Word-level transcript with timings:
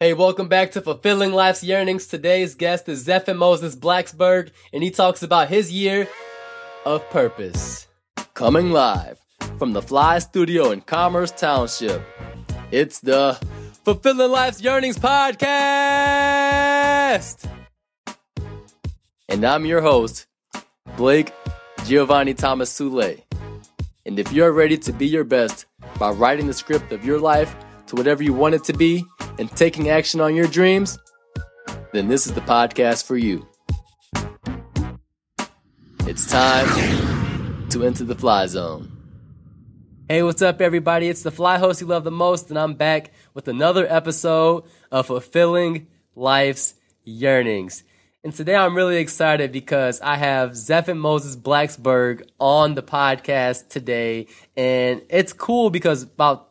Hey, 0.00 0.14
welcome 0.14 0.46
back 0.46 0.70
to 0.70 0.80
Fulfilling 0.80 1.32
Life's 1.32 1.64
Yearnings. 1.64 2.06
Today's 2.06 2.54
guest 2.54 2.88
is 2.88 3.04
Zephan 3.04 3.36
Moses 3.36 3.74
Blacksburg, 3.74 4.50
and 4.72 4.84
he 4.84 4.92
talks 4.92 5.24
about 5.24 5.48
his 5.48 5.72
year 5.72 6.06
of 6.86 7.10
purpose. 7.10 7.88
Coming 8.32 8.70
live 8.70 9.18
from 9.58 9.72
the 9.72 9.82
Fly 9.82 10.20
Studio 10.20 10.70
in 10.70 10.82
Commerce 10.82 11.32
Township, 11.32 12.00
it's 12.70 13.00
the 13.00 13.40
Fulfilling 13.84 14.30
Life's 14.30 14.62
Yearnings 14.62 15.00
podcast. 15.00 15.34
And 19.28 19.44
I'm 19.44 19.66
your 19.66 19.80
host, 19.80 20.28
Blake 20.96 21.32
Giovanni 21.86 22.34
Thomas 22.34 22.72
Sule. 22.72 23.20
And 24.06 24.20
if 24.20 24.32
you're 24.32 24.52
ready 24.52 24.78
to 24.78 24.92
be 24.92 25.08
your 25.08 25.24
best 25.24 25.66
by 25.98 26.10
writing 26.10 26.46
the 26.46 26.54
script 26.54 26.92
of 26.92 27.04
your 27.04 27.18
life 27.18 27.56
to 27.88 27.96
whatever 27.96 28.22
you 28.22 28.32
want 28.32 28.54
it 28.54 28.64
to 28.64 28.72
be, 28.72 29.04
and 29.38 29.50
taking 29.50 29.88
action 29.88 30.20
on 30.20 30.34
your 30.34 30.46
dreams, 30.46 30.98
then 31.92 32.08
this 32.08 32.26
is 32.26 32.34
the 32.34 32.40
podcast 32.40 33.06
for 33.06 33.16
you. 33.16 33.46
It's 36.06 36.30
time 36.30 37.68
to 37.70 37.84
enter 37.84 38.04
the 38.04 38.14
fly 38.14 38.46
zone. 38.46 38.92
Hey, 40.08 40.22
what's 40.22 40.40
up, 40.40 40.62
everybody? 40.62 41.08
It's 41.08 41.22
the 41.22 41.30
fly 41.30 41.58
host 41.58 41.82
you 41.82 41.86
love 41.86 42.04
the 42.04 42.10
most, 42.10 42.48
and 42.48 42.58
I'm 42.58 42.74
back 42.74 43.12
with 43.34 43.46
another 43.46 43.86
episode 43.86 44.64
of 44.90 45.06
Fulfilling 45.06 45.86
Life's 46.14 46.74
Yearnings. 47.04 47.84
And 48.24 48.34
today 48.34 48.56
I'm 48.56 48.74
really 48.74 48.96
excited 48.96 49.52
because 49.52 50.00
I 50.00 50.16
have 50.16 50.50
Zephan 50.52 50.98
Moses 50.98 51.36
Blacksburg 51.36 52.28
on 52.40 52.74
the 52.74 52.82
podcast 52.82 53.68
today. 53.68 54.26
And 54.56 55.02
it's 55.08 55.32
cool 55.32 55.70
because 55.70 56.02
about 56.02 56.47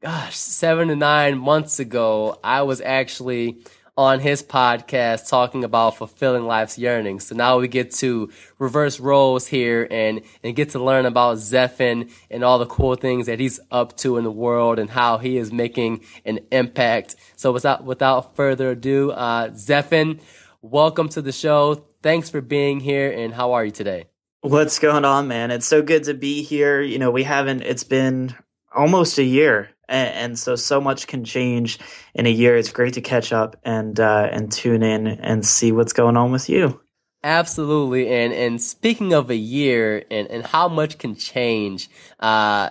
gosh, 0.00 0.36
seven 0.36 0.88
to 0.88 0.96
nine 0.96 1.38
months 1.38 1.80
ago, 1.80 2.38
I 2.44 2.62
was 2.62 2.80
actually 2.80 3.58
on 3.96 4.20
his 4.20 4.44
podcast 4.44 5.28
talking 5.28 5.64
about 5.64 5.96
fulfilling 5.96 6.44
life's 6.44 6.78
yearnings. 6.78 7.26
So 7.26 7.34
now 7.34 7.58
we 7.58 7.66
get 7.66 7.90
to 7.94 8.30
reverse 8.60 9.00
roles 9.00 9.48
here 9.48 9.88
and, 9.90 10.20
and 10.44 10.54
get 10.54 10.70
to 10.70 10.78
learn 10.78 11.04
about 11.04 11.38
Zephan 11.38 12.08
and 12.30 12.44
all 12.44 12.60
the 12.60 12.66
cool 12.66 12.94
things 12.94 13.26
that 13.26 13.40
he's 13.40 13.58
up 13.72 13.96
to 13.98 14.16
in 14.16 14.22
the 14.22 14.30
world 14.30 14.78
and 14.78 14.88
how 14.88 15.18
he 15.18 15.36
is 15.36 15.50
making 15.50 16.04
an 16.24 16.38
impact. 16.52 17.16
So 17.34 17.50
without, 17.50 17.82
without 17.84 18.36
further 18.36 18.70
ado, 18.70 19.10
uh, 19.10 19.48
Zephan, 19.48 20.20
welcome 20.62 21.08
to 21.10 21.22
the 21.22 21.32
show. 21.32 21.86
Thanks 22.00 22.30
for 22.30 22.40
being 22.40 22.78
here. 22.78 23.10
And 23.10 23.34
how 23.34 23.54
are 23.54 23.64
you 23.64 23.72
today? 23.72 24.04
What's 24.42 24.78
going 24.78 25.04
on, 25.04 25.26
man? 25.26 25.50
It's 25.50 25.66
so 25.66 25.82
good 25.82 26.04
to 26.04 26.14
be 26.14 26.42
here. 26.44 26.80
You 26.80 27.00
know, 27.00 27.10
we 27.10 27.24
haven't, 27.24 27.62
it's 27.62 27.82
been 27.82 28.36
almost 28.72 29.18
a 29.18 29.24
year 29.24 29.70
and, 29.88 30.14
and, 30.14 30.38
so 30.38 30.56
so 30.56 30.80
much 30.80 31.06
can 31.06 31.24
change 31.24 31.78
in 32.14 32.26
a 32.26 32.30
year. 32.30 32.56
It's 32.56 32.72
great 32.72 32.94
to 32.94 33.00
catch 33.00 33.32
up 33.32 33.56
and 33.64 33.98
uh, 33.98 34.28
and 34.30 34.50
tune 34.52 34.82
in 34.82 35.06
and 35.06 35.44
see 35.44 35.72
what's 35.72 35.92
going 35.92 36.16
on 36.16 36.30
with 36.32 36.48
you. 36.48 36.80
Absolutely, 37.24 38.08
and 38.08 38.32
and 38.32 38.62
speaking 38.62 39.12
of 39.12 39.30
a 39.30 39.36
year 39.36 40.04
and 40.10 40.28
and 40.28 40.46
how 40.46 40.68
much 40.68 40.98
can 40.98 41.16
change, 41.16 41.88
uh, 42.20 42.70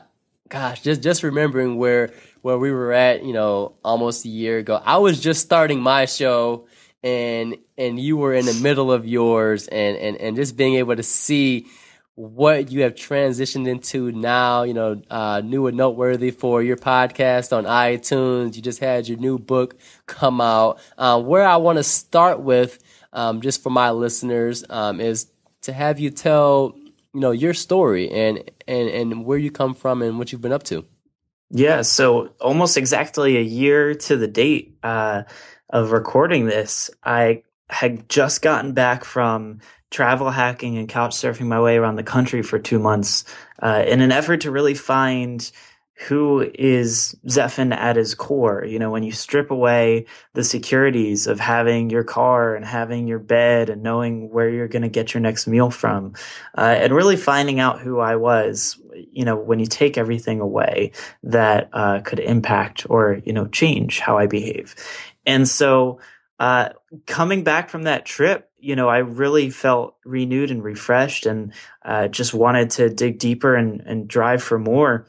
gosh, 0.50 0.82
just 0.82 1.02
just 1.02 1.24
remembering 1.24 1.78
where 1.78 2.14
where 2.42 2.58
we 2.58 2.72
were 2.72 2.94
at, 2.94 3.26
you 3.26 3.34
know, 3.34 3.76
almost 3.84 4.24
a 4.26 4.30
year 4.30 4.58
ago. 4.58 4.82
I 4.84 5.00
was 5.00 5.20
just 5.20 5.42
starting 5.42 5.82
my 5.82 6.06
show, 6.06 6.68
and 7.04 7.58
and 7.78 8.00
you 8.00 8.16
were 8.16 8.34
in 8.34 8.46
the 8.46 8.54
middle 8.54 8.92
of 8.92 9.06
yours, 9.06 9.68
and 9.68 9.98
and 9.98 10.18
and 10.18 10.36
just 10.36 10.56
being 10.56 10.76
able 10.76 10.96
to 10.96 11.04
see 11.04 11.68
what 12.18 12.72
you 12.72 12.82
have 12.82 12.96
transitioned 12.96 13.68
into 13.68 14.12
now, 14.12 14.64
you 14.64 14.74
know, 14.74 15.00
uh, 15.12 15.40
new 15.46 15.68
and 15.68 15.78
noteworthy 15.78 16.32
for 16.32 16.64
your 16.64 16.76
podcast 16.76 17.56
on 17.56 17.66
iTunes. 17.66 18.56
You 18.56 18.64
just 18.64 18.80
had 18.80 19.08
your 19.08 19.20
new 19.20 19.38
book 19.38 19.78
come 20.08 20.42
out. 20.42 20.80
Uh, 20.98 21.22
where 21.22 21.46
I 21.46 21.58
want 21.58 21.78
to 21.78 21.84
start 21.84 22.40
with, 22.40 22.80
um, 23.14 23.40
just 23.42 23.62
for 23.62 23.70
my 23.70 23.92
listeners, 23.92 24.66
um, 24.68 25.00
is 25.00 25.28
to 25.62 25.74
have 25.74 26.00
you 26.00 26.10
tell, 26.10 26.74
you 27.14 27.20
know, 27.20 27.30
your 27.30 27.54
story 27.54 28.10
and, 28.10 28.50
and, 28.68 28.90
and 28.90 29.24
where 29.24 29.38
you 29.38 29.52
come 29.52 29.76
from 29.76 30.02
and 30.02 30.18
what 30.18 30.32
you've 30.32 30.42
been 30.42 30.52
up 30.52 30.64
to. 30.64 30.86
Yeah. 31.52 31.84
So 31.84 32.34
almost 32.42 32.78
exactly 32.78 33.38
a 33.38 33.42
year 33.42 33.94
to 33.94 34.18
the 34.18 34.28
date, 34.28 34.76
uh, 34.82 35.22
of 35.70 35.92
recording 35.92 36.46
this, 36.46 36.90
I 37.04 37.44
had 37.70 38.08
just 38.10 38.42
gotten 38.42 38.74
back 38.74 39.04
from 39.04 39.60
travel 39.90 40.30
hacking 40.30 40.78
and 40.78 40.90
couch 40.90 41.16
surfing 41.16 41.48
my 41.48 41.62
way 41.62 41.78
around 41.78 41.96
the 41.96 42.04
country 42.04 42.42
for 42.42 42.60
two 42.60 42.80
months 42.80 43.24
uh, 43.62 43.84
in 43.88 44.02
an 44.02 44.12
effort 44.12 44.42
to 44.42 44.52
really 44.52 44.74
find 44.74 45.52
who 46.00 46.48
is 46.54 47.16
Zephan 47.26 47.76
at 47.76 47.96
his 47.96 48.14
core. 48.14 48.64
You 48.64 48.78
know, 48.78 48.92
when 48.92 49.02
you 49.02 49.12
strip 49.12 49.50
away 49.50 50.06
the 50.34 50.44
securities 50.44 51.26
of 51.26 51.40
having 51.40 51.90
your 51.90 52.04
car 52.04 52.56
and 52.56 52.64
having 52.64 53.08
your 53.08 53.18
bed 53.18 53.70
and 53.70 53.82
knowing 53.82 54.30
where 54.30 54.48
you're 54.48 54.68
going 54.68 54.84
to 54.84 54.90
get 54.90 55.14
your 55.14 55.22
next 55.22 55.48
meal 55.48 55.72
from, 55.72 56.14
uh, 56.56 56.76
and 56.80 56.94
really 56.94 57.16
finding 57.16 57.60
out 57.60 57.80
who 57.80 58.00
I 58.00 58.16
was, 58.16 58.80
you 59.12 59.26
know, 59.26 59.36
when 59.36 59.60
you 59.60 59.66
take 59.66 59.98
everything 59.98 60.40
away 60.40 60.92
that 61.24 61.70
uh, 61.74 62.02
could 62.02 62.20
impact 62.20 62.86
or, 62.90 63.20
you 63.26 63.34
know, 63.34 63.48
change 63.48 64.00
how 64.00 64.20
I 64.20 64.28
behave. 64.28 64.76
And 65.26 65.48
so, 65.48 66.00
uh, 66.40 66.70
coming 67.06 67.44
back 67.44 67.70
from 67.70 67.84
that 67.84 68.06
trip, 68.06 68.50
you 68.60 68.76
know, 68.76 68.90
I 68.90 69.00
really 69.00 69.50
felt 69.50 69.96
renewed 70.06 70.52
and 70.52 70.64
refreshed 70.64 71.26
and 71.26 71.54
uh, 71.84 72.08
just 72.08 72.34
wanted 72.34 72.70
to 72.72 72.90
dig 72.90 73.20
deeper 73.20 73.56
and, 73.56 73.82
and 73.82 74.08
drive 74.08 74.44
for 74.44 74.60
more. 74.60 75.08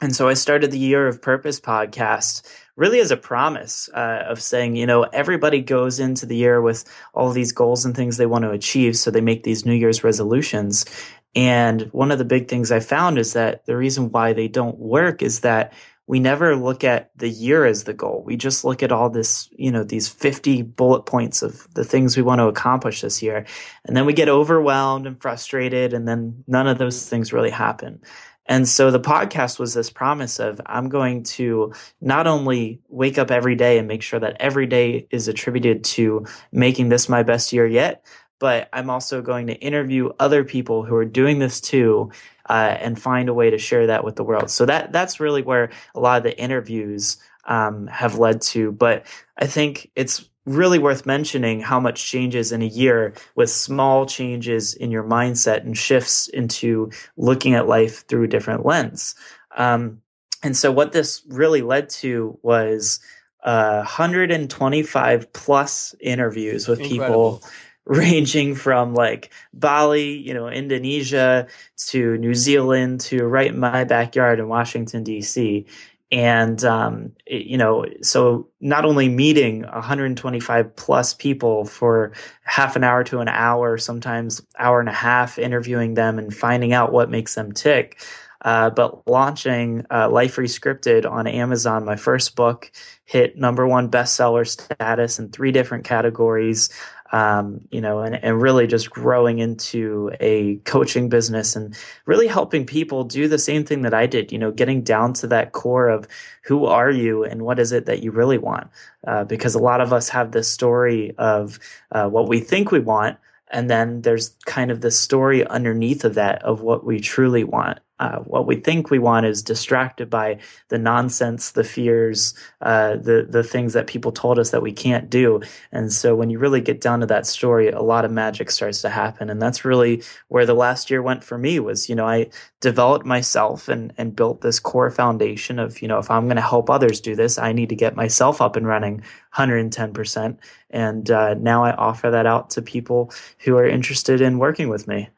And 0.00 0.14
so 0.14 0.28
I 0.28 0.34
started 0.34 0.70
the 0.70 0.78
Year 0.78 1.06
of 1.06 1.20
Purpose 1.20 1.60
podcast 1.60 2.50
really 2.74 3.00
as 3.00 3.10
a 3.10 3.16
promise 3.16 3.90
uh, 3.92 4.24
of 4.26 4.40
saying, 4.40 4.74
you 4.74 4.86
know, 4.86 5.02
everybody 5.02 5.60
goes 5.60 6.00
into 6.00 6.24
the 6.24 6.36
year 6.36 6.62
with 6.62 6.84
all 7.12 7.30
these 7.30 7.52
goals 7.52 7.84
and 7.84 7.94
things 7.94 8.16
they 8.16 8.24
want 8.24 8.44
to 8.44 8.50
achieve. 8.50 8.96
So 8.96 9.10
they 9.10 9.20
make 9.20 9.42
these 9.42 9.66
New 9.66 9.74
Year's 9.74 10.02
resolutions. 10.02 10.86
And 11.34 11.82
one 11.92 12.10
of 12.10 12.18
the 12.18 12.24
big 12.24 12.48
things 12.48 12.72
I 12.72 12.80
found 12.80 13.18
is 13.18 13.34
that 13.34 13.66
the 13.66 13.76
reason 13.76 14.10
why 14.10 14.32
they 14.32 14.48
don't 14.48 14.78
work 14.78 15.22
is 15.22 15.40
that 15.40 15.74
we 16.10 16.18
never 16.18 16.56
look 16.56 16.82
at 16.82 17.12
the 17.14 17.28
year 17.28 17.64
as 17.64 17.84
the 17.84 17.94
goal. 17.94 18.24
We 18.26 18.36
just 18.36 18.64
look 18.64 18.82
at 18.82 18.90
all 18.90 19.10
this, 19.10 19.48
you 19.52 19.70
know, 19.70 19.84
these 19.84 20.08
50 20.08 20.62
bullet 20.62 21.02
points 21.02 21.40
of 21.40 21.72
the 21.74 21.84
things 21.84 22.16
we 22.16 22.24
want 22.24 22.40
to 22.40 22.48
accomplish 22.48 23.02
this 23.02 23.22
year. 23.22 23.46
And 23.84 23.96
then 23.96 24.06
we 24.06 24.12
get 24.12 24.28
overwhelmed 24.28 25.06
and 25.06 25.22
frustrated, 25.22 25.92
and 25.92 26.08
then 26.08 26.42
none 26.48 26.66
of 26.66 26.78
those 26.78 27.08
things 27.08 27.32
really 27.32 27.50
happen. 27.50 28.00
And 28.44 28.68
so 28.68 28.90
the 28.90 28.98
podcast 28.98 29.60
was 29.60 29.72
this 29.72 29.88
promise 29.88 30.40
of 30.40 30.60
I'm 30.66 30.88
going 30.88 31.22
to 31.38 31.72
not 32.00 32.26
only 32.26 32.80
wake 32.88 33.16
up 33.16 33.30
every 33.30 33.54
day 33.54 33.78
and 33.78 33.86
make 33.86 34.02
sure 34.02 34.18
that 34.18 34.38
every 34.40 34.66
day 34.66 35.06
is 35.12 35.28
attributed 35.28 35.84
to 35.84 36.26
making 36.50 36.88
this 36.88 37.08
my 37.08 37.22
best 37.22 37.52
year 37.52 37.68
yet, 37.68 38.04
but 38.40 38.68
I'm 38.72 38.90
also 38.90 39.22
going 39.22 39.46
to 39.46 39.54
interview 39.54 40.10
other 40.18 40.42
people 40.42 40.82
who 40.82 40.96
are 40.96 41.04
doing 41.04 41.38
this 41.38 41.60
too 41.60 42.10
uh, 42.48 42.76
and 42.80 43.00
find 43.00 43.28
a 43.28 43.34
way 43.34 43.50
to 43.50 43.58
share 43.58 43.86
that 43.86 44.02
with 44.02 44.16
the 44.16 44.24
world. 44.24 44.50
So 44.50 44.66
that 44.66 44.90
that's 44.90 45.20
really 45.20 45.42
where 45.42 45.70
a 45.94 46.00
lot 46.00 46.16
of 46.16 46.24
the 46.24 46.36
interviews 46.36 47.18
um, 47.44 47.86
have 47.86 48.18
led 48.18 48.40
to. 48.42 48.72
But 48.72 49.06
I 49.36 49.46
think 49.46 49.90
it's 49.94 50.28
really 50.46 50.78
worth 50.78 51.06
mentioning 51.06 51.60
how 51.60 51.78
much 51.78 52.04
changes 52.10 52.50
in 52.50 52.62
a 52.62 52.66
year 52.66 53.12
with 53.36 53.50
small 53.50 54.06
changes 54.06 54.74
in 54.74 54.90
your 54.90 55.04
mindset 55.04 55.58
and 55.58 55.76
shifts 55.76 56.26
into 56.28 56.90
looking 57.16 57.54
at 57.54 57.68
life 57.68 58.06
through 58.08 58.24
a 58.24 58.28
different 58.28 58.64
lens. 58.64 59.14
Um, 59.56 60.00
and 60.42 60.56
so 60.56 60.72
what 60.72 60.92
this 60.92 61.22
really 61.28 61.60
led 61.60 61.90
to 61.90 62.38
was 62.42 63.00
uh, 63.44 63.76
125 63.76 65.32
plus 65.32 65.94
interviews 66.00 66.66
with 66.66 66.80
Incredible. 66.80 67.38
people 67.38 67.50
ranging 67.86 68.54
from 68.54 68.94
like 68.94 69.32
Bali, 69.52 70.16
you 70.18 70.34
know, 70.34 70.48
Indonesia 70.48 71.46
to 71.88 72.16
New 72.18 72.34
Zealand 72.34 73.00
to 73.00 73.24
right 73.24 73.48
in 73.48 73.58
my 73.58 73.84
backyard 73.84 74.38
in 74.38 74.48
Washington, 74.48 75.02
D.C. 75.02 75.66
And, 76.12 76.62
um, 76.64 77.12
it, 77.26 77.46
you 77.46 77.56
know, 77.56 77.86
so 78.02 78.48
not 78.60 78.84
only 78.84 79.08
meeting 79.08 79.62
125 79.62 80.76
plus 80.76 81.14
people 81.14 81.64
for 81.64 82.12
half 82.42 82.76
an 82.76 82.84
hour 82.84 83.04
to 83.04 83.20
an 83.20 83.28
hour, 83.28 83.78
sometimes 83.78 84.42
hour 84.58 84.80
and 84.80 84.88
a 84.88 84.92
half, 84.92 85.38
interviewing 85.38 85.94
them 85.94 86.18
and 86.18 86.34
finding 86.34 86.72
out 86.72 86.92
what 86.92 87.10
makes 87.10 87.34
them 87.34 87.52
tick. 87.52 88.00
Uh, 88.42 88.70
but 88.70 89.06
launching 89.06 89.84
uh, 89.90 90.08
Life 90.08 90.36
Rescripted 90.36 91.04
on 91.04 91.26
Amazon, 91.26 91.84
my 91.84 91.96
first 91.96 92.34
book 92.36 92.72
hit 93.04 93.36
number 93.36 93.66
one 93.66 93.90
bestseller 93.90 94.48
status 94.48 95.18
in 95.18 95.28
three 95.28 95.52
different 95.52 95.84
categories 95.84 96.70
um, 97.12 97.60
you 97.70 97.80
know, 97.80 98.00
and, 98.00 98.22
and 98.22 98.40
really 98.40 98.66
just 98.66 98.90
growing 98.90 99.38
into 99.38 100.10
a 100.20 100.56
coaching 100.58 101.08
business 101.08 101.56
and 101.56 101.76
really 102.06 102.26
helping 102.26 102.64
people 102.64 103.04
do 103.04 103.26
the 103.26 103.38
same 103.38 103.64
thing 103.64 103.82
that 103.82 103.94
I 103.94 104.06
did, 104.06 104.30
you 104.30 104.38
know, 104.38 104.52
getting 104.52 104.82
down 104.82 105.12
to 105.14 105.26
that 105.28 105.52
core 105.52 105.88
of 105.88 106.06
who 106.42 106.66
are 106.66 106.90
you 106.90 107.24
and 107.24 107.42
what 107.42 107.58
is 107.58 107.72
it 107.72 107.86
that 107.86 108.02
you 108.02 108.12
really 108.12 108.38
want? 108.38 108.68
Uh, 109.06 109.24
because 109.24 109.54
a 109.54 109.60
lot 109.60 109.80
of 109.80 109.92
us 109.92 110.08
have 110.08 110.32
this 110.32 110.48
story 110.48 111.14
of 111.18 111.58
uh, 111.92 112.08
what 112.08 112.28
we 112.28 112.40
think 112.40 112.70
we 112.70 112.80
want. 112.80 113.18
And 113.52 113.68
then 113.68 114.02
there's 114.02 114.36
kind 114.46 114.70
of 114.70 114.80
the 114.80 114.92
story 114.92 115.44
underneath 115.44 116.04
of 116.04 116.14
that 116.14 116.42
of 116.42 116.60
what 116.60 116.84
we 116.84 117.00
truly 117.00 117.42
want. 117.42 117.80
Uh, 118.00 118.18
what 118.20 118.46
we 118.46 118.56
think 118.56 118.90
we 118.90 118.98
want 118.98 119.26
is 119.26 119.42
distracted 119.42 120.08
by 120.08 120.38
the 120.68 120.78
nonsense, 120.78 121.50
the 121.50 121.62
fears, 121.62 122.32
uh, 122.62 122.96
the 122.96 123.26
the 123.28 123.42
things 123.42 123.74
that 123.74 123.86
people 123.86 124.10
told 124.10 124.38
us 124.38 124.52
that 124.52 124.62
we 124.62 124.72
can't 124.72 125.10
do. 125.10 125.42
And 125.70 125.92
so 125.92 126.16
when 126.16 126.30
you 126.30 126.38
really 126.38 126.62
get 126.62 126.80
down 126.80 127.00
to 127.00 127.06
that 127.06 127.26
story, 127.26 127.68
a 127.68 127.82
lot 127.82 128.06
of 128.06 128.10
magic 128.10 128.50
starts 128.50 128.80
to 128.82 128.88
happen. 128.88 129.28
And 129.28 129.40
that's 129.40 129.66
really 129.66 130.02
where 130.28 130.46
the 130.46 130.54
last 130.54 130.90
year 130.90 131.02
went 131.02 131.22
for 131.22 131.36
me 131.36 131.60
was, 131.60 131.90
you 131.90 131.94
know, 131.94 132.06
I 132.06 132.30
developed 132.60 133.04
myself 133.04 133.68
and 133.68 133.92
and 133.98 134.16
built 134.16 134.40
this 134.40 134.60
core 134.60 134.90
foundation 134.90 135.58
of, 135.58 135.82
you 135.82 135.88
know, 135.88 135.98
if 135.98 136.10
I'm 136.10 136.24
going 136.24 136.36
to 136.36 136.42
help 136.42 136.70
others 136.70 137.02
do 137.02 137.14
this, 137.14 137.36
I 137.36 137.52
need 137.52 137.68
to 137.68 137.76
get 137.76 137.96
myself 137.96 138.40
up 138.40 138.56
and 138.56 138.66
running 138.66 139.02
110%. 139.36 140.38
And 140.70 141.10
uh, 141.10 141.34
now 141.34 141.64
I 141.64 141.74
offer 141.74 142.10
that 142.10 142.24
out 142.24 142.48
to 142.50 142.62
people 142.62 143.12
who 143.40 143.58
are 143.58 143.66
interested 143.66 144.22
in 144.22 144.38
working 144.38 144.70
with 144.70 144.88
me. 144.88 145.10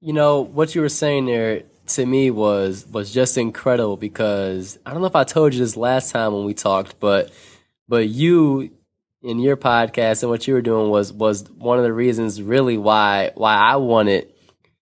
You 0.00 0.14
know 0.14 0.40
what 0.40 0.74
you 0.74 0.80
were 0.80 0.88
saying 0.88 1.26
there 1.26 1.64
to 1.92 2.06
me 2.06 2.30
was 2.30 2.86
was 2.86 3.12
just 3.12 3.38
incredible 3.38 3.96
because 3.96 4.78
I 4.84 4.92
don't 4.92 5.00
know 5.00 5.06
if 5.06 5.16
I 5.16 5.24
told 5.24 5.54
you 5.54 5.60
this 5.60 5.76
last 5.76 6.10
time 6.10 6.32
when 6.32 6.44
we 6.44 6.54
talked, 6.54 6.98
but 7.00 7.32
but 7.88 8.08
you 8.08 8.70
in 9.22 9.38
your 9.38 9.56
podcast 9.56 10.22
and 10.22 10.30
what 10.30 10.46
you 10.46 10.54
were 10.54 10.62
doing 10.62 10.90
was 10.90 11.12
was 11.12 11.48
one 11.50 11.78
of 11.78 11.84
the 11.84 11.92
reasons 11.92 12.42
really 12.42 12.76
why 12.76 13.30
why 13.34 13.54
I 13.54 13.76
wanted 13.76 14.32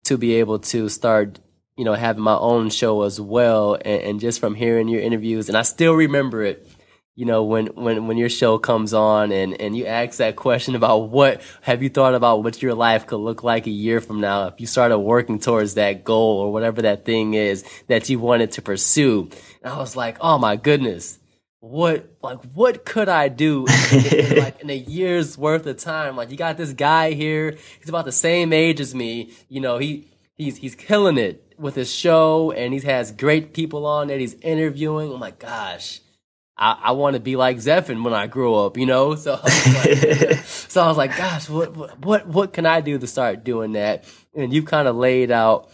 to 0.06 0.18
be 0.18 0.36
able 0.36 0.60
to 0.60 0.90
start 0.90 1.40
you 1.78 1.86
know 1.86 1.94
having 1.94 2.24
my 2.24 2.38
own 2.38 2.70
show 2.70 3.04
as 3.04 3.20
well 3.20 3.76
and, 3.76 4.02
and 4.02 4.20
just 4.20 4.40
from 4.40 4.56
hearing 4.56 4.88
your 4.88 5.02
interviews. 5.02 5.50
And 5.50 5.58
I 5.58 5.62
still 5.64 5.94
remember 5.94 6.44
it 6.44 6.68
you 7.16 7.26
know 7.26 7.44
when 7.44 7.68
when 7.68 8.08
when 8.08 8.18
your 8.18 8.30
show 8.30 8.58
comes 8.58 8.94
on 8.94 9.32
and 9.32 9.60
and 9.60 9.76
you 9.76 9.86
ask 9.86 10.18
that 10.18 10.36
question 10.36 10.76
about 10.76 11.10
what 11.10 11.42
have 11.62 11.82
you 11.82 11.90
thought 11.90 12.14
about 12.14 12.44
what 12.44 12.62
your 12.62 12.74
life 12.74 13.08
could 13.08 13.18
look 13.18 13.42
like 13.42 13.68
a 13.68 13.72
year 13.72 14.02
from 14.02 14.20
now? 14.20 14.48
If 14.48 14.60
you 14.60 14.68
started 14.68 15.00
working 15.00 15.40
towards 15.40 15.76
that 15.76 16.04
goal 16.04 16.40
or 16.40 16.52
whatever 16.52 16.82
that 16.82 17.06
thing 17.06 17.34
is 17.34 17.64
that 17.88 18.10
you 18.10 18.20
wanted 18.20 18.52
to 18.52 18.62
pursue. 18.62 19.30
And 19.64 19.74
i 19.74 19.78
was 19.78 19.96
like 19.96 20.18
oh 20.20 20.38
my 20.38 20.58
goodness. 20.58 21.20
What 21.62 22.18
like 22.22 22.40
what 22.54 22.84
could 22.84 23.08
i 23.08 23.30
do 23.30 23.66
in, 23.92 24.38
like 24.38 24.60
in 24.60 24.70
a 24.70 24.78
year's 24.78 25.38
worth 25.38 25.66
of 25.68 25.78
time? 25.78 26.18
Like 26.18 26.32
you 26.32 26.38
got 26.38 26.58
this 26.58 26.74
guy 26.74 27.14
here. 27.14 27.56
He's 27.80 27.90
about 27.90 28.06
the 28.06 28.12
same 28.12 28.52
age 28.52 28.82
as 28.82 28.94
me. 28.94 29.32
You 29.48 29.62
know 29.62 29.78
he 29.78 30.10
he's 30.34 30.58
he's 30.58 30.76
killing 30.76 31.18
it 31.18 31.42
with 31.58 31.76
his 31.76 31.92
show 31.92 32.52
and 32.52 32.74
he 32.74 32.82
has 32.82 33.14
great 33.14 33.54
people 33.54 33.86
on 33.86 34.10
that 34.10 34.20
he's 34.20 34.34
interviewing. 34.42 35.14
Oh 35.14 35.18
my 35.18 35.32
gosh 35.32 36.02
I, 36.58 36.80
I 36.84 36.92
want 36.92 37.16
to 37.16 37.20
be 37.20 37.36
like 37.36 37.58
Zephan 37.58 38.04
when 38.04 38.14
I 38.14 38.28
grow 38.28 38.66
up, 38.66 38.78
you 38.78 38.86
know. 38.86 39.16
So, 39.16 39.34
I 39.44 39.86
like, 39.86 40.38
so 40.46 40.82
I 40.82 40.88
was 40.88 40.98
like, 40.98 41.18
gosh, 41.18 41.50
what 41.50 42.00
what 42.04 42.28
what 42.28 42.54
can 42.54 42.66
I 42.66 42.82
do 42.82 42.98
to 42.98 43.08
start 43.08 43.44
doing 43.44 43.74
that? 43.74 44.06
And 44.34 44.54
you've 44.54 44.66
kind 44.66 44.88
of 44.88 44.96
laid 44.96 45.32
out, 45.32 45.70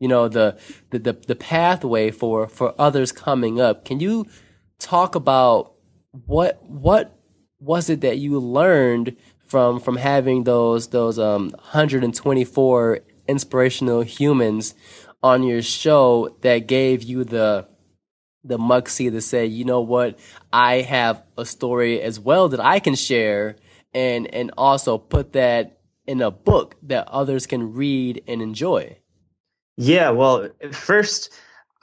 you 0.00 0.08
know, 0.08 0.28
the, 0.28 0.58
the 0.90 0.98
the 0.98 1.12
the 1.12 1.36
pathway 1.36 2.10
for 2.10 2.48
for 2.48 2.74
others 2.78 3.12
coming 3.12 3.60
up. 3.60 3.84
Can 3.84 4.00
you 4.00 4.26
talk 4.78 5.14
about 5.14 5.74
what 6.26 6.62
what 6.64 7.16
was 7.60 7.88
it 7.88 8.00
that 8.02 8.18
you 8.18 8.38
learned 8.38 9.16
from 9.46 9.78
from 9.78 9.96
having 9.96 10.44
those 10.44 10.88
those 10.88 11.18
um 11.18 11.50
124 11.50 13.00
inspirational 13.28 14.02
humans 14.02 14.74
on 15.22 15.42
your 15.42 15.62
show 15.62 16.36
that 16.42 16.66
gave 16.66 17.02
you 17.02 17.24
the 17.24 17.66
the 18.44 18.58
muxie 18.58 19.10
to 19.10 19.20
say, 19.20 19.46
you 19.46 19.64
know 19.64 19.80
what, 19.80 20.18
I 20.52 20.82
have 20.82 21.22
a 21.36 21.44
story 21.44 22.00
as 22.00 22.20
well 22.20 22.48
that 22.50 22.60
I 22.60 22.78
can 22.78 22.94
share 22.94 23.56
and 23.92 24.32
and 24.34 24.52
also 24.58 24.98
put 24.98 25.32
that 25.32 25.78
in 26.06 26.20
a 26.20 26.30
book 26.30 26.76
that 26.82 27.08
others 27.08 27.46
can 27.46 27.72
read 27.72 28.22
and 28.26 28.42
enjoy. 28.42 28.98
Yeah, 29.76 30.10
well, 30.10 30.50
first 30.72 31.32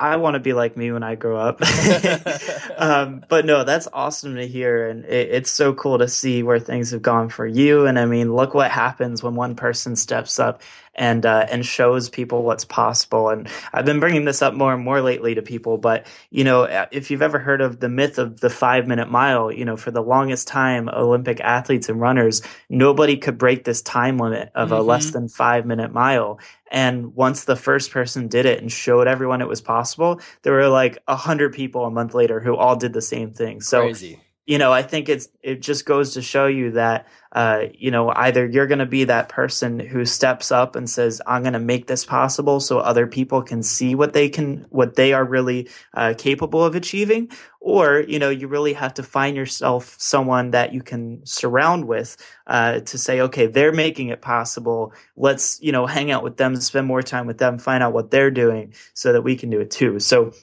I 0.02 0.16
want 0.16 0.34
to 0.34 0.40
be 0.40 0.54
like 0.54 0.76
me 0.76 0.92
when 0.92 1.04
I 1.04 1.14
grow 1.14 1.38
up. 1.38 1.62
um, 2.78 3.24
but 3.30 3.46
no, 3.46 3.64
that's 3.64 3.88
awesome 3.94 4.36
to 4.36 4.48
hear. 4.48 4.90
And 4.90 5.06
it, 5.06 5.30
it's 5.30 5.52
so 5.52 5.74
cool 5.76 6.00
to 6.00 6.08
see 6.08 6.42
where 6.42 6.60
things 6.60 6.90
have 6.90 7.04
gone 7.04 7.30
for 7.30 7.46
you. 7.46 7.86
And 7.86 8.00
I 8.00 8.06
mean, 8.06 8.34
look 8.34 8.56
what 8.56 8.72
happens 8.72 9.22
when 9.22 9.36
one 9.36 9.56
person 9.56 9.96
steps 9.96 10.40
up 10.40 10.64
and 10.96 11.26
uh, 11.26 11.46
and 11.50 11.66
shows 11.66 12.10
people 12.10 12.44
what's 12.44 12.66
possible. 12.66 13.30
And 13.30 13.48
I've 13.74 13.86
been 13.86 14.00
bringing 14.00 14.26
this 14.26 14.42
up 14.42 14.54
more 14.54 14.74
and 14.74 14.84
more 14.84 15.02
lately 15.02 15.36
to 15.36 15.42
people. 15.42 15.78
But 15.78 16.08
you 16.30 16.44
know, 16.44 16.64
if 16.92 17.10
you've 17.12 17.22
ever 17.22 17.40
heard 17.40 17.62
of 17.62 17.80
the 17.80 17.90
myth 17.90 18.18
of 18.18 18.40
the 18.42 18.50
five 18.50 18.88
minute 18.88 19.10
mile, 19.10 19.52
you 19.52 19.66
know, 19.66 19.78
for 19.78 19.92
the 19.92 20.04
longest 20.04 20.48
time, 20.48 20.90
Olympic 20.90 21.40
athletes 21.40 21.90
and 21.90 22.00
runners, 22.00 22.42
nobody 22.70 23.18
could 23.18 23.38
break 23.38 23.64
this 23.64 23.82
time 23.82 24.18
limit 24.18 24.52
of 24.56 24.70
mm-hmm. 24.70 24.78
a 24.78 24.82
less 24.82 25.06
mm-hmm. 25.06 25.14
than 25.14 25.30
five 25.30 25.66
minute 25.66 25.94
mile. 25.94 26.40
And 26.70 27.16
once 27.16 27.44
the 27.44 27.58
first 27.58 27.92
person 27.92 28.28
did 28.28 28.46
it 28.46 28.62
and 28.62 28.72
showed 28.72 29.08
everyone 29.08 29.42
it 29.42 29.48
was 29.48 29.62
possible, 29.62 30.22
there 30.44 30.54
were 30.54 30.70
like 30.70 30.98
a 31.08 31.16
hundred 31.16 31.54
people 31.54 31.86
a 31.86 31.92
month 31.92 32.14
later 32.14 32.40
who 32.40 32.56
all 32.56 32.76
did 32.76 32.94
the 32.94 33.02
same 33.02 33.32
thing. 33.32 33.62
So. 33.62 33.82
Crazy 33.82 34.20
you 34.52 34.58
know, 34.58 34.74
I 34.74 34.82
think 34.82 35.08
it's 35.08 35.30
it 35.42 35.62
just 35.62 35.86
goes 35.86 36.16
to 36.16 36.22
show 36.22 36.46
you 36.46 36.72
that 36.72 37.08
uh, 37.32 37.68
you 37.74 37.90
know 37.90 38.12
either 38.14 38.46
you're 38.46 38.68
going 38.68 38.80
to 38.80 38.86
be 38.86 39.06
that 39.06 39.30
person 39.30 39.80
who 39.80 40.04
steps 40.04 40.52
up 40.52 40.76
and 40.76 40.90
says, 40.90 41.22
"I'm 41.26 41.44
going 41.44 41.54
to 41.54 41.60
make 41.60 41.88
this 41.88 42.04
possible," 42.04 42.60
so 42.60 42.80
other 42.80 43.08
people 43.08 43.44
can 43.44 43.64
see 43.64 43.96
what 43.96 44.12
they 44.12 44.28
can 44.28 44.66
what 44.70 44.98
they 44.98 45.14
are 45.14 45.24
really 45.24 45.70
uh, 45.94 46.16
capable 46.18 46.66
of 46.66 46.76
achieving, 46.76 47.32
or 47.62 48.02
you 48.02 48.20
know 48.20 48.30
you 48.30 48.50
really 48.50 48.74
have 48.74 48.94
to 48.96 49.04
find 49.04 49.38
yourself 49.38 49.96
someone 49.98 50.52
that 50.52 50.74
you 50.74 50.82
can 50.82 51.26
surround 51.26 51.88
with 51.88 52.18
uh, 52.46 52.82
to 52.82 52.98
say, 52.98 53.22
"Okay, 53.22 53.48
they're 53.48 53.72
making 53.72 54.10
it 54.10 54.22
possible. 54.22 54.92
Let's 55.16 55.62
you 55.62 55.72
know 55.72 55.86
hang 55.86 56.12
out 56.12 56.26
with 56.26 56.36
them, 56.36 56.58
spend 56.58 56.88
more 56.88 57.02
time 57.02 57.26
with 57.26 57.38
them, 57.38 57.58
find 57.58 57.82
out 57.82 57.94
what 57.94 58.12
they're 58.12 58.32
doing, 58.32 58.74
so 58.96 59.14
that 59.14 59.22
we 59.22 59.38
can 59.38 59.50
do 59.50 59.62
it 59.62 59.72
too." 59.72 60.00
So 60.00 60.34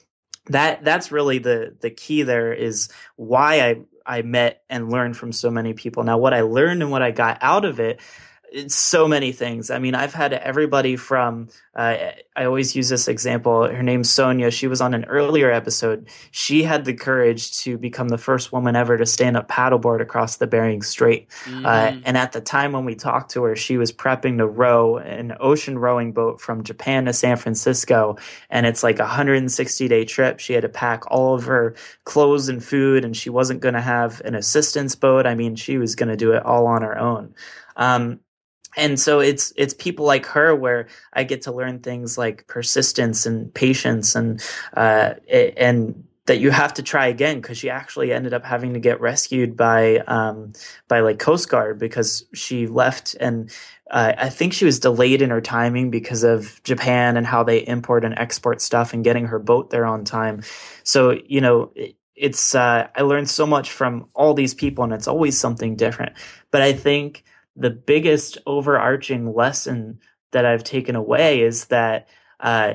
that 0.49 0.83
that's 0.83 1.11
really 1.11 1.37
the 1.37 1.75
the 1.79 1.91
key 1.91 2.23
there 2.23 2.51
is 2.51 2.89
why 3.15 3.61
I 3.61 3.81
I 4.09 4.23
met 4.23 4.63
and 4.71 4.89
learned 4.89 5.15
from 5.15 5.31
so 5.31 5.51
many 5.51 5.73
people. 5.73 6.03
Now 6.03 6.17
what 6.17 6.33
I 6.33 6.41
learned 6.41 6.81
and 6.81 6.91
what 6.91 7.03
I 7.03 7.11
got 7.11 7.37
out 7.41 7.63
of 7.63 7.79
it 7.79 8.01
so 8.67 9.07
many 9.07 9.31
things. 9.31 9.69
I 9.69 9.79
mean, 9.79 9.95
I've 9.95 10.13
had 10.13 10.33
everybody 10.33 10.95
from, 10.95 11.49
uh, 11.75 12.11
I 12.35 12.45
always 12.45 12.75
use 12.75 12.89
this 12.89 13.07
example. 13.07 13.67
Her 13.67 13.83
name's 13.83 14.09
Sonia. 14.09 14.51
She 14.51 14.67
was 14.67 14.81
on 14.81 14.93
an 14.93 15.05
earlier 15.05 15.51
episode. 15.51 16.09
She 16.31 16.63
had 16.63 16.85
the 16.85 16.93
courage 16.93 17.57
to 17.59 17.77
become 17.77 18.09
the 18.09 18.17
first 18.17 18.51
woman 18.51 18.75
ever 18.75 18.97
to 18.97 19.05
stand 19.05 19.37
up 19.37 19.47
paddleboard 19.47 20.01
across 20.01 20.37
the 20.37 20.47
Bering 20.47 20.81
Strait. 20.81 21.29
Mm. 21.45 21.65
Uh, 21.65 22.01
and 22.05 22.17
at 22.17 22.31
the 22.31 22.41
time 22.41 22.71
when 22.71 22.85
we 22.85 22.95
talked 22.95 23.31
to 23.31 23.43
her, 23.43 23.55
she 23.55 23.77
was 23.77 23.91
prepping 23.91 24.37
to 24.37 24.47
row 24.47 24.97
an 24.97 25.35
ocean 25.39 25.77
rowing 25.77 26.11
boat 26.11 26.41
from 26.41 26.63
Japan 26.63 27.05
to 27.05 27.13
San 27.13 27.37
Francisco. 27.37 28.17
And 28.49 28.65
it's 28.65 28.83
like 28.83 28.99
a 28.99 29.03
160 29.03 29.87
day 29.87 30.05
trip. 30.05 30.39
She 30.39 30.53
had 30.53 30.63
to 30.63 30.69
pack 30.69 31.03
all 31.11 31.35
of 31.35 31.45
her 31.45 31.75
clothes 32.03 32.49
and 32.49 32.63
food, 32.63 33.05
and 33.05 33.15
she 33.15 33.29
wasn't 33.29 33.61
going 33.61 33.75
to 33.75 33.81
have 33.81 34.21
an 34.21 34.35
assistance 34.35 34.95
boat. 34.95 35.25
I 35.25 35.35
mean, 35.35 35.55
she 35.55 35.77
was 35.77 35.95
going 35.95 36.09
to 36.09 36.17
do 36.17 36.31
it 36.33 36.45
all 36.45 36.67
on 36.67 36.81
her 36.81 36.97
own. 36.97 37.35
Um, 37.75 38.19
and 38.77 38.99
so 38.99 39.19
it's 39.19 39.51
it's 39.55 39.73
people 39.73 40.05
like 40.05 40.25
her 40.27 40.55
where 40.55 40.87
I 41.13 41.23
get 41.23 41.43
to 41.43 41.51
learn 41.51 41.79
things 41.79 42.17
like 42.17 42.47
persistence 42.47 43.25
and 43.25 43.53
patience 43.53 44.15
and 44.15 44.43
uh, 44.75 45.15
and 45.27 46.03
that 46.25 46.39
you 46.39 46.51
have 46.51 46.75
to 46.75 46.83
try 46.83 47.07
again 47.07 47.41
because 47.41 47.57
she 47.57 47.71
actually 47.71 48.13
ended 48.13 48.35
up 48.35 48.45
having 48.45 48.73
to 48.73 48.79
get 48.79 49.01
rescued 49.01 49.57
by 49.57 49.97
um, 49.99 50.53
by 50.87 50.99
like 50.99 51.17
Coast 51.17 51.49
Guard 51.49 51.79
because 51.79 52.25
she 52.33 52.67
left 52.67 53.15
and 53.19 53.51
uh, 53.89 54.13
I 54.15 54.29
think 54.29 54.53
she 54.53 54.65
was 54.65 54.79
delayed 54.79 55.23
in 55.23 55.31
her 55.31 55.41
timing 55.41 55.89
because 55.89 56.23
of 56.23 56.61
Japan 56.63 57.17
and 57.17 57.25
how 57.25 57.41
they 57.41 57.65
import 57.65 58.05
and 58.05 58.13
export 58.19 58.61
stuff 58.61 58.93
and 58.93 59.03
getting 59.03 59.25
her 59.25 59.39
boat 59.39 59.71
there 59.71 59.85
on 59.85 60.05
time. 60.05 60.43
So 60.83 61.19
you 61.25 61.41
know. 61.41 61.71
It, 61.75 61.95
it's 62.21 62.53
uh, 62.53 62.89
I 62.93 63.03
learned 63.03 63.29
so 63.29 63.45
much 63.45 63.71
from 63.71 64.09
all 64.13 64.33
these 64.33 64.53
people, 64.53 64.83
and 64.83 64.91
it's 64.91 65.07
always 65.07 65.39
something 65.39 65.77
different. 65.77 66.17
But 66.51 66.61
I 66.61 66.73
think 66.73 67.23
the 67.59 67.69
biggest 67.69 68.37
overarching 68.47 69.33
lesson 69.33 69.99
that 70.31 70.45
I've 70.45 70.63
taken 70.63 70.95
away 70.95 71.41
is 71.41 71.65
that 71.65 72.07
uh, 72.39 72.73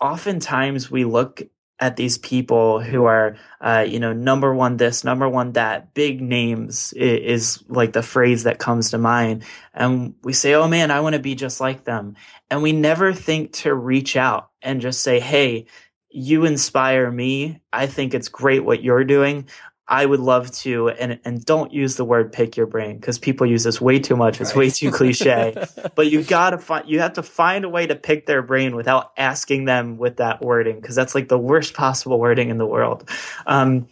oftentimes 0.00 0.90
we 0.90 1.04
look 1.04 1.42
at 1.80 1.96
these 1.96 2.18
people 2.18 2.80
who 2.80 3.04
are, 3.04 3.36
uh, 3.60 3.84
you 3.86 3.98
know, 3.98 4.12
number 4.12 4.54
one 4.54 4.76
this, 4.76 5.04
number 5.04 5.28
one 5.28 5.52
that, 5.52 5.92
big 5.92 6.20
names 6.20 6.92
is, 6.94 7.58
is 7.58 7.64
like 7.68 7.92
the 7.92 8.02
phrase 8.02 8.44
that 8.44 8.58
comes 8.58 8.90
to 8.90 8.98
mind. 8.98 9.44
And 9.72 10.14
we 10.22 10.32
say, 10.32 10.54
oh 10.54 10.68
man, 10.68 10.90
I 10.90 11.00
want 11.00 11.14
to 11.14 11.20
be 11.20 11.34
just 11.34 11.60
like 11.60 11.84
them. 11.84 12.16
And 12.50 12.62
we 12.62 12.72
never 12.72 13.12
think 13.12 13.52
to 13.54 13.74
reach 13.74 14.16
out 14.16 14.50
and 14.62 14.80
just 14.80 15.02
say, 15.02 15.18
hey, 15.20 15.66
you 16.10 16.44
inspire 16.44 17.10
me. 17.10 17.60
I 17.72 17.86
think 17.86 18.14
it's 18.14 18.28
great 18.28 18.64
what 18.64 18.84
you're 18.84 19.04
doing. 19.04 19.48
I 19.86 20.06
would 20.06 20.20
love 20.20 20.50
to, 20.58 20.88
and 20.88 21.20
and 21.24 21.44
don't 21.44 21.72
use 21.72 21.96
the 21.96 22.04
word 22.04 22.32
pick 22.32 22.56
your 22.56 22.66
brain 22.66 22.96
because 22.96 23.18
people 23.18 23.46
use 23.46 23.64
this 23.64 23.80
way 23.80 23.98
too 23.98 24.16
much. 24.16 24.40
It's 24.40 24.50
right. 24.50 24.60
way 24.60 24.70
too 24.70 24.90
cliche. 24.90 25.54
but 25.94 26.10
you 26.10 26.22
gotta 26.22 26.58
find 26.58 26.88
you 26.88 27.00
have 27.00 27.14
to 27.14 27.22
find 27.22 27.64
a 27.64 27.68
way 27.68 27.86
to 27.86 27.94
pick 27.94 28.26
their 28.26 28.42
brain 28.42 28.76
without 28.76 29.12
asking 29.16 29.66
them 29.66 29.98
with 29.98 30.16
that 30.16 30.40
wording 30.40 30.80
because 30.80 30.94
that's 30.94 31.14
like 31.14 31.28
the 31.28 31.38
worst 31.38 31.74
possible 31.74 32.18
wording 32.18 32.48
in 32.48 32.58
the 32.58 32.66
world. 32.66 33.08
Um, 33.46 33.88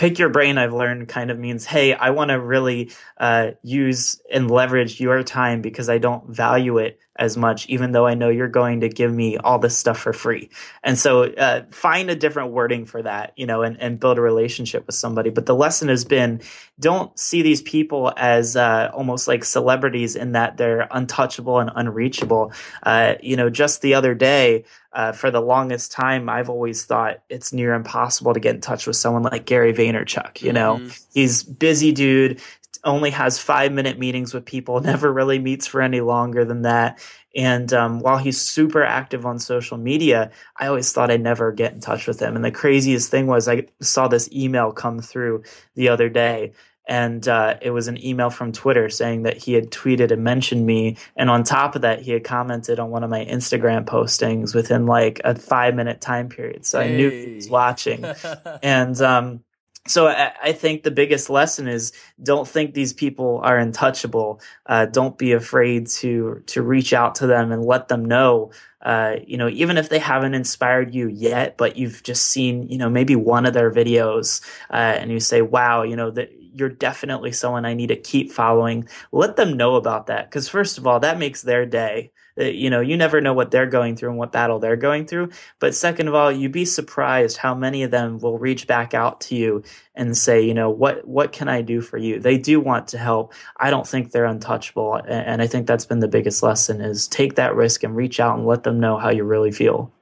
pick 0.00 0.18
your 0.18 0.30
brain 0.30 0.56
i've 0.56 0.72
learned 0.72 1.06
kind 1.08 1.30
of 1.30 1.38
means 1.38 1.66
hey 1.66 1.92
i 1.92 2.08
want 2.08 2.30
to 2.30 2.40
really 2.40 2.90
uh, 3.18 3.50
use 3.62 4.18
and 4.32 4.50
leverage 4.50 4.98
your 4.98 5.22
time 5.22 5.60
because 5.60 5.90
i 5.90 5.98
don't 5.98 6.26
value 6.26 6.78
it 6.78 6.98
as 7.20 7.36
much, 7.36 7.66
even 7.68 7.92
though 7.92 8.06
I 8.06 8.14
know 8.14 8.30
you're 8.30 8.48
going 8.48 8.80
to 8.80 8.88
give 8.88 9.12
me 9.12 9.36
all 9.36 9.58
this 9.58 9.76
stuff 9.76 9.98
for 9.98 10.14
free. 10.14 10.48
And 10.82 10.98
so 10.98 11.24
uh, 11.24 11.64
find 11.70 12.10
a 12.10 12.16
different 12.16 12.50
wording 12.52 12.86
for 12.86 13.02
that, 13.02 13.34
you 13.36 13.44
know, 13.46 13.62
and, 13.62 13.80
and 13.80 14.00
build 14.00 14.16
a 14.16 14.22
relationship 14.22 14.86
with 14.86 14.96
somebody. 14.96 15.28
But 15.28 15.44
the 15.44 15.54
lesson 15.54 15.88
has 15.88 16.06
been 16.06 16.40
don't 16.80 17.16
see 17.18 17.42
these 17.42 17.60
people 17.60 18.10
as 18.16 18.56
uh, 18.56 18.90
almost 18.94 19.28
like 19.28 19.44
celebrities 19.44 20.16
in 20.16 20.32
that 20.32 20.56
they're 20.56 20.88
untouchable 20.90 21.60
and 21.60 21.70
unreachable. 21.74 22.52
Uh, 22.82 23.16
you 23.20 23.36
know, 23.36 23.50
just 23.50 23.82
the 23.82 23.94
other 23.94 24.14
day, 24.14 24.64
uh, 24.92 25.12
for 25.12 25.30
the 25.30 25.40
longest 25.40 25.92
time, 25.92 26.28
I've 26.28 26.50
always 26.50 26.84
thought 26.84 27.22
it's 27.28 27.52
near 27.52 27.74
impossible 27.74 28.34
to 28.34 28.40
get 28.40 28.56
in 28.56 28.60
touch 28.60 28.86
with 28.86 28.96
someone 28.96 29.22
like 29.22 29.44
Gary 29.44 29.72
Vaynerchuk. 29.72 30.42
You 30.42 30.52
know, 30.52 30.76
mm-hmm. 30.76 30.88
he's 31.14 31.44
busy 31.44 31.92
dude, 31.92 32.40
only 32.84 33.10
has 33.10 33.38
five 33.38 33.72
minute 33.72 33.98
meetings 33.98 34.34
with 34.34 34.44
people, 34.44 34.80
never 34.80 35.12
really 35.12 35.38
meets 35.38 35.66
for 35.66 35.82
any 35.82 36.00
longer 36.00 36.44
than 36.44 36.62
that. 36.62 37.00
And 37.36 37.72
um, 37.72 38.00
while 38.00 38.18
he's 38.18 38.40
super 38.40 38.82
active 38.82 39.24
on 39.24 39.38
social 39.38 39.78
media, 39.78 40.32
I 40.56 40.66
always 40.66 40.92
thought 40.92 41.10
I'd 41.10 41.22
never 41.22 41.52
get 41.52 41.72
in 41.72 41.80
touch 41.80 42.08
with 42.08 42.20
him. 42.20 42.34
And 42.34 42.44
the 42.44 42.50
craziest 42.50 43.10
thing 43.10 43.28
was 43.28 43.48
I 43.48 43.66
saw 43.80 44.08
this 44.08 44.28
email 44.32 44.72
come 44.72 45.00
through 45.00 45.44
the 45.76 45.88
other 45.88 46.08
day 46.08 46.52
and 46.90 47.28
uh, 47.28 47.56
it 47.62 47.70
was 47.70 47.86
an 47.86 48.04
email 48.04 48.30
from 48.30 48.50
Twitter 48.50 48.88
saying 48.90 49.22
that 49.22 49.36
he 49.36 49.52
had 49.52 49.70
tweeted 49.70 50.10
and 50.10 50.24
mentioned 50.24 50.66
me, 50.66 50.96
and 51.16 51.30
on 51.30 51.44
top 51.44 51.76
of 51.76 51.82
that, 51.82 52.02
he 52.02 52.10
had 52.10 52.24
commented 52.24 52.80
on 52.80 52.90
one 52.90 53.04
of 53.04 53.10
my 53.10 53.24
Instagram 53.24 53.84
postings 53.84 54.56
within 54.56 54.86
like 54.86 55.20
a 55.22 55.36
five 55.36 55.76
minute 55.76 56.00
time 56.00 56.28
period. 56.28 56.66
So 56.66 56.80
hey. 56.80 56.92
I 56.92 56.96
knew 56.96 57.10
he 57.10 57.34
was 57.36 57.48
watching, 57.48 58.04
and 58.62 59.00
um, 59.00 59.44
so 59.86 60.08
I, 60.08 60.32
I, 60.42 60.52
think 60.52 60.82
the 60.82 60.90
biggest 60.90 61.30
lesson 61.30 61.66
is 61.66 61.92
don't 62.22 62.46
think 62.46 62.74
these 62.74 62.92
people 62.92 63.40
are 63.42 63.58
untouchable. 63.58 64.40
Uh, 64.66 64.86
don't 64.86 65.16
be 65.16 65.32
afraid 65.32 65.86
to 65.88 66.42
to 66.46 66.62
reach 66.62 66.92
out 66.92 67.16
to 67.16 67.26
them 67.26 67.50
and 67.50 67.64
let 67.64 67.88
them 67.88 68.04
know. 68.04 68.52
Uh, 68.82 69.16
you 69.26 69.36
know, 69.36 69.48
even 69.48 69.76
if 69.76 69.88
they 69.88 69.98
haven't 69.98 70.34
inspired 70.34 70.94
you 70.94 71.08
yet, 71.08 71.56
but 71.56 71.76
you've 71.76 72.02
just 72.02 72.26
seen, 72.26 72.68
you 72.68 72.78
know, 72.78 72.88
maybe 72.88 73.16
one 73.16 73.46
of 73.46 73.54
their 73.54 73.70
videos, 73.70 74.42
uh, 74.70 74.74
and 74.74 75.10
you 75.10 75.20
say, 75.20 75.42
"Wow, 75.42 75.82
you 75.82 75.96
know, 75.96 76.10
that 76.10 76.30
you're 76.54 76.68
definitely 76.68 77.32
someone 77.32 77.64
I 77.64 77.74
need 77.74 77.88
to 77.88 77.96
keep 77.96 78.32
following. 78.32 78.88
Let 79.12 79.36
them 79.36 79.56
know 79.56 79.76
about 79.76 80.06
that. 80.06 80.28
Because, 80.28 80.48
first 80.48 80.78
of 80.78 80.86
all, 80.86 81.00
that 81.00 81.18
makes 81.18 81.42
their 81.42 81.66
day. 81.66 82.12
Uh, 82.40 82.44
you 82.44 82.70
know, 82.70 82.80
you 82.80 82.96
never 82.96 83.20
know 83.20 83.34
what 83.34 83.50
they're 83.50 83.66
going 83.66 83.96
through 83.96 84.08
and 84.08 84.18
what 84.18 84.32
battle 84.32 84.58
they're 84.58 84.76
going 84.76 85.06
through. 85.06 85.28
But 85.58 85.74
second 85.74 86.08
of 86.08 86.14
all, 86.14 86.32
you'd 86.32 86.52
be 86.52 86.64
surprised 86.64 87.36
how 87.36 87.54
many 87.54 87.82
of 87.82 87.90
them 87.90 88.18
will 88.18 88.38
reach 88.38 88.66
back 88.66 88.94
out 88.94 89.20
to 89.22 89.34
you 89.34 89.62
and 89.94 90.16
say, 90.16 90.42
you 90.42 90.54
know, 90.54 90.70
what, 90.70 91.06
what 91.06 91.32
can 91.32 91.48
I 91.48 91.60
do 91.60 91.80
for 91.80 91.98
you? 91.98 92.18
They 92.18 92.38
do 92.38 92.60
want 92.60 92.88
to 92.88 92.98
help. 92.98 93.34
I 93.56 93.70
don't 93.70 93.86
think 93.86 94.10
they're 94.10 94.24
untouchable. 94.24 94.94
And 94.94 95.42
I 95.42 95.46
think 95.46 95.66
that's 95.66 95.84
been 95.84 96.00
the 96.00 96.08
biggest 96.08 96.42
lesson 96.42 96.80
is 96.80 97.06
take 97.06 97.34
that 97.34 97.54
risk 97.54 97.82
and 97.82 97.94
reach 97.94 98.18
out 98.20 98.38
and 98.38 98.46
let 98.46 98.62
them 98.62 98.80
know 98.80 98.96
how 98.96 99.10
you 99.10 99.24
really 99.24 99.52
feel. 99.52 99.92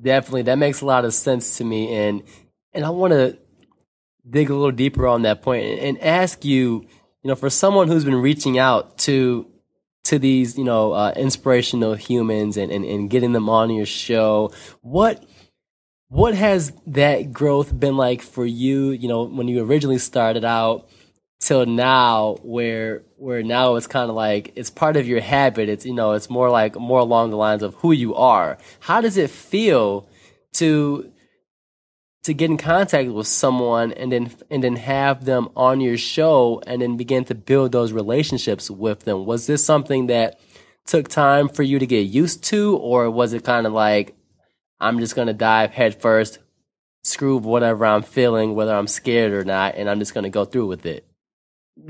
Definitely. 0.00 0.42
That 0.42 0.58
makes 0.58 0.80
a 0.80 0.86
lot 0.86 1.04
of 1.04 1.12
sense 1.12 1.58
to 1.58 1.64
me. 1.64 1.92
And, 1.94 2.22
and 2.72 2.84
I 2.84 2.90
want 2.90 3.12
to 3.12 3.36
dig 4.28 4.50
a 4.50 4.54
little 4.54 4.70
deeper 4.70 5.06
on 5.06 5.22
that 5.22 5.42
point 5.42 5.64
and 5.80 6.00
ask 6.00 6.44
you, 6.44 6.86
you 7.22 7.28
know, 7.28 7.34
for 7.34 7.50
someone 7.50 7.88
who's 7.88 8.04
been 8.04 8.14
reaching 8.14 8.58
out 8.58 8.96
to 8.98 9.49
to 10.10 10.18
these, 10.18 10.58
you 10.58 10.64
know, 10.64 10.90
uh, 10.92 11.12
inspirational 11.14 11.94
humans 11.94 12.56
and, 12.56 12.72
and, 12.72 12.84
and 12.84 13.08
getting 13.08 13.32
them 13.32 13.48
on 13.48 13.70
your 13.70 13.86
show, 13.86 14.52
what 14.82 15.24
what 16.08 16.34
has 16.34 16.72
that 16.88 17.32
growth 17.32 17.78
been 17.78 17.96
like 17.96 18.20
for 18.20 18.44
you, 18.44 18.90
you 18.90 19.06
know, 19.06 19.22
when 19.22 19.46
you 19.46 19.64
originally 19.64 19.98
started 19.98 20.44
out 20.44 20.88
till 21.38 21.64
now 21.64 22.38
where 22.42 23.02
where 23.18 23.44
now 23.44 23.76
it's 23.76 23.86
kind 23.86 24.10
of 24.10 24.16
like 24.16 24.52
it's 24.56 24.68
part 24.68 24.96
of 24.96 25.06
your 25.06 25.20
habit. 25.20 25.68
It's 25.68 25.86
you 25.86 25.94
know, 25.94 26.14
it's 26.14 26.28
more 26.28 26.50
like 26.50 26.74
more 26.74 26.98
along 26.98 27.30
the 27.30 27.36
lines 27.36 27.62
of 27.62 27.74
who 27.76 27.92
you 27.92 28.16
are. 28.16 28.58
How 28.80 29.00
does 29.00 29.16
it 29.16 29.30
feel 29.30 30.08
to 30.54 31.08
to 32.24 32.34
get 32.34 32.50
in 32.50 32.58
contact 32.58 33.10
with 33.10 33.26
someone 33.26 33.92
and 33.92 34.12
then 34.12 34.30
and 34.50 34.62
then 34.62 34.76
have 34.76 35.24
them 35.24 35.48
on 35.56 35.80
your 35.80 35.96
show 35.96 36.62
and 36.66 36.82
then 36.82 36.96
begin 36.96 37.24
to 37.24 37.34
build 37.34 37.72
those 37.72 37.92
relationships 37.92 38.70
with 38.70 39.04
them. 39.04 39.24
Was 39.24 39.46
this 39.46 39.64
something 39.64 40.08
that 40.08 40.38
took 40.86 41.08
time 41.08 41.48
for 41.48 41.62
you 41.62 41.78
to 41.78 41.86
get 41.86 42.00
used 42.00 42.42
to 42.44 42.76
or 42.76 43.10
was 43.10 43.32
it 43.32 43.44
kind 43.44 43.66
of 43.66 43.72
like 43.72 44.16
i'm 44.80 44.98
just 44.98 45.14
going 45.14 45.28
to 45.28 45.32
dive 45.32 45.70
headfirst 45.70 46.38
screw 47.04 47.36
whatever 47.36 47.86
i'm 47.86 48.02
feeling 48.02 48.54
whether 48.54 48.74
i'm 48.74 48.86
scared 48.86 49.32
or 49.32 49.44
not 49.44 49.74
and 49.76 49.88
i'm 49.88 49.98
just 49.98 50.14
going 50.14 50.24
to 50.24 50.30
go 50.30 50.44
through 50.44 50.66
with 50.66 50.86
it 50.86 51.06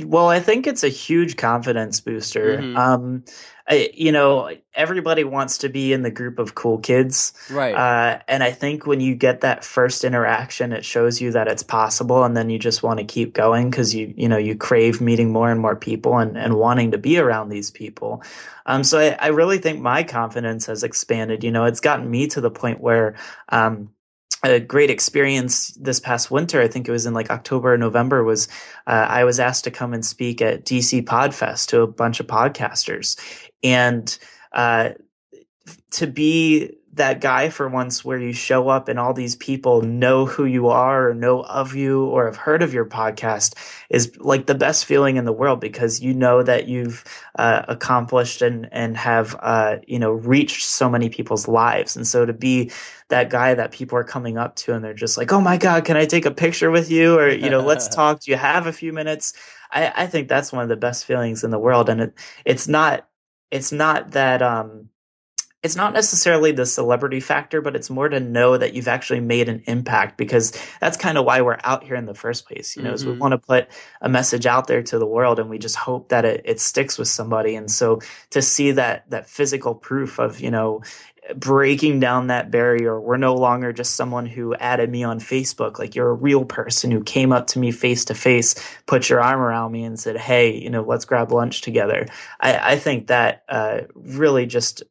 well, 0.05 0.29
I 0.29 0.41
think 0.41 0.67
it's 0.67 0.85
a 0.85 0.89
huge 0.89 1.37
confidence 1.37 2.01
booster. 2.01 2.59
Mm-hmm. 2.59 2.77
Um, 2.77 3.25
I, 3.69 3.91
you 3.95 4.11
know, 4.11 4.51
everybody 4.75 5.23
wants 5.23 5.59
to 5.59 5.69
be 5.69 5.93
in 5.93 6.03
the 6.03 6.11
group 6.11 6.41
of 6.41 6.57
cool 6.57 6.79
kids, 6.79 7.33
right? 7.51 7.75
Uh, 7.75 8.19
and 8.27 8.43
I 8.43 8.51
think 8.51 8.87
when 8.87 9.01
you 9.01 9.15
get 9.15 9.43
that 9.43 9.65
first 9.65 10.03
interaction, 10.03 10.73
it 10.73 10.85
shows 10.85 11.21
you 11.21 11.31
that 11.33 11.47
it's 11.47 11.63
possible, 11.63 12.25
and 12.25 12.37
then 12.37 12.51
you 12.51 12.59
just 12.59 12.83
want 12.83 12.99
to 12.99 13.05
keep 13.05 13.33
going 13.33 13.71
because 13.71 13.95
you, 13.95 14.13
you 14.17 14.29
know, 14.29 14.39
you 14.39 14.57
crave 14.57 15.01
meeting 15.01 15.31
more 15.31 15.51
and 15.51 15.61
more 15.61 15.77
people 15.77 16.19
and, 16.19 16.37
and 16.37 16.57
wanting 16.57 16.91
to 16.91 16.99
be 16.99 17.19
around 17.19 17.49
these 17.49 17.71
people. 17.71 18.23
Um, 18.67 18.83
so 18.83 18.99
I, 18.99 19.17
I 19.21 19.29
really 19.29 19.59
think 19.59 19.81
my 19.81 20.03
confidence 20.03 20.67
has 20.67 20.83
expanded. 20.83 21.45
You 21.45 21.53
know, 21.53 21.65
it's 21.65 21.81
gotten 21.81 22.11
me 22.11 22.27
to 22.29 22.41
the 22.41 22.51
point 22.51 22.81
where, 22.81 23.17
um, 23.51 23.91
a 24.43 24.61
great 24.61 24.91
experience 24.91 25.69
this 25.81 26.01
past 26.01 26.31
winter. 26.31 26.61
I 26.61 26.69
think 26.69 26.89
it 26.89 26.93
was 26.93 27.07
in 27.07 27.15
like 27.15 27.31
October 27.31 27.75
or 27.75 27.79
November. 27.79 28.25
Was 28.25 28.49
uh, 28.87 29.07
I 29.09 29.25
was 29.25 29.39
asked 29.39 29.65
to 29.65 29.71
come 29.71 29.93
and 29.93 30.05
speak 30.05 30.41
at 30.41 30.65
DC 30.65 31.05
Podfest 31.05 31.69
to 31.69 31.83
a 31.83 31.87
bunch 31.87 32.21
of 32.21 32.27
podcasters, 32.27 33.19
and 33.63 34.19
uh, 34.53 34.91
to 35.93 36.07
be 36.07 36.77
that 36.93 37.21
guy 37.21 37.49
for 37.49 37.69
once 37.69 38.05
where 38.05 38.19
you 38.19 38.33
show 38.33 38.69
up 38.69 38.89
and 38.89 38.99
all 38.99 39.15
these 39.15 39.37
people 39.37 39.83
know 39.83 40.27
who 40.27 40.45
you 40.45 40.69
are 40.69 41.11
or 41.11 41.15
know 41.15 41.43
of 41.45 41.77
you 41.77 42.05
or 42.07 42.27
have 42.27 42.37
heard 42.37 42.63
of 42.63 42.75
your 42.75 42.85
podcast 42.85 43.55
is 43.91 44.17
like 44.19 44.47
the 44.47 44.57
best 44.57 44.85
feeling 44.85 45.17
in 45.17 45.25
the 45.25 45.33
world 45.33 45.61
because 45.61 46.01
you 46.01 46.13
know 46.13 46.43
that 46.43 46.67
you've 46.67 47.05
uh, 47.39 47.63
accomplished 47.69 48.43
and 48.43 48.69
and 48.73 48.97
have 48.97 49.37
uh, 49.41 49.77
you 49.87 50.01
know 50.01 50.11
reached 50.11 50.67
so 50.67 50.91
many 50.91 51.09
people's 51.09 51.47
lives. 51.47 51.95
And 51.95 52.07
so 52.07 52.27
to 52.27 52.33
be 52.33 52.73
that 53.09 53.31
guy 53.31 53.55
that 53.55 53.71
people 53.71 53.97
are 53.97 54.05
coming 54.05 54.37
up 54.37 54.57
to 54.57 54.75
and 54.75 54.85
they're 54.85 54.93
just 54.93 55.17
like 55.17 55.33
oh 55.33 55.41
my 55.41 55.57
god 55.57 55.85
can 55.85 55.97
i 55.97 56.05
take 56.05 56.27
a 56.27 56.31
picture 56.31 56.71
with 56.71 56.91
you? 56.91 57.19
or 57.19 57.29
you 57.29 57.51
know 57.51 57.61
let's 57.61 57.89
talk. 57.95 58.21
Do 58.21 58.31
you 58.31 58.37
have 58.37 58.67
a 58.67 58.73
few 58.73 58.93
minutes? 58.93 59.33
I, 59.71 59.93
I 59.95 60.07
think 60.07 60.29
that's 60.29 60.53
one 60.53 60.65
of 60.65 60.69
the 60.69 60.77
best 60.77 61.05
feelings 61.05 61.45
in 61.45 61.51
the 61.51 61.59
world. 61.59 61.89
And 61.89 62.01
it 62.01 62.15
it's 62.45 62.67
not 62.67 63.09
it's 63.51 63.73
not 63.73 64.13
that 64.13 64.43
um 64.43 64.90
it's 65.63 65.77
not 65.77 65.93
necessarily 65.93 66.53
the 66.53 66.65
celebrity 66.65 67.21
factor, 67.21 67.61
but 67.61 67.77
it's 67.77 67.91
more 67.91 68.09
to 68.09 68.19
know 68.19 68.57
that 68.57 68.73
you've 68.73 68.89
actually 68.89 69.21
made 69.21 69.49
an 69.49 69.63
impact 69.67 70.17
because 70.17 70.53
that's 70.81 70.97
kind 70.97 71.19
of 71.19 71.27
why 71.27 71.43
we're 71.43 71.59
out 71.65 71.85
here 71.85 71.97
in 71.97 72.07
the 72.07 72.15
first 72.15 72.47
place. 72.47 72.77
You 72.77 72.83
know, 72.83 72.89
mm-hmm. 72.89 72.95
is 72.95 73.05
we 73.05 73.13
mm-hmm. 73.13 73.21
want 73.21 73.33
to 73.33 73.39
put 73.39 73.69
a 74.01 74.09
message 74.09 74.47
out 74.47 74.67
there 74.69 74.83
to 74.83 74.99
the 74.99 75.07
world 75.07 75.39
and 75.39 75.51
we 75.51 75.59
just 75.59 75.77
hope 75.77 76.09
that 76.09 76.25
it, 76.25 76.43
it 76.47 76.61
sticks 76.61 76.97
with 76.97 77.09
somebody. 77.09 77.57
And 77.57 77.71
so 77.71 78.01
to 78.31 78.41
see 78.41 78.73
that, 78.73 79.11
that 79.11 79.29
physical 79.29 79.75
proof 79.75 80.19
of, 80.19 80.41
you 80.41 80.51
know, 80.51 80.83
breaking 81.37 82.01
down 82.01 82.29
that 82.29 82.51
barrier. 82.51 82.99
We're 82.99 83.17
no 83.17 83.35
longer 83.35 83.73
just 83.73 83.95
someone 83.95 84.27
who 84.27 84.55
added 84.55 84.91
me 84.91 85.05
on 85.05 85.21
Facebook. 85.21 85.79
Like 85.79 85.95
you're 85.95 86.09
a 86.09 86.15
real 86.15 86.45
person 86.45 86.91
who 86.91 87.03
came 87.03 87.33
up 87.33 87.49
to 87.49 87.59
me 87.59 87.71
face 87.71 88.07
to 88.07 88.15
face, 88.15 88.55
put 88.87 89.09
your 89.09 89.21
arm 89.21 89.41
around 89.41 89.73
me 89.73 89.85
and 89.85 90.01
said, 90.01 90.17
Hey, 90.17 90.57
you 90.57 90.71
know, 90.71 90.83
let's 90.83 91.05
grab 91.05 91.31
lunch 91.31 91.61
together. 91.61 92.07
I, 92.41 92.73
I 92.73 92.77
think 92.77 93.09
that, 93.09 93.45
uh, 93.49 93.83
really 93.95 94.47
just 94.47 94.83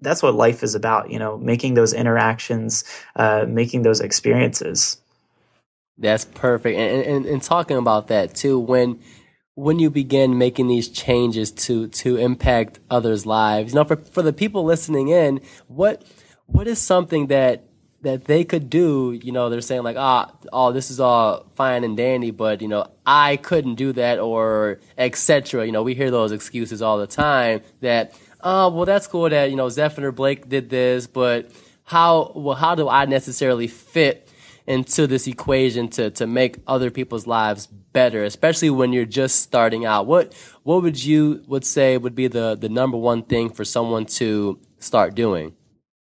that's 0.00 0.22
what 0.22 0.34
life 0.34 0.62
is 0.62 0.74
about, 0.74 1.10
you 1.10 1.18
know, 1.18 1.36
making 1.38 1.74
those 1.74 1.92
interactions, 1.92 2.84
uh, 3.16 3.44
making 3.46 3.82
those 3.82 4.00
experiences. 4.00 5.00
That's 5.98 6.24
perfect. 6.24 6.78
And, 6.78 7.04
and, 7.04 7.26
and 7.26 7.42
talking 7.42 7.76
about 7.76 8.08
that 8.08 8.34
too, 8.34 8.58
when, 8.58 9.00
when 9.54 9.78
you 9.78 9.90
begin 9.90 10.38
making 10.38 10.68
these 10.68 10.88
changes 10.88 11.50
to, 11.52 11.88
to 11.88 12.16
impact 12.16 12.80
others' 12.90 13.26
lives, 13.26 13.72
you 13.72 13.76
know, 13.76 13.84
for, 13.84 13.96
for 13.96 14.22
the 14.22 14.32
people 14.32 14.64
listening 14.64 15.08
in, 15.08 15.40
what, 15.68 16.02
what 16.46 16.66
is 16.66 16.78
something 16.78 17.26
that, 17.26 17.64
that 18.02 18.24
they 18.24 18.44
could 18.44 18.70
do, 18.70 19.12
you 19.22 19.30
know, 19.30 19.50
they're 19.50 19.60
saying 19.60 19.82
like, 19.82 19.96
ah, 19.98 20.32
oh, 20.54 20.72
this 20.72 20.90
is 20.90 21.00
all 21.00 21.44
fine 21.54 21.84
and 21.84 21.98
dandy, 21.98 22.30
but 22.30 22.62
you 22.62 22.68
know, 22.68 22.86
I 23.04 23.36
couldn't 23.36 23.74
do 23.74 23.92
that 23.92 24.18
or 24.18 24.80
etc. 24.96 25.66
You 25.66 25.72
know, 25.72 25.82
we 25.82 25.94
hear 25.94 26.10
those 26.10 26.32
excuses 26.32 26.80
all 26.80 26.96
the 26.96 27.06
time 27.06 27.60
that 27.82 28.18
oh, 28.42 28.70
well, 28.70 28.84
that's 28.84 29.06
cool 29.06 29.28
that, 29.28 29.50
you 29.50 29.56
know, 29.56 29.66
Zephan 29.66 30.14
Blake 30.14 30.48
did 30.48 30.70
this, 30.70 31.06
but 31.06 31.50
how, 31.84 32.32
well, 32.34 32.56
how 32.56 32.74
do 32.74 32.88
I 32.88 33.04
necessarily 33.04 33.66
fit 33.66 34.28
into 34.66 35.06
this 35.06 35.26
equation 35.26 35.88
to, 35.88 36.10
to 36.10 36.26
make 36.26 36.58
other 36.66 36.90
people's 36.90 37.26
lives 37.26 37.66
better, 37.66 38.22
especially 38.24 38.70
when 38.70 38.92
you're 38.92 39.04
just 39.04 39.40
starting 39.42 39.84
out? 39.84 40.06
What, 40.06 40.34
what 40.62 40.82
would 40.82 41.02
you 41.02 41.42
would 41.46 41.64
say 41.64 41.96
would 41.96 42.14
be 42.14 42.28
the, 42.28 42.56
the 42.56 42.68
number 42.68 42.96
one 42.96 43.22
thing 43.22 43.50
for 43.50 43.64
someone 43.64 44.06
to 44.06 44.60
start 44.78 45.14
doing? 45.14 45.54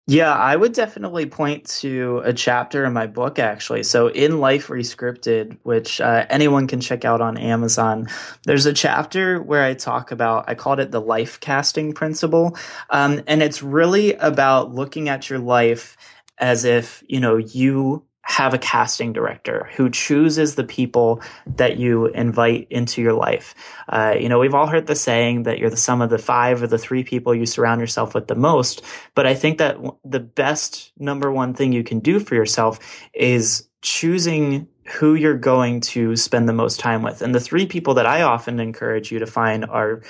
Yeah, 0.08 0.34
I 0.36 0.56
would 0.56 0.74
definitely 0.74 1.26
point 1.26 1.66
to 1.80 2.22
a 2.24 2.32
chapter 2.32 2.86
in 2.86 2.94
my 2.94 3.08
book, 3.08 3.40
actually. 3.40 3.82
So, 3.82 4.08
in 4.10 4.40
Life 4.40 4.68
Rescripted, 4.68 5.58
which 5.64 6.00
uh, 6.00 6.28
anyone 6.30 6.68
can 6.68 6.80
check 6.80 7.06
out 7.06 7.22
on 7.22 7.38
Amazon, 7.38 8.08
there's 8.44 8.68
a 8.68 8.74
chapter 8.74 9.42
where 9.42 9.64
I 9.64 9.74
talk 9.74 10.12
about, 10.12 10.48
I 10.48 10.54
called 10.54 10.80
it 10.80 10.92
the 10.92 11.02
life 11.02 11.40
casting 11.40 11.92
principle. 11.92 12.56
Um, 12.92 13.22
and 13.26 13.42
it's 13.42 13.64
really 13.64 14.14
about 14.14 14.72
looking 14.76 15.10
at 15.10 15.28
your 15.28 15.40
life 15.40 15.98
as 16.38 16.66
if, 16.66 17.04
you 17.08 17.20
know, 17.20 17.38
you 17.38 18.04
have 18.28 18.56
a 18.56 18.58
casting 18.58 19.14
director 19.14 19.70
who 19.76 19.88
chooses 19.88 20.56
the 20.56 20.64
people 20.64 21.22
that 21.46 21.78
you 21.78 22.08
invite 22.08 22.68
into 22.72 23.00
your 23.00 23.14
life. 23.14 23.54
Uh, 23.88 24.16
you 24.20 24.28
know, 24.28 24.40
we've 24.40 24.56
all 24.56 24.66
heard 24.66 24.88
the 24.88 24.96
saying 24.96 25.44
that 25.44 25.60
you're 25.60 25.70
the 25.70 25.78
sum 25.78 26.02
of 26.02 26.10
the 26.10 26.18
five 26.18 26.62
or 26.62 26.66
the 26.66 26.80
three 26.80 27.04
people 27.04 27.36
you 27.36 27.46
surround 27.46 27.80
yourself 27.80 28.16
with 28.16 28.28
the 28.28 28.36
most. 28.36 28.82
But 29.14 29.28
I 29.28 29.36
think 29.36 29.60
that 29.60 29.78
the 30.04 30.20
best 30.20 30.92
number 30.98 31.32
one 31.32 31.54
thing 31.54 31.72
you 31.72 31.84
can 31.84 32.00
do 32.00 32.20
for 32.20 32.34
yourself 32.34 32.80
is 33.14 33.70
choosing 33.84 34.68
who 34.88 35.14
you're 35.14 35.38
going 35.38 35.80
to 35.82 36.16
spend 36.16 36.50
the 36.50 36.54
most 36.54 36.80
time 36.80 37.04
with. 37.04 37.22
And 37.22 37.34
the 37.34 37.40
three 37.40 37.68
people 37.68 37.94
that 37.94 38.08
I 38.08 38.24
often 38.24 38.60
encourage 38.60 39.12
you 39.12 39.20
to 39.20 39.28
find 39.28 39.66
are 39.66 40.02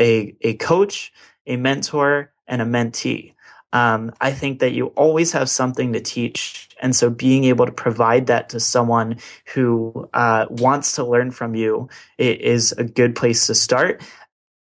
a, 0.00 0.34
a 0.40 0.54
coach, 0.54 1.12
a 1.46 1.56
mentor, 1.56 2.32
and 2.48 2.62
a 2.62 2.64
mentee. 2.64 3.34
Um, 3.72 4.12
I 4.20 4.32
think 4.32 4.58
that 4.60 4.72
you 4.72 4.86
always 4.88 5.32
have 5.32 5.48
something 5.48 5.92
to 5.92 6.00
teach. 6.00 6.68
And 6.80 6.96
so 6.96 7.10
being 7.10 7.44
able 7.44 7.66
to 7.66 7.72
provide 7.72 8.26
that 8.26 8.48
to 8.50 8.60
someone 8.60 9.18
who 9.54 10.08
uh, 10.14 10.46
wants 10.50 10.94
to 10.96 11.04
learn 11.04 11.30
from 11.30 11.54
you 11.54 11.88
is 12.18 12.72
a 12.72 12.84
good 12.84 13.14
place 13.14 13.46
to 13.46 13.54
start. 13.54 14.02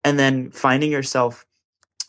And 0.04 0.18
then 0.18 0.52
finding 0.52 0.92
yourself 0.92 1.46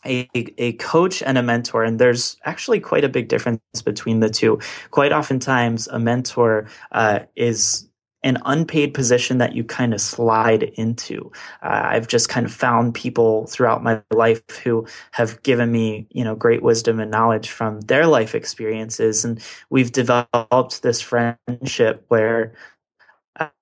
a, 0.05 0.29
a 0.57 0.73
coach 0.73 1.21
and 1.21 1.37
a 1.37 1.43
mentor. 1.43 1.83
And 1.83 1.99
there's 1.99 2.37
actually 2.45 2.79
quite 2.79 3.03
a 3.03 3.09
big 3.09 3.27
difference 3.27 3.59
between 3.83 4.19
the 4.19 4.29
two. 4.29 4.59
Quite 4.91 5.11
oftentimes, 5.11 5.87
a 5.87 5.99
mentor 5.99 6.67
uh, 6.91 7.19
is 7.35 7.87
an 8.23 8.37
unpaid 8.45 8.93
position 8.93 9.37
that 9.37 9.53
you 9.53 9.63
kind 9.63 9.93
of 9.93 10.01
slide 10.01 10.63
into. 10.63 11.31
Uh, 11.61 11.81
I've 11.85 12.07
just 12.07 12.29
kind 12.29 12.45
of 12.45 12.53
found 12.53 12.93
people 12.93 13.45
throughout 13.47 13.83
my 13.83 14.01
life 14.11 14.41
who 14.63 14.87
have 15.11 15.41
given 15.43 15.71
me, 15.71 16.07
you 16.11 16.23
know, 16.23 16.35
great 16.35 16.63
wisdom 16.63 16.99
and 16.99 17.11
knowledge 17.11 17.49
from 17.49 17.81
their 17.81 18.07
life 18.07 18.33
experiences. 18.33 19.23
And 19.23 19.41
we've 19.69 19.91
developed 19.91 20.81
this 20.81 20.99
friendship 20.99 22.05
where 22.07 22.53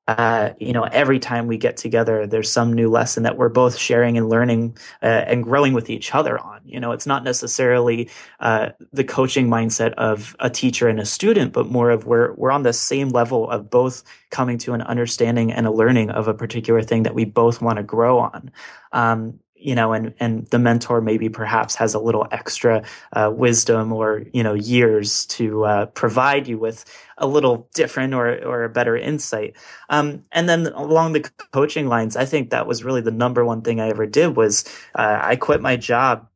uh, 0.07 0.51
you 0.59 0.71
know, 0.71 0.83
every 0.83 1.17
time 1.17 1.47
we 1.47 1.57
get 1.57 1.77
together, 1.77 2.27
there's 2.27 2.51
some 2.51 2.71
new 2.71 2.89
lesson 2.89 3.23
that 3.23 3.37
we're 3.37 3.49
both 3.49 3.75
sharing 3.75 4.17
and 4.17 4.29
learning 4.29 4.77
uh, 5.01 5.05
and 5.05 5.43
growing 5.43 5.73
with 5.73 5.89
each 5.89 6.13
other 6.13 6.37
on. 6.37 6.61
You 6.63 6.79
know, 6.79 6.91
it's 6.91 7.07
not 7.07 7.23
necessarily 7.23 8.09
uh, 8.39 8.69
the 8.93 9.03
coaching 9.03 9.47
mindset 9.47 9.93
of 9.93 10.35
a 10.39 10.49
teacher 10.49 10.87
and 10.87 10.99
a 10.99 11.05
student, 11.05 11.53
but 11.53 11.67
more 11.67 11.89
of 11.89 12.05
we're 12.05 12.33
we're 12.33 12.51
on 12.51 12.63
the 12.63 12.73
same 12.73 13.09
level 13.09 13.49
of 13.49 13.69
both 13.69 14.03
coming 14.29 14.59
to 14.59 14.73
an 14.73 14.83
understanding 14.83 15.51
and 15.51 15.65
a 15.65 15.71
learning 15.71 16.11
of 16.11 16.27
a 16.27 16.33
particular 16.33 16.83
thing 16.83 17.03
that 17.03 17.15
we 17.15 17.25
both 17.25 17.61
want 17.61 17.77
to 17.77 17.83
grow 17.83 18.19
on. 18.19 18.51
Um, 18.91 19.39
you 19.65 19.73
know, 19.73 19.93
and 19.93 20.13
and 20.19 20.45
the 20.47 20.59
mentor 20.59 21.01
maybe 21.01 21.27
perhaps 21.27 21.75
has 21.75 21.95
a 21.95 21.99
little 21.99 22.27
extra 22.31 22.83
uh, 23.13 23.31
wisdom 23.33 23.91
or 23.91 24.23
you 24.31 24.43
know 24.43 24.53
years 24.53 25.25
to 25.25 25.65
uh, 25.65 25.85
provide 25.87 26.47
you 26.47 26.59
with 26.59 26.85
a 27.17 27.25
little 27.25 27.67
different 27.73 28.13
or 28.13 28.27
or 28.45 28.63
a 28.63 28.69
better 28.69 28.95
insight. 28.95 29.55
Um, 29.89 30.23
and 30.31 30.47
then 30.47 30.67
along 30.67 31.13
the 31.13 31.29
coaching 31.51 31.87
lines, 31.87 32.15
I 32.15 32.25
think 32.25 32.51
that 32.51 32.67
was 32.67 32.83
really 32.83 33.01
the 33.01 33.09
number 33.09 33.43
one 33.43 33.63
thing 33.63 33.79
I 33.79 33.89
ever 33.89 34.05
did 34.05 34.35
was 34.35 34.65
uh, 34.93 35.19
I 35.21 35.35
quit 35.35 35.61
my 35.61 35.77
job. 35.77 36.27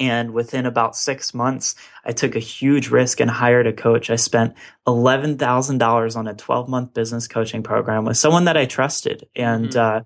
And 0.00 0.30
within 0.30 0.64
about 0.64 0.94
six 0.94 1.34
months, 1.34 1.74
I 2.04 2.12
took 2.12 2.36
a 2.36 2.38
huge 2.38 2.88
risk 2.88 3.18
and 3.18 3.28
hired 3.28 3.66
a 3.66 3.72
coach. 3.72 4.10
I 4.10 4.14
spent 4.14 4.54
$11,000 4.86 6.16
on 6.16 6.28
a 6.28 6.34
12 6.34 6.68
month 6.68 6.94
business 6.94 7.26
coaching 7.26 7.64
program 7.64 8.04
with 8.04 8.16
someone 8.16 8.44
that 8.44 8.56
I 8.56 8.66
trusted. 8.66 9.26
And, 9.34 9.70
mm-hmm. 9.70 9.98
uh, 9.98 10.02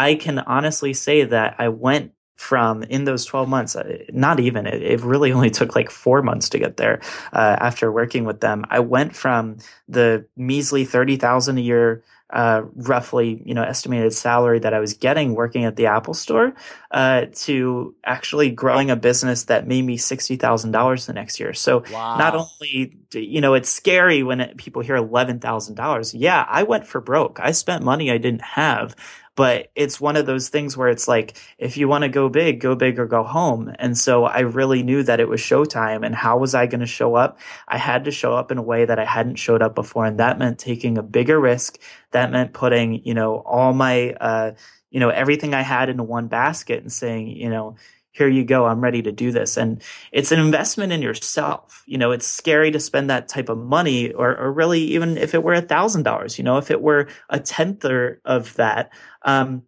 I 0.00 0.14
can 0.14 0.38
honestly 0.38 0.94
say 0.94 1.24
that 1.24 1.56
I 1.58 1.68
went 1.68 2.12
from 2.36 2.82
in 2.84 3.04
those 3.04 3.26
12 3.26 3.50
months 3.50 3.76
uh, 3.76 3.98
not 4.14 4.40
even 4.40 4.66
it, 4.66 4.82
it, 4.82 5.00
really 5.02 5.30
only 5.30 5.50
took 5.58 5.76
like 5.76 5.90
four 5.90 6.22
months 6.22 6.48
to 6.48 6.58
get 6.58 6.78
there 6.78 7.02
uh, 7.34 7.56
after 7.60 7.92
working 7.92 8.24
with 8.24 8.40
them. 8.40 8.64
I 8.70 8.80
went 8.80 9.14
from 9.14 9.58
the 9.88 10.24
measly 10.38 10.86
30000 10.86 11.58
a 11.58 11.60
year 11.60 12.02
uh, 12.30 12.62
roughly 12.76 13.42
you 13.44 13.54
know 13.54 13.62
estimated 13.62 14.12
salary 14.12 14.60
that 14.60 14.72
i 14.72 14.78
was 14.78 14.94
getting 14.94 15.34
working 15.34 15.64
at 15.64 15.74
the 15.74 15.86
apple 15.86 16.14
store 16.14 16.54
uh, 16.92 17.26
to 17.34 17.94
actually 18.04 18.50
growing 18.50 18.90
a 18.90 18.96
business 18.96 19.44
that 19.44 19.66
made 19.66 19.82
me 19.82 19.96
$60000 19.96 21.06
the 21.06 21.12
next 21.12 21.38
year. 21.38 21.52
So 21.52 21.84
wow. 21.92 22.16
not 22.16 22.34
only 22.34 22.96
you 23.12 23.40
know 23.40 23.54
it's 23.54 23.68
scary 23.68 24.22
when 24.22 24.40
it, 24.40 24.56
people 24.56 24.82
hear 24.82 24.96
$11000 24.96 26.14
yeah 26.16 26.46
i 26.48 26.62
went 26.62 26.86
for 26.86 27.00
broke. 27.00 27.38
I 27.40 27.52
spent 27.52 27.84
money 27.84 28.10
i 28.10 28.18
didn't 28.18 28.42
have 28.42 28.96
but 29.36 29.70
it's 29.74 30.00
one 30.00 30.16
of 30.16 30.26
those 30.26 30.48
things 30.48 30.76
where 30.76 30.88
it's 30.88 31.08
like 31.08 31.36
if 31.58 31.76
you 31.76 31.88
want 31.88 32.02
to 32.02 32.08
go 32.08 32.28
big 32.28 32.60
go 32.60 32.74
big 32.74 32.98
or 32.98 33.06
go 33.06 33.22
home. 33.22 33.72
And 33.78 33.96
so 33.96 34.24
i 34.24 34.40
really 34.40 34.82
knew 34.82 35.02
that 35.02 35.20
it 35.20 35.28
was 35.28 35.40
showtime 35.40 36.04
and 36.04 36.14
how 36.14 36.38
was 36.38 36.54
i 36.54 36.66
going 36.66 36.80
to 36.80 36.86
show 36.86 37.14
up? 37.14 37.38
I 37.68 37.78
had 37.78 38.04
to 38.04 38.10
show 38.10 38.34
up 38.34 38.50
in 38.50 38.58
a 38.58 38.62
way 38.62 38.84
that 38.84 38.98
i 38.98 39.04
hadn't 39.04 39.36
showed 39.36 39.62
up 39.62 39.74
before 39.74 40.04
and 40.04 40.18
that 40.18 40.38
meant 40.38 40.58
taking 40.58 40.98
a 40.98 41.02
bigger 41.02 41.40
risk. 41.40 41.80
That 42.12 42.30
meant 42.30 42.52
putting 42.52 43.04
you 43.04 43.14
know 43.14 43.36
all 43.46 43.72
my 43.72 44.12
uh 44.20 44.52
you 44.90 45.00
know 45.00 45.10
everything 45.10 45.54
i 45.54 45.62
had 45.62 45.88
into 45.88 46.02
one 46.02 46.26
basket 46.28 46.82
and 46.82 46.92
saying 46.92 47.28
you 47.28 47.48
know 47.50 47.76
here 48.20 48.28
you 48.28 48.44
go 48.44 48.66
i'm 48.66 48.82
ready 48.82 49.00
to 49.00 49.10
do 49.10 49.32
this 49.32 49.56
and 49.56 49.80
it's 50.12 50.30
an 50.30 50.38
investment 50.38 50.92
in 50.92 51.00
yourself 51.00 51.82
you 51.86 51.96
know 51.96 52.10
it's 52.10 52.26
scary 52.26 52.70
to 52.70 52.78
spend 52.78 53.08
that 53.08 53.28
type 53.28 53.48
of 53.48 53.56
money 53.56 54.12
or, 54.12 54.36
or 54.36 54.52
really 54.52 54.82
even 54.82 55.16
if 55.16 55.34
it 55.34 55.42
were 55.42 55.54
a 55.54 55.62
thousand 55.62 56.02
dollars 56.02 56.36
you 56.36 56.44
know 56.44 56.58
if 56.58 56.70
it 56.70 56.82
were 56.82 57.08
a 57.30 57.40
tenth 57.40 57.86
of 58.26 58.54
that 58.56 58.92
um, 59.22 59.62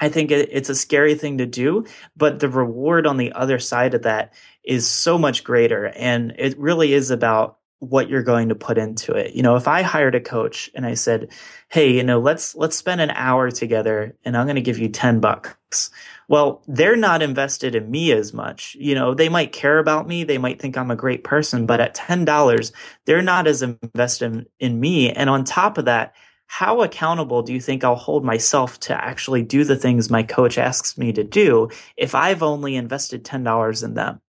I 0.00 0.08
think 0.08 0.30
it, 0.30 0.48
it's 0.50 0.70
a 0.70 0.74
scary 0.74 1.14
thing 1.14 1.36
to 1.38 1.46
do, 1.46 1.84
but 2.16 2.40
the 2.40 2.48
reward 2.48 3.06
on 3.06 3.18
the 3.18 3.32
other 3.32 3.58
side 3.58 3.92
of 3.92 4.04
that 4.04 4.32
is 4.64 4.88
so 4.88 5.18
much 5.18 5.44
greater. 5.44 5.88
And 5.88 6.32
it 6.38 6.58
really 6.58 6.94
is 6.94 7.10
about 7.10 7.58
what 7.80 8.08
you're 8.08 8.22
going 8.22 8.48
to 8.50 8.54
put 8.54 8.78
into 8.78 9.12
it. 9.12 9.34
You 9.34 9.42
know, 9.42 9.56
if 9.56 9.66
I 9.66 9.82
hired 9.82 10.14
a 10.14 10.20
coach 10.20 10.70
and 10.74 10.86
I 10.86 10.94
said, 10.94 11.30
Hey, 11.68 11.92
you 11.92 12.04
know, 12.04 12.20
let's, 12.20 12.54
let's 12.54 12.76
spend 12.76 13.00
an 13.00 13.10
hour 13.10 13.50
together 13.50 14.16
and 14.24 14.36
I'm 14.36 14.46
going 14.46 14.56
to 14.56 14.62
give 14.62 14.78
you 14.78 14.88
10 14.88 15.20
bucks. 15.20 15.90
Well, 16.28 16.62
they're 16.68 16.96
not 16.96 17.22
invested 17.22 17.74
in 17.74 17.90
me 17.90 18.12
as 18.12 18.32
much. 18.32 18.76
You 18.78 18.94
know, 18.94 19.14
they 19.14 19.28
might 19.28 19.52
care 19.52 19.78
about 19.78 20.06
me. 20.06 20.24
They 20.24 20.38
might 20.38 20.60
think 20.60 20.76
I'm 20.76 20.90
a 20.90 20.96
great 20.96 21.24
person, 21.24 21.66
but 21.66 21.80
at 21.80 21.96
$10, 21.96 22.72
they're 23.06 23.22
not 23.22 23.46
as 23.46 23.62
invested 23.62 24.46
in 24.58 24.78
me. 24.80 25.10
And 25.10 25.28
on 25.30 25.44
top 25.44 25.78
of 25.78 25.86
that, 25.86 26.14
how 26.46 26.82
accountable 26.82 27.42
do 27.42 27.52
you 27.52 27.60
think 27.60 27.84
I'll 27.84 27.94
hold 27.94 28.24
myself 28.24 28.78
to 28.80 29.04
actually 29.04 29.42
do 29.42 29.64
the 29.64 29.76
things 29.76 30.10
my 30.10 30.24
coach 30.24 30.58
asks 30.58 30.98
me 30.98 31.12
to 31.12 31.22
do 31.22 31.68
if 31.96 32.14
I've 32.14 32.42
only 32.42 32.74
invested 32.74 33.24
$10 33.24 33.84
in 33.84 33.94
them? 33.94 34.20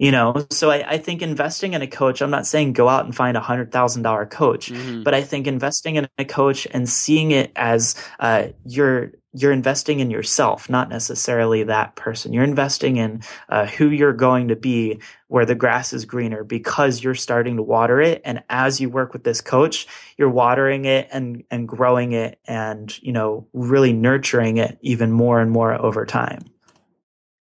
You 0.00 0.12
know, 0.12 0.46
so 0.48 0.70
I, 0.70 0.92
I 0.92 0.96
think 0.96 1.20
investing 1.20 1.74
in 1.74 1.82
a 1.82 1.86
coach, 1.86 2.22
I'm 2.22 2.30
not 2.30 2.46
saying 2.46 2.72
go 2.72 2.88
out 2.88 3.04
and 3.04 3.14
find 3.14 3.36
a 3.36 3.40
hundred 3.40 3.70
thousand 3.70 4.00
dollar 4.00 4.24
coach, 4.24 4.72
mm-hmm. 4.72 5.02
but 5.02 5.12
I 5.12 5.20
think 5.20 5.46
investing 5.46 5.96
in 5.96 6.08
a 6.16 6.24
coach 6.24 6.66
and 6.70 6.88
seeing 6.88 7.32
it 7.32 7.52
as 7.54 8.02
uh, 8.18 8.46
your 8.64 9.12
you're 9.32 9.52
investing 9.52 10.00
in 10.00 10.10
yourself, 10.10 10.68
not 10.68 10.88
necessarily 10.88 11.64
that 11.64 11.94
person. 11.96 12.32
You're 12.32 12.44
investing 12.44 12.96
in 12.96 13.22
uh, 13.48 13.66
who 13.66 13.88
you're 13.88 14.12
going 14.12 14.48
to 14.48 14.56
be 14.56 15.00
where 15.28 15.46
the 15.46 15.54
grass 15.54 15.92
is 15.92 16.04
greener 16.04 16.42
because 16.42 17.02
you're 17.02 17.14
starting 17.14 17.56
to 17.56 17.62
water 17.62 18.00
it. 18.00 18.22
And 18.24 18.42
as 18.48 18.80
you 18.80 18.90
work 18.90 19.12
with 19.12 19.22
this 19.22 19.40
coach, 19.40 19.86
you're 20.16 20.30
watering 20.30 20.84
it 20.84 21.08
and, 21.12 21.44
and 21.50 21.68
growing 21.68 22.12
it 22.12 22.40
and, 22.46 23.00
you 23.02 23.12
know, 23.12 23.46
really 23.52 23.92
nurturing 23.92 24.56
it 24.56 24.78
even 24.80 25.12
more 25.12 25.40
and 25.40 25.50
more 25.50 25.74
over 25.74 26.04
time. 26.06 26.49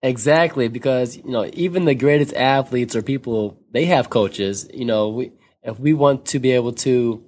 Exactly. 0.02 0.68
Because, 0.68 1.16
you 1.16 1.30
know, 1.30 1.48
even 1.52 1.84
the 1.84 1.94
greatest 1.94 2.34
athletes 2.34 2.96
or 2.96 3.02
people, 3.02 3.58
they 3.72 3.86
have 3.86 4.10
coaches, 4.10 4.68
you 4.72 4.84
know, 4.84 5.08
we, 5.10 5.32
if 5.62 5.78
we 5.78 5.92
want 5.92 6.26
to 6.26 6.38
be 6.38 6.52
able 6.52 6.72
to 6.72 7.22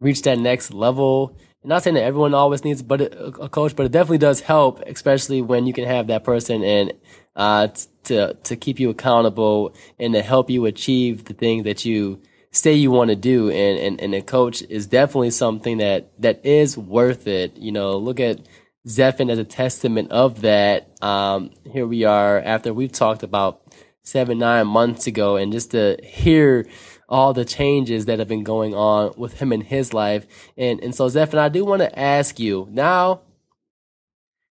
reach 0.00 0.22
that 0.22 0.38
next 0.38 0.72
level, 0.72 1.38
not 1.62 1.82
saying 1.82 1.94
that 1.94 2.02
everyone 2.02 2.34
always 2.34 2.64
needs 2.64 2.82
but 2.82 3.00
a, 3.00 3.48
coach, 3.48 3.74
but 3.74 3.86
it 3.86 3.92
definitely 3.92 4.18
does 4.18 4.40
help, 4.40 4.80
especially 4.86 5.40
when 5.40 5.66
you 5.66 5.72
can 5.72 5.84
have 5.86 6.08
that 6.08 6.24
person 6.24 6.62
and 6.62 6.92
uh, 7.36 7.68
to 8.04 8.34
to 8.34 8.56
keep 8.56 8.78
you 8.78 8.90
accountable 8.90 9.74
and 9.98 10.12
to 10.14 10.22
help 10.22 10.50
you 10.50 10.66
achieve 10.66 11.24
the 11.24 11.32
things 11.32 11.64
that 11.64 11.84
you 11.84 12.20
say 12.50 12.74
you 12.74 12.90
want 12.90 13.08
to 13.10 13.16
do. 13.16 13.50
And, 13.50 13.78
and 13.78 14.00
and 14.00 14.14
a 14.14 14.20
coach 14.20 14.62
is 14.68 14.86
definitely 14.86 15.30
something 15.30 15.78
that 15.78 16.12
that 16.20 16.44
is 16.44 16.76
worth 16.76 17.26
it. 17.26 17.56
You 17.56 17.72
know, 17.72 17.96
look 17.96 18.20
at 18.20 18.40
Zephan 18.86 19.30
as 19.30 19.38
a 19.38 19.44
testament 19.44 20.10
of 20.10 20.42
that. 20.42 21.02
Um, 21.02 21.50
here 21.70 21.86
we 21.86 22.04
are 22.04 22.38
after 22.38 22.74
we've 22.74 22.92
talked 22.92 23.22
about 23.22 23.62
seven 24.02 24.38
nine 24.38 24.66
months 24.66 25.06
ago, 25.06 25.36
and 25.36 25.52
just 25.52 25.70
to 25.70 25.96
hear 26.02 26.66
all 27.08 27.32
the 27.32 27.44
changes 27.44 28.06
that 28.06 28.18
have 28.18 28.28
been 28.28 28.44
going 28.44 28.74
on 28.74 29.14
with 29.16 29.40
him 29.40 29.52
in 29.52 29.60
his 29.60 29.92
life. 29.94 30.26
And, 30.56 30.80
and 30.80 30.94
so, 30.94 31.08
Zeph, 31.08 31.30
and 31.30 31.40
I 31.40 31.48
do 31.48 31.64
want 31.64 31.80
to 31.80 31.98
ask 31.98 32.38
you 32.38 32.66
now 32.70 33.22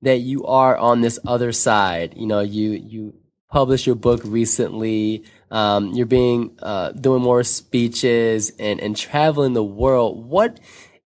that 0.02 0.18
you 0.18 0.44
are 0.46 0.76
on 0.76 1.00
this 1.00 1.18
other 1.26 1.52
side, 1.52 2.14
you 2.16 2.26
know, 2.26 2.40
you, 2.40 2.70
you 2.70 3.14
published 3.50 3.86
your 3.86 3.96
book 3.96 4.20
recently. 4.24 5.24
Um, 5.50 5.92
you're 5.92 6.06
being 6.06 6.56
uh, 6.62 6.92
doing 6.92 7.22
more 7.22 7.44
speeches 7.44 8.50
and 8.58 8.80
and 8.80 8.96
traveling 8.96 9.52
the 9.52 9.64
world. 9.64 10.26
What 10.26 10.58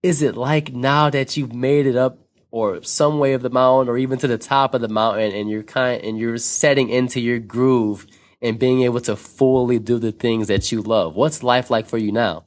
is 0.03 0.23
it 0.23 0.37
like 0.37 0.73
now 0.73 1.11
that 1.11 1.37
you've 1.37 1.55
made 1.55 1.87
it 1.87 1.97
up 1.97 2.26
or 2.57 2.83
some 2.83 3.19
way 3.19 3.35
of 3.35 3.43
the 3.43 3.51
mountain 3.51 3.87
or 3.87 3.99
even 3.99 4.19
to 4.19 4.27
the 4.27 4.39
top 4.39 4.73
of 4.73 4.81
the 4.81 4.89
mountain 4.89 5.31
and 5.31 5.51
you're 5.51 5.63
kind 5.63 6.03
and 6.03 6.19
you're 6.19 6.39
setting 6.39 6.89
into 6.89 7.21
your 7.21 7.39
groove 7.39 8.07
and 8.41 8.59
being 8.59 8.81
able 8.81 8.99
to 8.99 9.15
fully 9.15 9.79
do 9.79 9.99
the 9.99 10.11
things 10.11 10.49
that 10.49 10.73
you 10.73 10.81
love? 10.81 11.15
What's 11.15 11.43
life 11.43 11.69
like 11.69 11.87
for 11.87 11.99
you 11.99 12.13
now? 12.13 12.46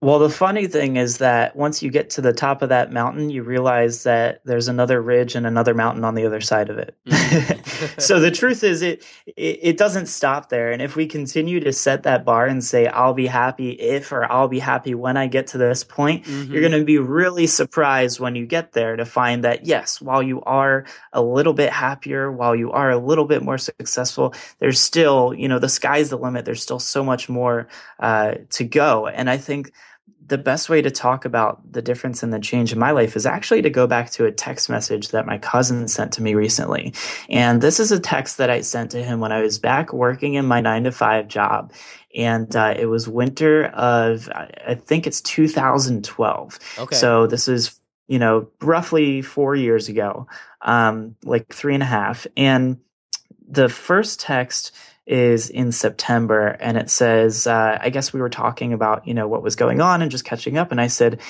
Well, 0.00 0.20
the 0.20 0.30
funny 0.30 0.68
thing 0.68 0.96
is 0.96 1.18
that 1.18 1.56
once 1.56 1.82
you 1.82 1.90
get 1.90 2.10
to 2.10 2.20
the 2.20 2.32
top 2.32 2.62
of 2.62 2.68
that 2.68 2.92
mountain, 2.92 3.30
you 3.30 3.42
realize 3.42 4.04
that 4.04 4.40
there's 4.44 4.68
another 4.68 5.02
ridge 5.02 5.34
and 5.34 5.44
another 5.44 5.74
mountain 5.74 6.04
on 6.04 6.14
the 6.14 6.24
other 6.24 6.40
side 6.40 6.70
of 6.70 6.78
it. 6.78 6.94
Mm-hmm. 7.04 7.58
so 7.98 8.20
the 8.20 8.30
truth 8.30 8.62
is, 8.62 8.80
it, 8.82 9.04
it, 9.26 9.58
it 9.60 9.76
doesn't 9.76 10.06
stop 10.06 10.50
there. 10.50 10.70
And 10.70 10.80
if 10.80 10.94
we 10.94 11.08
continue 11.08 11.58
to 11.60 11.72
set 11.72 12.04
that 12.04 12.24
bar 12.24 12.46
and 12.46 12.62
say, 12.62 12.86
"I'll 12.86 13.12
be 13.12 13.26
happy 13.26 13.70
if" 13.70 14.12
or 14.12 14.30
"I'll 14.30 14.46
be 14.46 14.60
happy 14.60 14.94
when 14.94 15.16
I 15.16 15.26
get 15.26 15.48
to 15.48 15.58
this 15.58 15.82
point," 15.82 16.26
mm-hmm. 16.26 16.52
you're 16.52 16.60
going 16.60 16.78
to 16.78 16.84
be 16.84 16.98
really 16.98 17.48
surprised 17.48 18.20
when 18.20 18.36
you 18.36 18.46
get 18.46 18.72
there 18.72 18.94
to 18.94 19.04
find 19.04 19.42
that 19.42 19.66
yes, 19.66 20.00
while 20.00 20.22
you 20.22 20.42
are 20.42 20.86
a 21.12 21.22
little 21.22 21.54
bit 21.54 21.72
happier, 21.72 22.30
while 22.30 22.54
you 22.54 22.70
are 22.70 22.90
a 22.90 22.98
little 22.98 23.24
bit 23.24 23.42
more 23.42 23.58
successful, 23.58 24.32
there's 24.60 24.80
still, 24.80 25.34
you 25.34 25.48
know, 25.48 25.58
the 25.58 25.68
sky's 25.68 26.10
the 26.10 26.18
limit. 26.18 26.44
There's 26.44 26.62
still 26.62 26.78
so 26.78 27.02
much 27.02 27.28
more 27.28 27.66
uh, 27.98 28.34
to 28.50 28.62
go. 28.62 29.08
And 29.08 29.28
I 29.28 29.38
think 29.38 29.72
the 30.28 30.38
best 30.38 30.68
way 30.68 30.82
to 30.82 30.90
talk 30.90 31.24
about 31.24 31.60
the 31.72 31.80
difference 31.80 32.22
and 32.22 32.32
the 32.32 32.38
change 32.38 32.72
in 32.72 32.78
my 32.78 32.90
life 32.90 33.16
is 33.16 33.24
actually 33.24 33.62
to 33.62 33.70
go 33.70 33.86
back 33.86 34.10
to 34.10 34.26
a 34.26 34.32
text 34.32 34.68
message 34.68 35.08
that 35.08 35.26
my 35.26 35.38
cousin 35.38 35.88
sent 35.88 36.12
to 36.12 36.22
me 36.22 36.34
recently. 36.34 36.92
And 37.30 37.62
this 37.62 37.80
is 37.80 37.90
a 37.90 37.98
text 37.98 38.36
that 38.36 38.50
I 38.50 38.60
sent 38.60 38.90
to 38.90 39.02
him 39.02 39.20
when 39.20 39.32
I 39.32 39.40
was 39.40 39.58
back 39.58 39.92
working 39.92 40.34
in 40.34 40.44
my 40.44 40.60
nine 40.60 40.84
to 40.84 40.92
five 40.92 41.28
job. 41.28 41.72
And 42.14 42.54
uh, 42.54 42.74
it 42.78 42.86
was 42.86 43.08
winter 43.08 43.66
of, 43.66 44.28
I 44.30 44.74
think 44.74 45.06
it's 45.06 45.22
2012. 45.22 46.58
Okay. 46.78 46.96
So 46.96 47.26
this 47.26 47.48
is, 47.48 47.78
you 48.06 48.18
know, 48.18 48.48
roughly 48.60 49.22
four 49.22 49.54
years 49.54 49.88
ago, 49.88 50.26
um, 50.60 51.16
like 51.24 51.52
three 51.52 51.74
and 51.74 51.82
a 51.82 51.86
half. 51.86 52.26
And 52.36 52.78
the 53.48 53.68
first 53.68 54.20
text 54.20 54.72
is 55.08 55.50
in 55.50 55.72
September, 55.72 56.56
and 56.60 56.76
it 56.76 56.90
says, 56.90 57.46
uh, 57.46 57.78
I 57.80 57.90
guess 57.90 58.12
we 58.12 58.20
were 58.20 58.28
talking 58.28 58.72
about, 58.72 59.06
you 59.06 59.14
know, 59.14 59.26
what 59.26 59.42
was 59.42 59.56
going 59.56 59.80
on 59.80 60.02
and 60.02 60.10
just 60.10 60.24
catching 60.24 60.58
up. 60.58 60.70
And 60.70 60.80
I 60.80 60.86
said, 60.86 61.20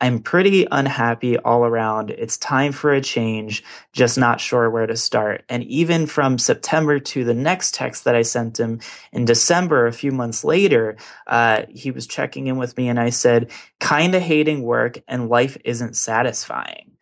I'm 0.00 0.18
pretty 0.18 0.66
unhappy 0.70 1.38
all 1.38 1.64
around. 1.64 2.10
It's 2.10 2.36
time 2.36 2.72
for 2.72 2.92
a 2.92 3.00
change, 3.00 3.64
just 3.92 4.18
not 4.18 4.40
sure 4.40 4.68
where 4.68 4.86
to 4.86 4.96
start. 4.96 5.44
And 5.48 5.64
even 5.64 6.06
from 6.06 6.36
September 6.36 6.98
to 6.98 7.24
the 7.24 7.32
next 7.32 7.74
text 7.74 8.04
that 8.04 8.14
I 8.14 8.20
sent 8.22 8.60
him 8.60 8.80
in 9.10 9.24
December, 9.24 9.86
a 9.86 9.92
few 9.92 10.12
months 10.12 10.44
later, 10.44 10.98
uh, 11.26 11.62
he 11.70 11.90
was 11.90 12.06
checking 12.06 12.46
in 12.46 12.58
with 12.58 12.76
me 12.76 12.88
and 12.88 13.00
I 13.00 13.08
said, 13.08 13.50
kind 13.80 14.14
of 14.14 14.20
hating 14.20 14.62
work 14.62 14.98
and 15.08 15.30
life 15.30 15.56
isn't 15.64 15.96
satisfying. 15.96 16.92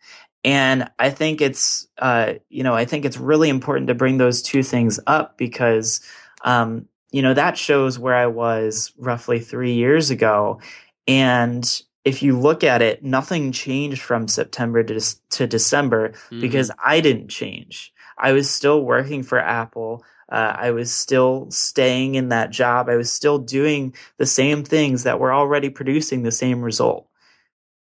And 0.45 0.89
I 0.97 1.09
think 1.09 1.41
it's, 1.41 1.87
uh, 1.97 2.35
you 2.49 2.63
know, 2.63 2.75
I 2.75 2.85
think 2.85 3.03
it's 3.03 3.17
really 3.17 3.49
important 3.49 3.87
to 3.87 3.95
bring 3.95 4.19
those 4.19 4.41
two 4.41 4.63
things 4.63 5.01
up 5.05 5.37
because 5.37 5.99
um, 6.43 6.87
you 7.11 7.21
know, 7.21 7.33
that 7.33 7.57
shows 7.57 7.97
where 7.97 8.15
I 8.15 8.27
was 8.27 8.91
roughly 8.97 9.39
three 9.39 9.73
years 9.73 10.09
ago. 10.09 10.59
And 11.07 11.81
if 12.03 12.21
you 12.21 12.37
look 12.37 12.63
at 12.63 12.81
it, 12.81 13.03
nothing 13.03 13.51
changed 13.51 14.01
from 14.01 14.27
September 14.27 14.83
to, 14.83 14.99
to 15.31 15.47
December 15.47 16.09
mm-hmm. 16.09 16.41
because 16.41 16.71
I 16.83 17.01
didn't 17.01 17.29
change. 17.29 17.93
I 18.17 18.31
was 18.31 18.49
still 18.49 18.81
working 18.81 19.23
for 19.23 19.39
Apple. 19.39 20.03
Uh, 20.29 20.55
I 20.57 20.71
was 20.71 20.93
still 20.93 21.49
staying 21.51 22.15
in 22.15 22.29
that 22.29 22.49
job. 22.49 22.89
I 22.89 22.95
was 22.95 23.11
still 23.11 23.37
doing 23.37 23.95
the 24.17 24.25
same 24.25 24.63
things 24.63 25.03
that 25.03 25.19
were 25.19 25.33
already 25.33 25.69
producing 25.69 26.23
the 26.23 26.31
same 26.31 26.61
result. 26.61 27.07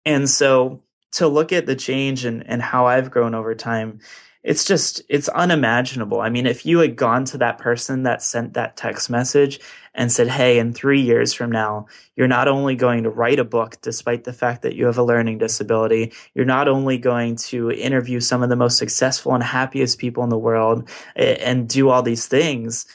And 0.05 0.29
so 0.29 0.83
to 1.13 1.27
look 1.27 1.51
at 1.51 1.65
the 1.65 1.75
change 1.75 2.25
and, 2.25 2.47
and 2.47 2.61
how 2.61 2.87
I've 2.87 3.11
grown 3.11 3.35
over 3.35 3.55
time, 3.55 3.99
it's 4.43 4.63
just 4.63 5.01
it's 5.09 5.27
unimaginable. 5.29 6.21
I 6.21 6.29
mean, 6.29 6.45
if 6.45 6.65
you 6.65 6.79
had 6.79 6.95
gone 6.95 7.25
to 7.25 7.37
that 7.39 7.57
person 7.57 8.03
that 8.03 8.21
sent 8.23 8.53
that 8.53 8.77
text 8.77 9.09
message 9.09 9.59
and 9.93 10.11
said, 10.11 10.29
"Hey, 10.29 10.59
in 10.59 10.73
3 10.73 11.01
years 11.01 11.33
from 11.33 11.51
now, 11.51 11.87
you're 12.15 12.27
not 12.27 12.47
only 12.47 12.75
going 12.75 13.03
to 13.03 13.09
write 13.09 13.39
a 13.39 13.43
book 13.43 13.77
despite 13.81 14.23
the 14.23 14.33
fact 14.33 14.61
that 14.61 14.75
you 14.75 14.85
have 14.85 14.97
a 14.97 15.03
learning 15.03 15.39
disability, 15.39 16.13
you're 16.33 16.45
not 16.45 16.67
only 16.67 16.97
going 16.97 17.35
to 17.35 17.71
interview 17.71 18.19
some 18.19 18.41
of 18.41 18.49
the 18.49 18.55
most 18.55 18.77
successful 18.77 19.33
and 19.33 19.43
happiest 19.43 19.99
people 19.99 20.23
in 20.23 20.29
the 20.29 20.37
world 20.37 20.89
and 21.15 21.67
do 21.67 21.89
all 21.89 22.01
these 22.01 22.27
things." 22.27 22.85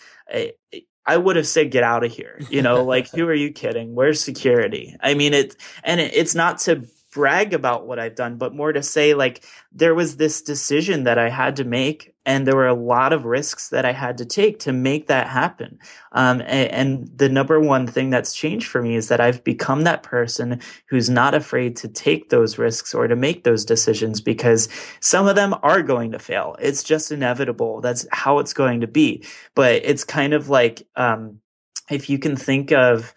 I 1.06 1.16
would 1.16 1.36
have 1.36 1.46
said, 1.46 1.70
get 1.70 1.82
out 1.82 2.04
of 2.04 2.12
here. 2.12 2.40
You 2.48 2.62
know, 2.62 2.82
like, 2.82 3.10
who 3.14 3.26
are 3.26 3.34
you 3.34 3.52
kidding? 3.52 3.94
Where's 3.94 4.20
security? 4.20 4.96
I 5.00 5.14
mean, 5.14 5.34
it, 5.34 5.56
and 5.82 6.00
it, 6.00 6.14
it's 6.14 6.34
not 6.34 6.58
to 6.60 6.86
brag 7.14 7.54
about 7.54 7.86
what 7.86 8.00
I've 8.00 8.16
done, 8.16 8.36
but 8.36 8.54
more 8.54 8.72
to 8.72 8.82
say 8.82 9.14
like 9.14 9.44
there 9.72 9.94
was 9.94 10.16
this 10.16 10.42
decision 10.42 11.04
that 11.04 11.16
I 11.16 11.30
had 11.30 11.56
to 11.56 11.64
make, 11.64 12.12
and 12.26 12.46
there 12.46 12.56
were 12.56 12.66
a 12.66 12.74
lot 12.74 13.12
of 13.12 13.24
risks 13.24 13.68
that 13.68 13.84
I 13.84 13.92
had 13.92 14.18
to 14.18 14.24
take 14.24 14.58
to 14.60 14.72
make 14.72 15.06
that 15.06 15.28
happen. 15.28 15.78
Um, 16.12 16.40
and, 16.40 16.70
and, 16.70 17.10
the 17.16 17.28
number 17.28 17.60
one 17.60 17.86
thing 17.86 18.10
that's 18.10 18.34
changed 18.34 18.66
for 18.66 18.82
me 18.82 18.96
is 18.96 19.08
that 19.08 19.20
I've 19.20 19.44
become 19.44 19.82
that 19.82 20.02
person 20.02 20.60
who's 20.88 21.08
not 21.08 21.34
afraid 21.34 21.76
to 21.76 21.88
take 21.88 22.30
those 22.30 22.58
risks 22.58 22.94
or 22.94 23.06
to 23.06 23.16
make 23.16 23.44
those 23.44 23.64
decisions 23.64 24.20
because 24.20 24.68
some 25.00 25.28
of 25.28 25.36
them 25.36 25.54
are 25.62 25.82
going 25.82 26.12
to 26.12 26.18
fail. 26.18 26.56
It's 26.58 26.82
just 26.82 27.12
inevitable. 27.12 27.80
That's 27.80 28.06
how 28.10 28.40
it's 28.40 28.52
going 28.52 28.80
to 28.80 28.88
be. 28.88 29.24
But 29.54 29.84
it's 29.84 30.02
kind 30.02 30.34
of 30.34 30.48
like 30.48 30.86
um, 30.96 31.40
if 31.88 32.10
you 32.10 32.18
can 32.18 32.36
think 32.36 32.72
of 32.72 33.14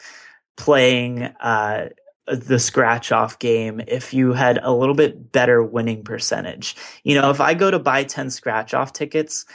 playing. 0.55 1.23
Uh, 1.23 1.89
the 2.27 2.59
scratch 2.59 3.11
off 3.11 3.39
game 3.39 3.81
if 3.87 4.13
you 4.13 4.33
had 4.33 4.59
a 4.61 4.71
little 4.71 4.95
bit 4.95 5.31
better 5.31 5.63
winning 5.63 6.03
percentage. 6.03 6.75
You 7.03 7.19
know, 7.19 7.29
if 7.29 7.39
I 7.39 7.53
go 7.53 7.71
to 7.71 7.79
buy 7.79 8.03
10 8.03 8.29
scratch 8.29 8.73
off 8.73 8.93
tickets, 8.93 9.45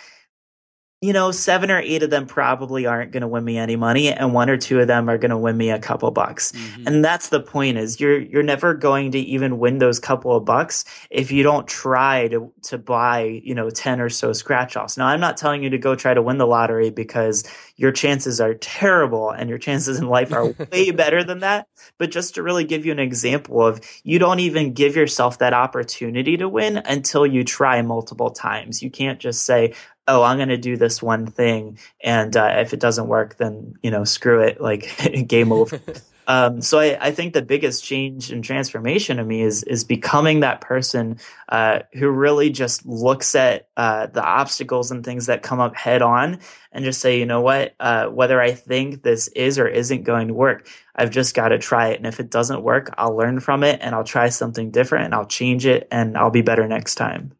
you 1.02 1.12
know, 1.12 1.32
seven 1.32 1.68
or 1.72 1.80
eight 1.80 2.04
of 2.04 2.10
them 2.10 2.26
probably 2.26 2.86
aren't 2.86 3.10
going 3.10 3.22
to 3.22 3.28
win 3.28 3.44
me 3.44 3.58
any 3.58 3.74
money, 3.74 4.12
and 4.12 4.32
one 4.32 4.48
or 4.48 4.56
two 4.56 4.78
of 4.78 4.86
them 4.86 5.10
are 5.10 5.18
going 5.18 5.32
to 5.32 5.36
win 5.36 5.56
me 5.56 5.70
a 5.70 5.78
couple 5.80 6.08
bucks. 6.12 6.52
Mm-hmm. 6.52 6.86
And 6.86 7.04
that's 7.04 7.28
the 7.28 7.40
point: 7.40 7.76
is 7.76 7.98
you're 7.98 8.20
you're 8.20 8.44
never 8.44 8.72
going 8.72 9.10
to 9.10 9.18
even 9.18 9.58
win 9.58 9.78
those 9.78 9.98
couple 9.98 10.36
of 10.36 10.44
bucks 10.44 10.84
if 11.10 11.32
you 11.32 11.42
don't 11.42 11.66
try 11.66 12.28
to 12.28 12.52
to 12.62 12.78
buy 12.78 13.40
you 13.42 13.52
know 13.52 13.68
ten 13.68 14.00
or 14.00 14.08
so 14.08 14.32
scratch 14.32 14.76
offs. 14.76 14.96
Now, 14.96 15.08
I'm 15.08 15.18
not 15.18 15.36
telling 15.36 15.64
you 15.64 15.70
to 15.70 15.78
go 15.78 15.96
try 15.96 16.14
to 16.14 16.22
win 16.22 16.38
the 16.38 16.46
lottery 16.46 16.90
because 16.90 17.42
your 17.76 17.90
chances 17.90 18.40
are 18.40 18.54
terrible 18.54 19.30
and 19.30 19.48
your 19.48 19.58
chances 19.58 19.98
in 19.98 20.06
life 20.06 20.32
are 20.32 20.54
way 20.72 20.92
better 20.92 21.24
than 21.24 21.40
that. 21.40 21.66
But 21.98 22.12
just 22.12 22.36
to 22.36 22.44
really 22.44 22.62
give 22.62 22.86
you 22.86 22.92
an 22.92 23.00
example 23.00 23.66
of, 23.66 23.80
you 24.04 24.20
don't 24.20 24.38
even 24.38 24.72
give 24.72 24.94
yourself 24.94 25.38
that 25.38 25.52
opportunity 25.52 26.36
to 26.36 26.48
win 26.48 26.76
until 26.76 27.26
you 27.26 27.42
try 27.42 27.82
multiple 27.82 28.30
times. 28.30 28.84
You 28.84 28.90
can't 28.90 29.18
just 29.18 29.44
say, 29.44 29.74
oh, 30.08 30.22
I'm 30.22 30.36
going 30.36 30.48
to 30.48 30.56
do 30.56 30.76
this 30.76 31.02
one 31.02 31.26
thing. 31.26 31.78
And 32.02 32.36
uh, 32.36 32.54
if 32.58 32.72
it 32.72 32.80
doesn't 32.80 33.08
work, 33.08 33.36
then, 33.36 33.74
you 33.82 33.90
know, 33.90 34.04
screw 34.04 34.40
it, 34.40 34.60
like 34.60 34.90
game 35.28 35.52
over. 35.52 35.80
um, 36.26 36.60
so 36.60 36.80
I, 36.80 36.98
I, 37.00 37.10
think 37.12 37.34
the 37.34 37.42
biggest 37.42 37.84
change 37.84 38.32
and 38.32 38.42
transformation 38.42 39.20
of 39.20 39.26
me 39.26 39.42
is, 39.42 39.62
is 39.62 39.84
becoming 39.84 40.40
that 40.40 40.60
person 40.60 41.18
uh, 41.48 41.80
who 41.92 42.08
really 42.08 42.50
just 42.50 42.84
looks 42.84 43.36
at 43.36 43.68
uh, 43.76 44.06
the 44.06 44.24
obstacles 44.24 44.90
and 44.90 45.04
things 45.04 45.26
that 45.26 45.42
come 45.42 45.60
up 45.60 45.76
head 45.76 46.02
on 46.02 46.40
and 46.72 46.84
just 46.84 47.00
say, 47.00 47.18
you 47.18 47.26
know 47.26 47.40
what, 47.40 47.74
uh, 47.78 48.06
whether 48.06 48.40
I 48.40 48.52
think 48.52 49.02
this 49.02 49.28
is 49.28 49.58
or 49.58 49.68
isn't 49.68 50.02
going 50.02 50.28
to 50.28 50.34
work, 50.34 50.66
I've 50.96 51.10
just 51.10 51.34
got 51.34 51.48
to 51.48 51.58
try 51.58 51.88
it. 51.88 51.98
And 51.98 52.06
if 52.06 52.18
it 52.18 52.28
doesn't 52.30 52.62
work, 52.62 52.92
I'll 52.98 53.16
learn 53.16 53.38
from 53.38 53.62
it 53.62 53.78
and 53.82 53.94
I'll 53.94 54.04
try 54.04 54.30
something 54.30 54.72
different 54.72 55.06
and 55.06 55.14
I'll 55.14 55.26
change 55.26 55.64
it 55.64 55.86
and 55.92 56.18
I'll 56.18 56.30
be 56.30 56.42
better 56.42 56.66
next 56.66 56.96
time. 56.96 57.32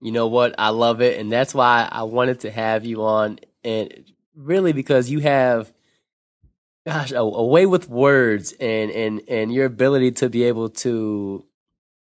You 0.00 0.12
know 0.12 0.26
what? 0.26 0.54
I 0.58 0.70
love 0.70 1.00
it. 1.02 1.18
And 1.18 1.30
that's 1.30 1.54
why 1.54 1.88
I 1.90 2.04
wanted 2.04 2.40
to 2.40 2.50
have 2.50 2.84
you 2.84 3.04
on. 3.04 3.38
And 3.64 4.04
really 4.34 4.72
because 4.72 5.10
you 5.10 5.20
have, 5.20 5.72
gosh, 6.86 7.12
a, 7.12 7.18
a 7.18 7.46
way 7.46 7.66
with 7.66 7.88
words 7.88 8.52
and, 8.58 8.90
and, 8.90 9.22
and 9.28 9.52
your 9.52 9.66
ability 9.66 10.12
to 10.12 10.30
be 10.30 10.44
able 10.44 10.70
to, 10.70 11.44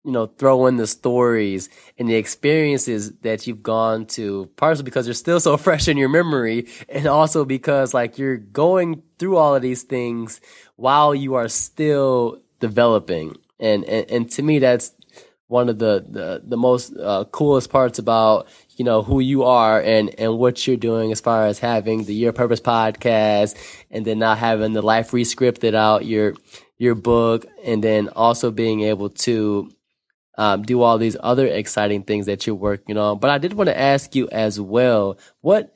you 0.05 0.12
know, 0.12 0.27
throw 0.27 0.67
in 0.67 0.77
the 0.77 0.88
stories 0.88 1.69
and 1.97 2.09
the 2.09 2.15
experiences 2.15 3.12
that 3.21 3.45
you've 3.45 3.62
gone 3.62 4.05
to, 4.05 4.49
partially 4.55 4.83
because 4.83 5.05
they're 5.05 5.13
still 5.13 5.41
so 5.41 5.57
fresh 5.57 5.89
in 5.89 5.97
your 5.97 6.09
memory, 6.09 6.67
and 6.88 7.05
also 7.05 7.43
because 7.43 7.93
like 7.93 8.17
you're 8.17 8.38
going 8.38 9.03
through 9.17 9.35
all 9.35 9.55
of 9.55 9.62
these 9.62 9.83
things 9.83 10.39
while 10.77 11.13
you 11.13 11.35
are 11.35 11.49
still 11.49 12.41
developing. 12.62 13.35
And, 13.59 13.83
and, 13.83 14.09
and 14.09 14.31
to 14.31 14.41
me, 14.41 14.59
that's 14.59 14.93
one 15.49 15.67
of 15.67 15.79
the 15.79 16.05
the, 16.07 16.41
the 16.45 16.57
most 16.57 16.95
uh, 16.95 17.25
coolest 17.31 17.69
parts 17.69 17.99
about 17.99 18.47
you 18.77 18.85
know 18.85 19.01
who 19.01 19.19
you 19.19 19.43
are 19.43 19.81
and 19.81 20.17
and 20.19 20.38
what 20.38 20.65
you're 20.65 20.77
doing 20.77 21.12
as 21.12 21.19
far 21.19 21.47
as 21.47 21.59
having 21.59 22.05
the 22.05 22.13
Your 22.13 22.31
Purpose 22.31 22.62
podcast 22.62 23.57
and 23.91 24.05
then 24.05 24.19
now 24.19 24.35
having 24.35 24.73
the 24.73 24.81
Life 24.81 25.12
Rescripted 25.12 25.73
out 25.75 26.05
your 26.05 26.35
your 26.77 26.95
book 26.95 27.45
and 27.65 27.83
then 27.83 28.09
also 28.09 28.51
being 28.51 28.81
able 28.81 29.09
to 29.09 29.69
um, 30.38 30.62
do 30.62 30.81
all 30.81 30.97
these 30.97 31.17
other 31.19 31.47
exciting 31.47 32.03
things 32.03 32.27
that 32.27 32.47
you're 32.47 32.55
working 32.55 32.97
on. 32.97 33.19
But 33.19 33.31
I 33.31 33.39
did 33.39 33.53
want 33.53 33.67
to 33.67 33.77
ask 33.77 34.15
you 34.15 34.29
as 34.29 34.62
well 34.62 35.17
what 35.41 35.73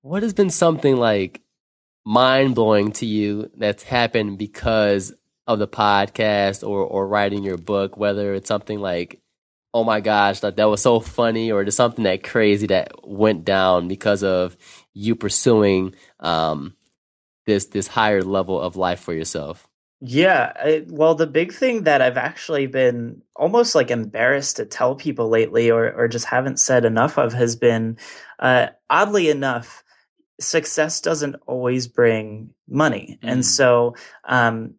what 0.00 0.22
has 0.22 0.32
been 0.32 0.50
something 0.50 0.96
like 0.96 1.42
mind 2.06 2.54
blowing 2.54 2.92
to 2.92 3.06
you 3.06 3.50
that's 3.54 3.82
happened 3.82 4.38
because 4.38 5.12
of 5.50 5.58
the 5.58 5.68
podcast 5.68 6.66
or 6.66 6.84
or 6.84 7.06
writing 7.08 7.42
your 7.42 7.58
book, 7.58 7.96
whether 7.96 8.34
it's 8.34 8.48
something 8.48 8.80
like, 8.80 9.20
oh 9.74 9.84
my 9.84 10.00
gosh, 10.00 10.40
that 10.40 10.56
that 10.56 10.70
was 10.70 10.82
so 10.82 11.00
funny, 11.00 11.50
or 11.50 11.64
just 11.64 11.76
something 11.76 12.04
that 12.04 12.22
crazy 12.22 12.68
that 12.68 12.92
went 13.06 13.44
down 13.44 13.88
because 13.88 14.22
of 14.22 14.56
you 14.94 15.14
pursuing 15.16 15.94
um, 16.20 16.74
this 17.46 17.66
this 17.66 17.86
higher 17.88 18.22
level 18.22 18.60
of 18.60 18.76
life 18.76 19.00
for 19.00 19.12
yourself. 19.12 19.66
Yeah, 20.02 20.52
I, 20.56 20.84
well, 20.88 21.14
the 21.14 21.26
big 21.26 21.52
thing 21.52 21.82
that 21.84 22.00
I've 22.00 22.16
actually 22.16 22.66
been 22.66 23.20
almost 23.36 23.74
like 23.74 23.90
embarrassed 23.90 24.56
to 24.56 24.64
tell 24.64 24.94
people 24.94 25.28
lately, 25.28 25.70
or 25.70 25.92
or 25.92 26.08
just 26.08 26.26
haven't 26.26 26.58
said 26.58 26.84
enough 26.84 27.18
of, 27.18 27.34
has 27.34 27.56
been, 27.56 27.98
uh, 28.38 28.68
oddly 28.88 29.28
enough, 29.28 29.84
success 30.40 31.02
doesn't 31.02 31.36
always 31.46 31.86
bring 31.86 32.54
money, 32.66 33.18
mm. 33.22 33.30
and 33.30 33.44
so 33.44 33.94
um, 34.24 34.74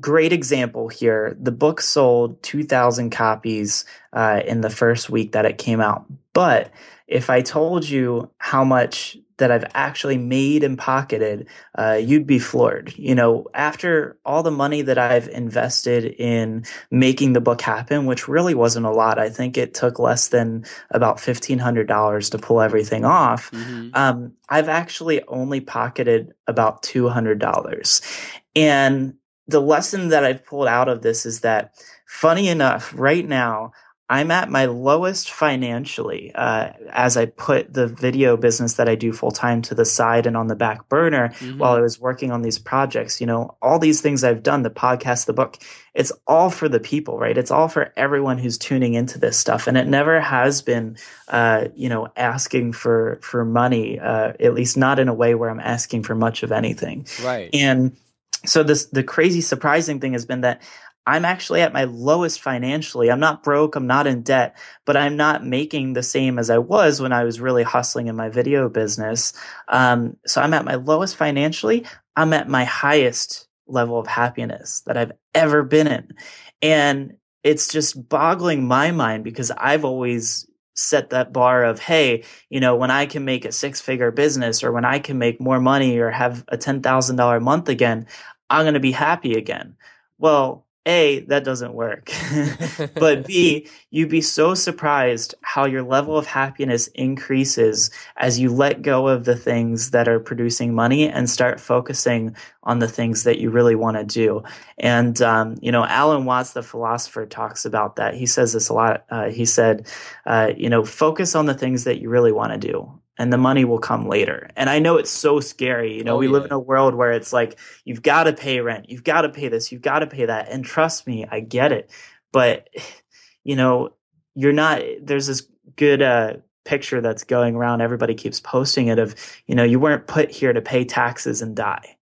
great 0.00 0.32
example 0.32 0.88
here. 0.88 1.36
The 1.40 1.52
book 1.52 1.80
sold 1.80 2.42
2,000 2.42 3.10
copies 3.10 3.84
uh, 4.12 4.42
in 4.46 4.60
the 4.60 4.70
first 4.70 5.10
week 5.10 5.32
that 5.32 5.46
it 5.46 5.58
came 5.58 5.80
out. 5.80 6.06
But 6.32 6.70
if 7.06 7.30
I 7.30 7.40
told 7.40 7.88
you 7.88 8.30
how 8.38 8.64
much 8.64 9.16
that 9.38 9.50
I've 9.50 9.66
actually 9.74 10.16
made 10.16 10.64
and 10.64 10.78
pocketed, 10.78 11.46
uh, 11.76 11.98
you'd 12.00 12.26
be 12.26 12.38
floored. 12.38 12.94
You 12.96 13.14
know, 13.14 13.46
after 13.52 14.16
all 14.24 14.42
the 14.42 14.50
money 14.50 14.80
that 14.82 14.96
I've 14.96 15.28
invested 15.28 16.04
in 16.18 16.64
making 16.90 17.34
the 17.34 17.40
book 17.40 17.60
happen, 17.60 18.06
which 18.06 18.28
really 18.28 18.54
wasn't 18.54 18.86
a 18.86 18.90
lot, 18.90 19.18
I 19.18 19.28
think 19.28 19.58
it 19.58 19.74
took 19.74 19.98
less 19.98 20.28
than 20.28 20.64
about 20.90 21.18
$1,500 21.18 22.30
to 22.30 22.38
pull 22.38 22.60
everything 22.62 23.04
off. 23.04 23.50
Mm-hmm. 23.50 23.90
Um, 23.92 24.32
I've 24.48 24.70
actually 24.70 25.22
only 25.28 25.60
pocketed 25.60 26.32
about 26.46 26.82
$200. 26.82 28.30
And 28.54 29.14
the 29.48 29.60
lesson 29.60 30.08
that 30.08 30.24
I've 30.24 30.44
pulled 30.44 30.68
out 30.68 30.88
of 30.88 31.02
this 31.02 31.26
is 31.26 31.40
that, 31.40 31.74
funny 32.06 32.48
enough, 32.48 32.92
right 32.96 33.26
now, 33.26 33.72
I'm 34.08 34.30
at 34.30 34.48
my 34.48 34.66
lowest 34.66 35.32
financially 35.32 36.30
uh, 36.32 36.70
as 36.90 37.16
I 37.16 37.26
put 37.26 37.74
the 37.74 37.88
video 37.88 38.36
business 38.36 38.74
that 38.74 38.88
I 38.88 38.94
do 38.94 39.12
full 39.12 39.32
time 39.32 39.62
to 39.62 39.74
the 39.74 39.84
side 39.84 40.26
and 40.26 40.36
on 40.36 40.46
the 40.46 40.54
back 40.54 40.88
burner 40.88 41.30
mm-hmm. 41.30 41.58
while 41.58 41.72
I 41.72 41.80
was 41.80 41.98
working 41.98 42.30
on 42.30 42.42
these 42.42 42.56
projects. 42.56 43.20
You 43.20 43.26
know, 43.26 43.56
all 43.60 43.80
these 43.80 44.00
things 44.00 44.22
I've 44.22 44.44
done, 44.44 44.62
the 44.62 44.70
podcast, 44.70 45.26
the 45.26 45.32
book, 45.32 45.58
it's 45.92 46.12
all 46.24 46.50
for 46.50 46.68
the 46.68 46.78
people, 46.78 47.18
right? 47.18 47.36
It's 47.36 47.50
all 47.50 47.66
for 47.66 47.92
everyone 47.96 48.38
who's 48.38 48.58
tuning 48.58 48.94
into 48.94 49.18
this 49.18 49.36
stuff. 49.36 49.66
And 49.66 49.76
it 49.76 49.88
never 49.88 50.20
has 50.20 50.62
been, 50.62 50.98
uh, 51.26 51.66
you 51.74 51.88
know, 51.88 52.06
asking 52.16 52.74
for, 52.74 53.18
for 53.22 53.44
money, 53.44 53.98
uh, 53.98 54.34
at 54.38 54.54
least 54.54 54.76
not 54.76 55.00
in 55.00 55.08
a 55.08 55.14
way 55.14 55.34
where 55.34 55.50
I'm 55.50 55.58
asking 55.58 56.04
for 56.04 56.14
much 56.14 56.44
of 56.44 56.52
anything. 56.52 57.08
Right. 57.24 57.50
And 57.52 57.96
so 58.44 58.62
this 58.62 58.86
the 58.86 59.02
crazy 59.02 59.40
surprising 59.40 60.00
thing 60.00 60.12
has 60.12 60.26
been 60.26 60.42
that 60.42 60.62
I'm 61.06 61.24
actually 61.24 61.60
at 61.62 61.72
my 61.72 61.84
lowest 61.84 62.40
financially. 62.42 63.10
I'm 63.10 63.20
not 63.20 63.44
broke, 63.44 63.76
I'm 63.76 63.86
not 63.86 64.08
in 64.08 64.22
debt, 64.22 64.56
but 64.84 64.96
I'm 64.96 65.16
not 65.16 65.46
making 65.46 65.92
the 65.92 66.02
same 66.02 66.38
as 66.38 66.50
I 66.50 66.58
was 66.58 67.00
when 67.00 67.12
I 67.12 67.22
was 67.22 67.40
really 67.40 67.62
hustling 67.62 68.08
in 68.08 68.16
my 68.16 68.28
video 68.28 68.68
business. 68.68 69.32
Um, 69.68 70.16
so 70.26 70.40
I'm 70.40 70.52
at 70.52 70.64
my 70.64 70.74
lowest 70.74 71.14
financially. 71.16 71.86
I'm 72.16 72.32
at 72.32 72.48
my 72.48 72.64
highest 72.64 73.46
level 73.68 74.00
of 74.00 74.08
happiness 74.08 74.82
that 74.86 74.96
I've 74.96 75.12
ever 75.32 75.62
been 75.62 75.86
in. 75.86 76.12
And 76.60 77.14
it's 77.44 77.68
just 77.68 78.08
boggling 78.08 78.66
my 78.66 78.90
mind 78.90 79.22
because 79.22 79.52
I've 79.52 79.84
always 79.84 80.48
set 80.76 81.10
that 81.10 81.32
bar 81.32 81.64
of 81.64 81.80
hey 81.80 82.22
you 82.50 82.60
know 82.60 82.76
when 82.76 82.90
i 82.90 83.06
can 83.06 83.24
make 83.24 83.44
a 83.44 83.52
six 83.52 83.80
figure 83.80 84.10
business 84.10 84.62
or 84.62 84.72
when 84.72 84.84
i 84.84 84.98
can 84.98 85.18
make 85.18 85.40
more 85.40 85.60
money 85.60 85.98
or 85.98 86.10
have 86.10 86.44
a 86.48 86.58
$10000 86.58 87.42
month 87.42 87.68
again 87.68 88.06
i'm 88.50 88.64
going 88.64 88.74
to 88.74 88.80
be 88.80 88.92
happy 88.92 89.34
again. 89.34 89.76
Well 90.18 90.65
a, 90.86 91.20
that 91.28 91.44
doesn't 91.44 91.74
work. 91.74 92.10
but 92.94 93.26
B, 93.26 93.68
you'd 93.90 94.08
be 94.08 94.20
so 94.20 94.54
surprised 94.54 95.34
how 95.42 95.66
your 95.66 95.82
level 95.82 96.16
of 96.16 96.26
happiness 96.26 96.86
increases 96.88 97.90
as 98.16 98.38
you 98.38 98.50
let 98.50 98.82
go 98.82 99.08
of 99.08 99.24
the 99.24 99.36
things 99.36 99.90
that 99.90 100.08
are 100.08 100.20
producing 100.20 100.74
money 100.74 101.08
and 101.08 101.28
start 101.28 101.60
focusing 101.60 102.36
on 102.62 102.78
the 102.78 102.88
things 102.88 103.24
that 103.24 103.38
you 103.38 103.50
really 103.50 103.74
want 103.74 103.96
to 103.96 104.04
do. 104.04 104.42
And, 104.78 105.20
um, 105.20 105.56
you 105.60 105.72
know, 105.72 105.84
Alan 105.84 106.24
Watts, 106.24 106.52
the 106.52 106.62
philosopher, 106.62 107.26
talks 107.26 107.64
about 107.64 107.96
that. 107.96 108.14
He 108.14 108.26
says 108.26 108.52
this 108.52 108.68
a 108.68 108.74
lot. 108.74 109.04
Uh, 109.10 109.28
he 109.28 109.44
said, 109.44 109.86
uh, 110.24 110.52
you 110.56 110.70
know, 110.70 110.84
focus 110.84 111.34
on 111.34 111.46
the 111.46 111.54
things 111.54 111.84
that 111.84 112.00
you 112.00 112.08
really 112.08 112.32
want 112.32 112.52
to 112.52 112.58
do 112.58 113.00
and 113.18 113.32
the 113.32 113.38
money 113.38 113.64
will 113.64 113.78
come 113.78 114.08
later. 114.08 114.50
And 114.56 114.68
I 114.68 114.78
know 114.78 114.96
it's 114.96 115.10
so 115.10 115.40
scary. 115.40 115.96
You 115.96 116.04
know, 116.04 116.16
oh, 116.16 116.18
we 116.18 116.26
yeah. 116.26 116.32
live 116.32 116.44
in 116.44 116.52
a 116.52 116.58
world 116.58 116.94
where 116.94 117.12
it's 117.12 117.32
like, 117.32 117.58
you've 117.84 118.02
got 118.02 118.24
to 118.24 118.32
pay 118.32 118.60
rent, 118.60 118.90
you've 118.90 119.04
got 119.04 119.22
to 119.22 119.28
pay 119.28 119.48
this, 119.48 119.72
you've 119.72 119.82
got 119.82 120.00
to 120.00 120.06
pay 120.06 120.26
that. 120.26 120.48
And 120.50 120.64
trust 120.64 121.06
me, 121.06 121.26
I 121.30 121.40
get 121.40 121.72
it. 121.72 121.90
But, 122.32 122.68
you 123.44 123.56
know, 123.56 123.90
you're 124.34 124.52
not, 124.52 124.82
there's 125.00 125.26
this 125.26 125.46
good, 125.76 126.02
uh, 126.02 126.34
picture 126.64 127.00
that's 127.00 127.22
going 127.22 127.54
around. 127.54 127.80
Everybody 127.80 128.14
keeps 128.14 128.40
posting 128.40 128.88
it 128.88 128.98
of, 128.98 129.14
you 129.46 129.54
know, 129.54 129.62
you 129.62 129.78
weren't 129.78 130.08
put 130.08 130.32
here 130.32 130.52
to 130.52 130.60
pay 130.60 130.84
taxes 130.84 131.40
and 131.40 131.54
die 131.54 131.95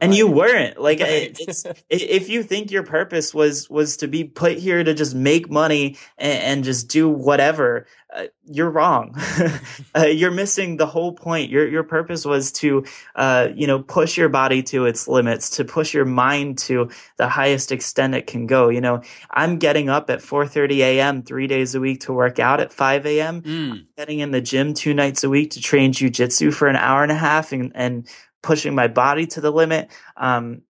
and 0.00 0.14
you 0.14 0.26
weren't 0.26 0.80
like 0.80 0.98
it's 1.00 1.64
if 1.88 2.28
you 2.28 2.42
think 2.42 2.70
your 2.70 2.82
purpose 2.82 3.34
was 3.34 3.68
was 3.68 3.96
to 3.98 4.08
be 4.08 4.24
put 4.24 4.58
here 4.58 4.82
to 4.82 4.94
just 4.94 5.14
make 5.14 5.50
money 5.50 5.96
and, 6.18 6.42
and 6.42 6.64
just 6.64 6.88
do 6.88 7.08
whatever 7.08 7.86
uh, 8.14 8.26
you're 8.44 8.70
wrong 8.70 9.16
uh, 9.96 10.06
you're 10.06 10.30
missing 10.30 10.76
the 10.76 10.86
whole 10.86 11.12
point 11.12 11.50
your 11.50 11.66
your 11.68 11.82
purpose 11.82 12.24
was 12.24 12.52
to 12.52 12.84
uh, 13.16 13.48
you 13.54 13.66
know 13.66 13.80
push 13.80 14.16
your 14.16 14.28
body 14.28 14.62
to 14.62 14.86
its 14.86 15.08
limits 15.08 15.50
to 15.50 15.64
push 15.64 15.92
your 15.92 16.04
mind 16.04 16.58
to 16.58 16.88
the 17.16 17.28
highest 17.28 17.72
extent 17.72 18.14
it 18.14 18.26
can 18.26 18.46
go 18.46 18.68
you 18.68 18.80
know 18.80 19.02
i'm 19.30 19.58
getting 19.58 19.88
up 19.88 20.10
at 20.10 20.20
4:30 20.20 20.78
a.m. 20.78 21.22
3 21.22 21.46
days 21.46 21.74
a 21.74 21.80
week 21.80 22.00
to 22.02 22.12
work 22.12 22.38
out 22.38 22.60
at 22.60 22.72
5 22.72 23.06
a.m. 23.06 23.42
Mm. 23.42 23.86
getting 23.96 24.20
in 24.20 24.30
the 24.30 24.40
gym 24.40 24.74
two 24.74 24.94
nights 24.94 25.24
a 25.24 25.28
week 25.28 25.50
to 25.52 25.60
train 25.60 25.92
jujitsu 25.92 26.52
for 26.52 26.68
an 26.68 26.76
hour 26.76 27.02
and 27.02 27.12
a 27.12 27.16
half 27.16 27.52
and 27.52 27.72
and 27.74 28.08
pushing 28.44 28.74
my 28.74 28.88
body 28.88 29.26
to 29.26 29.40
the 29.40 29.50
limit. 29.50 29.90
Um, 30.16 30.62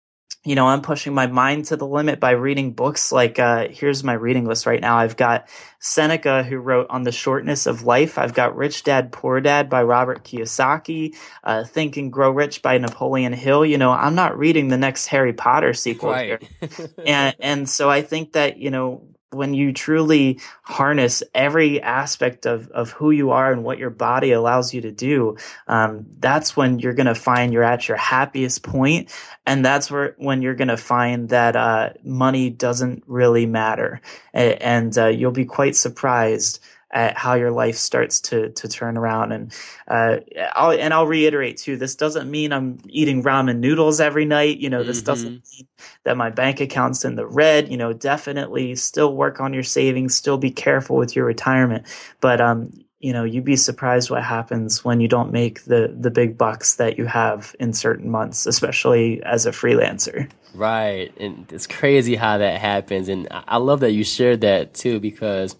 you 0.44 0.54
know, 0.54 0.66
I'm 0.66 0.82
pushing 0.82 1.14
my 1.14 1.26
mind 1.26 1.66
to 1.66 1.76
the 1.76 1.86
limit 1.86 2.20
by 2.20 2.32
reading 2.32 2.74
books 2.74 3.10
like, 3.10 3.38
uh, 3.38 3.68
here's 3.70 4.04
my 4.04 4.12
reading 4.12 4.44
list 4.44 4.66
right 4.66 4.80
now. 4.80 4.98
I've 4.98 5.16
got 5.16 5.48
Seneca, 5.78 6.42
who 6.42 6.58
wrote 6.58 6.86
On 6.90 7.02
the 7.02 7.12
Shortness 7.12 7.64
of 7.64 7.84
Life. 7.84 8.18
I've 8.18 8.34
got 8.34 8.54
Rich 8.54 8.84
Dad, 8.84 9.10
Poor 9.10 9.40
Dad 9.40 9.70
by 9.70 9.82
Robert 9.82 10.22
Kiyosaki, 10.22 11.16
uh, 11.44 11.64
Think 11.64 11.96
and 11.96 12.12
Grow 12.12 12.30
Rich 12.30 12.60
by 12.60 12.76
Napoleon 12.76 13.32
Hill. 13.32 13.64
You 13.64 13.78
know, 13.78 13.90
I'm 13.90 14.14
not 14.14 14.36
reading 14.36 14.68
the 14.68 14.76
next 14.76 15.06
Harry 15.06 15.32
Potter 15.32 15.72
sequel 15.72 16.10
right. 16.10 16.42
here. 16.60 16.68
and, 17.06 17.34
and 17.40 17.68
so 17.68 17.88
I 17.88 18.02
think 18.02 18.32
that, 18.32 18.58
you 18.58 18.70
know, 18.70 19.13
when 19.34 19.54
you 19.54 19.72
truly 19.72 20.40
harness 20.62 21.22
every 21.34 21.80
aspect 21.80 22.46
of, 22.46 22.68
of 22.70 22.90
who 22.90 23.10
you 23.10 23.30
are 23.30 23.52
and 23.52 23.64
what 23.64 23.78
your 23.78 23.90
body 23.90 24.32
allows 24.32 24.72
you 24.72 24.80
to 24.82 24.92
do, 24.92 25.36
um, 25.68 26.06
that's 26.18 26.56
when 26.56 26.78
you're 26.78 26.94
going 26.94 27.06
to 27.06 27.14
find 27.14 27.52
you're 27.52 27.62
at 27.62 27.88
your 27.88 27.96
happiest 27.96 28.62
point, 28.62 29.14
and 29.46 29.64
that's 29.64 29.90
where 29.90 30.14
when 30.18 30.42
you're 30.42 30.54
going 30.54 30.68
to 30.68 30.76
find 30.76 31.28
that 31.30 31.56
uh, 31.56 31.90
money 32.02 32.50
doesn't 32.50 33.02
really 33.06 33.46
matter, 33.46 34.00
and, 34.32 34.96
uh, 34.96 35.06
you'll 35.06 35.30
be 35.30 35.44
quite 35.44 35.76
surprised 35.76 36.60
at 36.94 37.18
how 37.18 37.34
your 37.34 37.50
life 37.50 37.76
starts 37.76 38.20
to 38.20 38.50
to 38.50 38.68
turn 38.68 38.96
around. 38.96 39.32
And 39.32 39.52
uh, 39.88 40.18
I'll 40.54 40.70
and 40.70 40.94
I'll 40.94 41.06
reiterate 41.06 41.58
too. 41.58 41.76
This 41.76 41.96
doesn't 41.96 42.30
mean 42.30 42.52
I'm 42.52 42.78
eating 42.88 43.22
ramen 43.22 43.58
noodles 43.58 44.00
every 44.00 44.24
night. 44.24 44.58
You 44.58 44.70
know, 44.70 44.84
this 44.84 44.98
mm-hmm. 44.98 45.06
doesn't 45.06 45.44
mean 45.52 45.66
that 46.04 46.16
my 46.16 46.30
bank 46.30 46.60
account's 46.60 47.04
in 47.04 47.16
the 47.16 47.26
red. 47.26 47.68
You 47.68 47.76
know, 47.76 47.92
definitely 47.92 48.76
still 48.76 49.14
work 49.14 49.40
on 49.40 49.52
your 49.52 49.64
savings. 49.64 50.16
Still 50.16 50.38
be 50.38 50.52
careful 50.52 50.96
with 50.96 51.16
your 51.16 51.26
retirement. 51.26 51.86
But 52.20 52.40
um, 52.40 52.70
you 53.00 53.12
know, 53.12 53.24
you'd 53.24 53.44
be 53.44 53.56
surprised 53.56 54.08
what 54.08 54.22
happens 54.22 54.84
when 54.84 55.00
you 55.00 55.08
don't 55.08 55.32
make 55.32 55.64
the 55.64 55.94
the 55.98 56.12
big 56.12 56.38
bucks 56.38 56.76
that 56.76 56.96
you 56.96 57.06
have 57.06 57.56
in 57.58 57.72
certain 57.72 58.08
months, 58.08 58.46
especially 58.46 59.20
as 59.24 59.46
a 59.46 59.50
freelancer. 59.50 60.30
Right, 60.54 61.12
and 61.18 61.52
it's 61.52 61.66
crazy 61.66 62.14
how 62.14 62.38
that 62.38 62.60
happens, 62.60 63.08
and 63.08 63.26
I 63.30 63.56
love 63.56 63.80
that 63.80 63.90
you 63.90 64.04
shared 64.04 64.42
that 64.42 64.74
too 64.74 65.00
because 65.00 65.56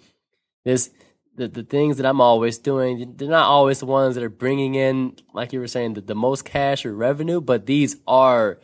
this 0.65 0.91
the, 1.37 1.49
the 1.49 1.63
things 1.63 1.97
that 1.97 2.07
I'm 2.07 2.21
always 2.21 2.59
doing, 2.59 3.15
they're 3.17 3.29
not 3.29 3.47
always 3.47 3.81
the 3.81 3.87
ones 3.87 4.15
that 4.15 4.25
are 4.25 4.31
bringing 4.31 4.75
in, 4.75 5.17
like 5.33 5.53
you 5.53 5.61
were 5.61 5.69
saying, 5.69 5.95
the, 5.95 6.01
the 6.01 6.15
most 6.15 6.45
cash 6.45 6.87
or 6.87 6.95
revenue, 6.95 7.41
but 7.41 7.67
these 7.67 7.97
are 8.07 8.59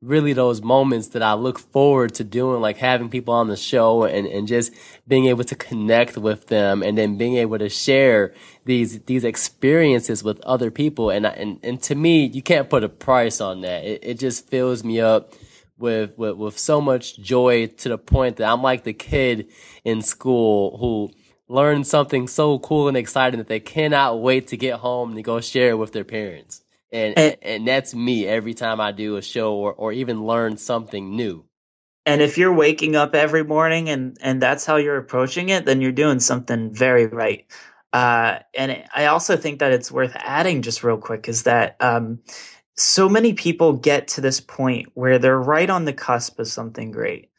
really 0.00 0.32
those 0.34 0.62
moments 0.62 1.08
that 1.08 1.22
I 1.22 1.32
look 1.32 1.58
forward 1.58 2.14
to 2.16 2.24
doing, 2.24 2.60
like 2.60 2.76
having 2.76 3.08
people 3.08 3.32
on 3.32 3.48
the 3.48 3.56
show 3.56 4.04
and, 4.04 4.26
and 4.26 4.46
just 4.46 4.72
being 5.08 5.26
able 5.26 5.44
to 5.44 5.54
connect 5.54 6.18
with 6.18 6.48
them 6.48 6.82
and 6.82 6.96
then 6.96 7.16
being 7.16 7.36
able 7.36 7.58
to 7.58 7.68
share 7.68 8.34
these, 8.64 9.00
these 9.02 9.24
experiences 9.24 10.22
with 10.22 10.40
other 10.42 10.70
people. 10.70 11.10
And, 11.10 11.26
I, 11.26 11.30
and, 11.30 11.58
and 11.62 11.82
to 11.84 11.94
me, 11.94 12.26
you 12.26 12.42
can't 12.42 12.68
put 12.68 12.84
a 12.84 12.88
price 12.88 13.40
on 13.40 13.62
that. 13.62 13.84
It, 13.84 14.00
it 14.02 14.18
just 14.18 14.48
fills 14.48 14.84
me 14.84 15.00
up 15.00 15.32
with, 15.78 16.16
with, 16.18 16.36
with 16.36 16.58
so 16.58 16.80
much 16.80 17.18
joy 17.18 17.66
to 17.66 17.88
the 17.88 17.98
point 17.98 18.36
that 18.36 18.50
I'm 18.50 18.62
like 18.62 18.84
the 18.84 18.92
kid 18.92 19.48
in 19.84 20.02
school 20.02 20.76
who, 20.78 21.10
learn 21.48 21.84
something 21.84 22.26
so 22.26 22.58
cool 22.58 22.88
and 22.88 22.96
exciting 22.96 23.38
that 23.38 23.48
they 23.48 23.60
cannot 23.60 24.20
wait 24.20 24.48
to 24.48 24.56
get 24.56 24.80
home 24.80 25.12
and 25.12 25.24
go 25.24 25.40
share 25.40 25.70
it 25.70 25.78
with 25.78 25.92
their 25.92 26.04
parents. 26.04 26.62
And, 26.90 27.18
and, 27.18 27.36
and 27.42 27.68
that's 27.68 27.94
me 27.94 28.26
every 28.26 28.54
time 28.54 28.80
I 28.80 28.92
do 28.92 29.16
a 29.16 29.22
show 29.22 29.54
or, 29.54 29.72
or 29.72 29.92
even 29.92 30.26
learn 30.26 30.56
something 30.56 31.16
new. 31.16 31.44
And 32.06 32.20
if 32.20 32.38
you're 32.38 32.54
waking 32.54 32.96
up 32.96 33.14
every 33.14 33.44
morning 33.44 33.88
and, 33.88 34.16
and 34.20 34.40
that's 34.40 34.66
how 34.66 34.76
you're 34.76 34.98
approaching 34.98 35.48
it, 35.48 35.64
then 35.64 35.80
you're 35.80 35.92
doing 35.92 36.20
something 36.20 36.72
very 36.72 37.06
right. 37.06 37.46
Uh, 37.92 38.40
and 38.54 38.84
I 38.94 39.06
also 39.06 39.36
think 39.36 39.60
that 39.60 39.72
it's 39.72 39.90
worth 39.90 40.12
adding 40.16 40.62
just 40.62 40.84
real 40.84 40.98
quick 40.98 41.28
is 41.28 41.44
that 41.44 41.76
um, 41.80 42.20
so 42.76 43.08
many 43.08 43.32
people 43.32 43.72
get 43.72 44.08
to 44.08 44.20
this 44.20 44.40
point 44.40 44.88
where 44.94 45.18
they're 45.18 45.38
right 45.38 45.70
on 45.70 45.84
the 45.84 45.92
cusp 45.92 46.38
of 46.38 46.48
something 46.48 46.90
great. 46.90 47.30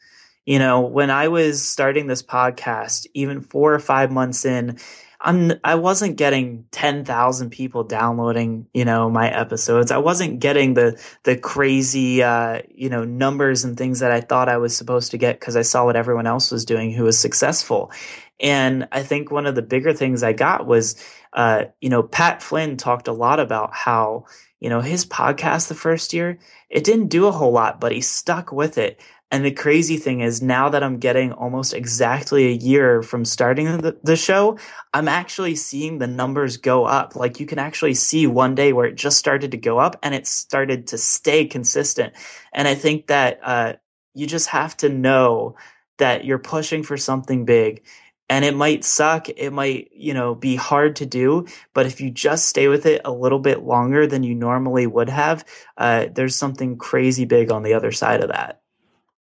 You 0.46 0.58
know, 0.58 0.80
when 0.80 1.10
I 1.10 1.28
was 1.28 1.66
starting 1.66 2.06
this 2.06 2.22
podcast, 2.22 3.06
even 3.14 3.40
four 3.42 3.74
or 3.74 3.78
five 3.80 4.10
months 4.12 4.44
in, 4.44 4.78
I'm 5.20 5.52
I 5.64 5.74
wasn't 5.74 6.16
getting 6.16 6.66
10,000 6.70 7.50
people 7.50 7.84
downloading, 7.84 8.66
you 8.72 8.84
know, 8.84 9.10
my 9.10 9.28
episodes. 9.28 9.90
I 9.90 9.98
wasn't 9.98 10.40
getting 10.40 10.74
the 10.74 11.00
the 11.24 11.36
crazy 11.36 12.22
uh, 12.22 12.62
you 12.74 12.88
know, 12.88 13.04
numbers 13.04 13.64
and 13.64 13.76
things 13.76 14.00
that 14.00 14.12
I 14.12 14.20
thought 14.20 14.48
I 14.48 14.58
was 14.58 14.76
supposed 14.76 15.10
to 15.10 15.18
get 15.18 15.40
cuz 15.40 15.56
I 15.56 15.62
saw 15.62 15.84
what 15.84 15.96
everyone 15.96 16.26
else 16.26 16.50
was 16.50 16.64
doing 16.64 16.92
who 16.92 17.04
was 17.04 17.18
successful. 17.18 17.90
And 18.38 18.86
I 18.92 19.02
think 19.02 19.30
one 19.30 19.46
of 19.46 19.54
the 19.54 19.62
bigger 19.62 19.92
things 19.94 20.22
I 20.22 20.32
got 20.32 20.66
was 20.66 20.96
uh, 21.32 21.66
you 21.80 21.88
know, 21.90 22.02
Pat 22.02 22.42
Flynn 22.42 22.76
talked 22.76 23.08
a 23.08 23.12
lot 23.12 23.40
about 23.40 23.74
how, 23.74 24.24
you 24.58 24.70
know, 24.70 24.80
his 24.80 25.04
podcast 25.04 25.68
the 25.68 25.74
first 25.74 26.14
year, 26.14 26.38
it 26.70 26.82
didn't 26.82 27.08
do 27.08 27.26
a 27.26 27.32
whole 27.32 27.52
lot, 27.52 27.78
but 27.78 27.92
he 27.92 28.00
stuck 28.00 28.52
with 28.52 28.78
it. 28.78 29.00
And 29.32 29.44
the 29.44 29.50
crazy 29.50 29.96
thing 29.96 30.20
is 30.20 30.40
now 30.40 30.68
that 30.68 30.84
I'm 30.84 30.98
getting 30.98 31.32
almost 31.32 31.74
exactly 31.74 32.46
a 32.46 32.56
year 32.56 33.02
from 33.02 33.24
starting 33.24 33.78
the, 33.78 33.98
the, 34.04 34.14
show, 34.14 34.56
I'm 34.94 35.08
actually 35.08 35.56
seeing 35.56 35.98
the 35.98 36.06
numbers 36.06 36.56
go 36.56 36.84
up. 36.84 37.16
Like 37.16 37.40
you 37.40 37.46
can 37.46 37.58
actually 37.58 37.94
see 37.94 38.28
one 38.28 38.54
day 38.54 38.72
where 38.72 38.86
it 38.86 38.94
just 38.94 39.18
started 39.18 39.50
to 39.50 39.56
go 39.56 39.78
up 39.78 39.96
and 40.02 40.14
it 40.14 40.28
started 40.28 40.86
to 40.88 40.98
stay 40.98 41.44
consistent. 41.44 42.14
And 42.52 42.68
I 42.68 42.76
think 42.76 43.08
that, 43.08 43.40
uh, 43.42 43.72
you 44.14 44.26
just 44.26 44.48
have 44.48 44.76
to 44.78 44.88
know 44.88 45.56
that 45.98 46.24
you're 46.24 46.38
pushing 46.38 46.84
for 46.84 46.96
something 46.96 47.44
big 47.44 47.82
and 48.28 48.44
it 48.44 48.54
might 48.54 48.84
suck. 48.84 49.28
It 49.28 49.52
might, 49.52 49.90
you 49.92 50.14
know, 50.14 50.34
be 50.34 50.56
hard 50.56 50.96
to 50.96 51.06
do, 51.06 51.46
but 51.74 51.86
if 51.86 52.00
you 52.00 52.10
just 52.10 52.48
stay 52.48 52.68
with 52.68 52.86
it 52.86 53.02
a 53.04 53.12
little 53.12 53.38
bit 53.38 53.62
longer 53.62 54.06
than 54.06 54.22
you 54.22 54.34
normally 54.34 54.86
would 54.86 55.08
have, 55.08 55.44
uh, 55.76 56.06
there's 56.12 56.34
something 56.34 56.76
crazy 56.76 57.24
big 57.24 57.50
on 57.50 57.62
the 57.62 57.74
other 57.74 57.92
side 57.92 58.22
of 58.22 58.28
that. 58.30 58.62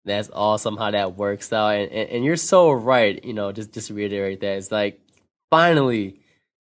That's 0.05 0.29
awesome 0.33 0.77
how 0.77 0.91
that 0.91 1.15
works 1.15 1.53
out. 1.53 1.75
And, 1.75 1.91
and, 1.91 2.09
and 2.09 2.25
you're 2.25 2.35
so 2.35 2.71
right, 2.71 3.23
you 3.23 3.33
know, 3.33 3.51
just, 3.51 3.73
just 3.73 3.89
reiterate 3.89 4.41
that. 4.41 4.57
It's 4.57 4.71
like 4.71 4.99
finally, 5.49 6.19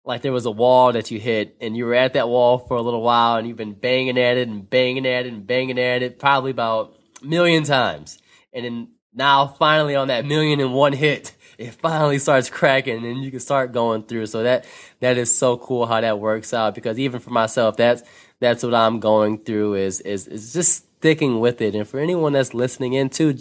like 0.05 0.23
there 0.23 0.33
was 0.33 0.47
a 0.47 0.51
wall 0.51 0.93
that 0.93 1.11
you 1.11 1.19
hit 1.19 1.57
and 1.61 1.77
you 1.77 1.85
were 1.85 1.95
at 1.95 2.13
that 2.13 2.29
wall 2.29 2.59
for 2.59 2.77
a 2.77 2.83
little 2.83 3.03
while 3.03 3.37
and 3.37 3.49
you've 3.49 3.57
been 3.57 3.73
banging 3.73 4.19
at 4.19 4.37
it 4.37 4.47
and 4.47 4.69
banging 4.71 5.07
at 5.07 5.27
it 5.27 5.33
and 5.33 5.47
banging 5.47 5.79
at 5.79 6.03
it 6.03 6.19
probably 6.19 6.53
about 6.53 6.97
a 7.21 7.27
million 7.27 7.65
times. 7.65 8.19
And 8.53 8.65
then 8.65 8.89
now 9.13 9.49
finally 9.49 9.97
on 9.97 10.09
that 10.09 10.25
million 10.25 10.61
and 10.61 10.73
one 10.73 10.93
hit, 10.93 11.33
it 11.59 11.75
finally 11.75 12.21
starts 12.21 12.49
cracking 12.49 13.05
and 13.05 13.25
you 13.25 13.33
can 13.33 13.41
start 13.41 13.73
going 13.73 14.05
through. 14.05 14.27
So 14.27 14.45
that, 14.45 14.65
that 15.01 15.19
is 15.19 15.37
so 15.37 15.57
cool 15.57 15.87
how 15.87 16.01
that 16.01 16.21
works 16.21 16.55
out 16.55 16.77
because 16.77 16.99
even 16.99 17.19
for 17.19 17.31
myself, 17.31 17.77
that's, 17.77 18.03
that's 18.39 18.63
what 18.63 18.75
I'm 18.75 19.01
going 19.01 19.39
through 19.39 19.75
is, 19.75 20.01
is, 20.03 20.29
is 20.29 20.53
just 20.53 20.86
sticking 21.07 21.39
with 21.39 21.61
it. 21.61 21.77
And 21.77 21.87
for 21.87 22.01
anyone 22.01 22.33
that's 22.33 22.53
listening 22.53 22.95
in 22.95 23.11
too, 23.11 23.39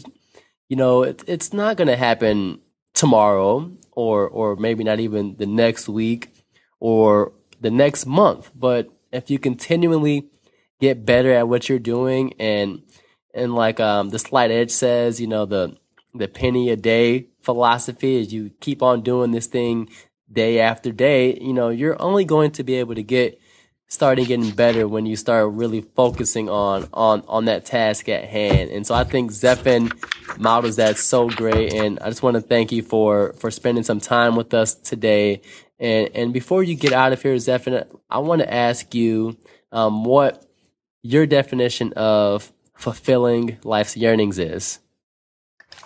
you 0.69 0.75
know, 0.75 1.01
it, 1.01 1.23
it's 1.25 1.51
not 1.51 1.77
going 1.77 1.87
to 1.87 1.95
happen 1.95 2.59
tomorrow 2.93 3.71
or, 3.93 4.29
or 4.29 4.55
maybe 4.55 4.83
not 4.83 4.99
even 4.99 5.35
the 5.37 5.47
next 5.47 5.89
week 5.89 6.31
or 6.79 7.33
the 7.59 7.71
next 7.71 8.05
month. 8.05 8.51
But 8.53 8.93
if 9.11 9.31
you 9.31 9.39
continually 9.39 10.29
get 10.79 11.07
better 11.07 11.31
at 11.31 11.47
what 11.47 11.67
you're 11.67 11.79
doing 11.79 12.33
and, 12.39 12.83
and 13.33 13.55
like, 13.55 13.79
um, 13.79 14.09
the 14.09 14.19
slight 14.19 14.51
edge 14.51 14.69
says, 14.69 15.19
you 15.19 15.25
know, 15.25 15.47
the, 15.47 15.75
the 16.13 16.27
penny 16.27 16.69
a 16.69 16.75
day 16.75 17.29
philosophy 17.41 18.17
is 18.17 18.31
you 18.31 18.51
keep 18.59 18.83
on 18.83 19.01
doing 19.01 19.31
this 19.31 19.47
thing 19.47 19.89
day 20.31 20.59
after 20.59 20.91
day, 20.91 21.35
you 21.39 21.53
know, 21.53 21.69
you're 21.69 21.99
only 21.99 22.25
going 22.25 22.51
to 22.51 22.63
be 22.63 22.75
able 22.75 22.93
to 22.93 23.03
get 23.03 23.41
starting 23.87 24.25
getting 24.25 24.51
better 24.51 24.87
when 24.87 25.05
you 25.05 25.15
start 25.15 25.51
really 25.53 25.81
focusing 25.81 26.49
on 26.49 26.87
on 26.93 27.23
on 27.27 27.45
that 27.45 27.65
task 27.65 28.09
at 28.09 28.25
hand. 28.25 28.71
And 28.71 28.85
so 28.85 28.95
I 28.95 29.03
think 29.03 29.31
Zephan 29.31 29.91
models 30.39 30.77
that 30.77 30.97
so 30.97 31.29
great. 31.29 31.73
And 31.73 31.99
I 31.99 32.09
just 32.09 32.23
want 32.23 32.35
to 32.35 32.41
thank 32.41 32.71
you 32.71 32.81
for 32.81 33.33
for 33.33 33.51
spending 33.51 33.83
some 33.83 33.99
time 33.99 34.35
with 34.35 34.53
us 34.53 34.75
today. 34.75 35.41
And 35.79 36.09
and 36.15 36.33
before 36.33 36.63
you 36.63 36.75
get 36.75 36.93
out 36.93 37.13
of 37.13 37.21
here, 37.21 37.35
Zephan, 37.35 37.85
I 38.09 38.19
want 38.19 38.41
to 38.41 38.53
ask 38.53 38.93
you 38.95 39.37
um, 39.71 40.03
what 40.03 40.45
your 41.01 41.25
definition 41.25 41.93
of 41.93 42.51
fulfilling 42.73 43.57
life's 43.63 43.95
yearnings 43.95 44.39
is. 44.39 44.79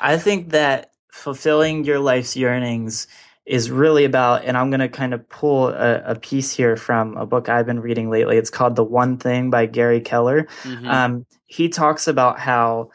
I 0.02 0.18
think 0.18 0.50
that 0.50 0.94
fulfilling 1.12 1.84
your 1.84 2.00
life's 2.00 2.38
yearnings 2.38 3.08
is 3.50 3.72
really 3.72 4.06
about, 4.06 4.46
and 4.46 4.56
I'm 4.56 4.70
going 4.70 4.80
to 4.80 4.88
kind 4.88 5.12
of 5.12 5.28
pull 5.28 5.70
a, 5.70 6.04
a, 6.06 6.16
piece 6.16 6.52
here 6.52 6.78
from 6.78 7.18
a 7.18 7.26
book 7.26 7.50
I've 7.50 7.66
been 7.66 7.80
reading 7.80 8.12
lately. 8.12 8.38
It's 8.38 8.52
called 8.52 8.76
The 8.76 8.84
One 8.84 9.18
Thing 9.18 9.50
by 9.50 9.66
Gary 9.66 10.02
Keller. 10.02 10.44
Mm-hmm. 10.62 10.88
Um, 10.88 11.26
he 11.48 11.68
talks 11.68 12.08
about 12.08 12.40
how 12.40 12.92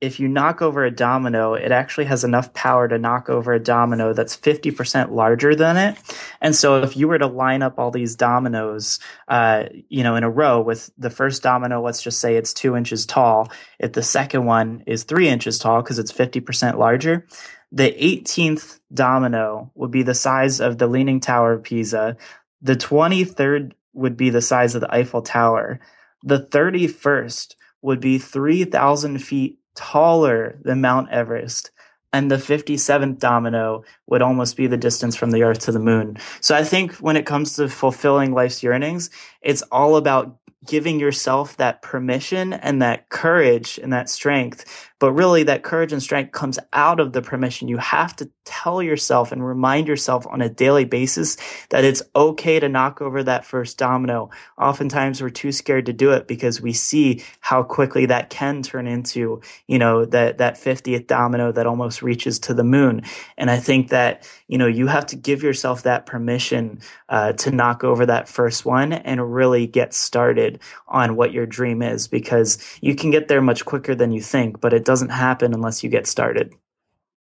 if 0.00 0.18
you 0.18 0.26
knock 0.26 0.62
over 0.62 0.82
a 0.82 0.90
domino, 0.90 1.52
it 1.52 1.72
actually 1.72 2.06
has 2.06 2.24
enough 2.24 2.54
power 2.54 2.88
to 2.88 2.96
knock 2.96 3.28
over 3.28 3.52
a 3.52 3.58
domino 3.58 4.14
that's 4.14 4.34
50% 4.34 5.10
larger 5.10 5.54
than 5.54 5.76
it. 5.76 5.98
And 6.40 6.54
so 6.54 6.82
if 6.82 6.96
you 6.96 7.06
were 7.08 7.18
to 7.18 7.26
line 7.26 7.62
up 7.62 7.78
all 7.78 7.90
these 7.90 8.14
dominoes, 8.14 9.00
uh, 9.26 9.64
you 9.88 10.04
know, 10.04 10.14
in 10.14 10.22
a 10.22 10.30
row 10.30 10.62
with 10.62 10.90
the 10.96 11.10
first 11.10 11.42
domino, 11.42 11.82
let's 11.82 12.00
just 12.00 12.20
say 12.20 12.36
it's 12.36 12.54
two 12.54 12.76
inches 12.76 13.04
tall. 13.04 13.50
If 13.78 13.92
the 13.92 14.02
second 14.02 14.46
one 14.46 14.84
is 14.86 15.02
three 15.02 15.28
inches 15.28 15.58
tall 15.58 15.82
because 15.82 15.98
it's 15.98 16.12
50% 16.12 16.78
larger, 16.78 17.26
the 17.70 17.90
18th 17.92 18.80
domino 18.92 19.70
would 19.74 19.90
be 19.90 20.02
the 20.02 20.14
size 20.14 20.60
of 20.60 20.78
the 20.78 20.86
Leaning 20.86 21.20
Tower 21.20 21.52
of 21.52 21.62
Pisa. 21.62 22.16
The 22.62 22.76
23rd 22.76 23.72
would 23.92 24.16
be 24.16 24.30
the 24.30 24.42
size 24.42 24.74
of 24.74 24.80
the 24.80 24.94
Eiffel 24.94 25.22
Tower. 25.22 25.80
The 26.24 26.40
31st 26.40 27.54
would 27.82 28.00
be 28.00 28.18
3,000 28.18 29.18
feet 29.18 29.58
taller 29.74 30.58
than 30.62 30.80
Mount 30.80 31.10
Everest. 31.10 31.70
And 32.12 32.30
the 32.30 32.36
57th 32.36 33.18
domino 33.18 33.84
would 34.06 34.22
almost 34.22 34.56
be 34.56 34.66
the 34.66 34.78
distance 34.78 35.14
from 35.14 35.30
the 35.30 35.42
earth 35.42 35.60
to 35.60 35.72
the 35.72 35.78
moon. 35.78 36.16
So 36.40 36.54
I 36.54 36.64
think 36.64 36.94
when 36.94 37.16
it 37.16 37.26
comes 37.26 37.54
to 37.56 37.68
fulfilling 37.68 38.32
life's 38.32 38.62
yearnings, 38.62 39.10
it's 39.42 39.62
all 39.70 39.96
about 39.96 40.38
giving 40.66 40.98
yourself 40.98 41.56
that 41.58 41.82
permission 41.82 42.52
and 42.52 42.82
that 42.82 43.08
courage 43.10 43.78
and 43.82 43.92
that 43.92 44.08
strength 44.08 44.90
but 44.98 45.12
really, 45.12 45.44
that 45.44 45.62
courage 45.62 45.92
and 45.92 46.02
strength 46.02 46.32
comes 46.32 46.58
out 46.72 46.98
of 46.98 47.12
the 47.12 47.22
permission. 47.22 47.68
You 47.68 47.76
have 47.78 48.16
to 48.16 48.28
tell 48.44 48.82
yourself 48.82 49.30
and 49.30 49.46
remind 49.46 49.86
yourself 49.86 50.26
on 50.26 50.42
a 50.42 50.48
daily 50.48 50.84
basis 50.84 51.36
that 51.70 51.84
it's 51.84 52.02
okay 52.16 52.58
to 52.58 52.68
knock 52.68 53.00
over 53.00 53.22
that 53.22 53.44
first 53.44 53.78
domino. 53.78 54.30
Oftentimes, 54.58 55.22
we're 55.22 55.30
too 55.30 55.52
scared 55.52 55.86
to 55.86 55.92
do 55.92 56.10
it 56.10 56.26
because 56.26 56.60
we 56.60 56.72
see 56.72 57.22
how 57.40 57.62
quickly 57.62 58.06
that 58.06 58.30
can 58.30 58.62
turn 58.62 58.88
into, 58.88 59.40
you 59.68 59.78
know, 59.78 60.04
that, 60.06 60.38
that 60.38 60.54
50th 60.54 61.06
domino 61.06 61.52
that 61.52 61.66
almost 61.66 62.02
reaches 62.02 62.40
to 62.40 62.54
the 62.54 62.64
moon. 62.64 63.02
And 63.36 63.50
I 63.50 63.58
think 63.58 63.90
that, 63.90 64.28
you 64.48 64.58
know, 64.58 64.66
you 64.66 64.88
have 64.88 65.06
to 65.06 65.16
give 65.16 65.42
yourself 65.42 65.84
that 65.84 66.06
permission 66.06 66.80
uh, 67.08 67.34
to 67.34 67.50
knock 67.52 67.84
over 67.84 68.04
that 68.06 68.28
first 68.28 68.64
one 68.64 68.92
and 68.92 69.32
really 69.32 69.66
get 69.66 69.94
started 69.94 70.58
on 70.88 71.14
what 71.14 71.32
your 71.32 71.46
dream 71.46 71.82
is 71.82 72.08
because 72.08 72.58
you 72.80 72.94
can 72.94 73.10
get 73.10 73.28
there 73.28 73.42
much 73.42 73.64
quicker 73.64 73.94
than 73.94 74.10
you 74.10 74.20
think, 74.20 74.60
but 74.60 74.72
it 74.72 74.87
doesn't 74.88 75.10
happen 75.10 75.52
unless 75.52 75.84
you 75.84 75.90
get 75.90 76.06
started. 76.06 76.54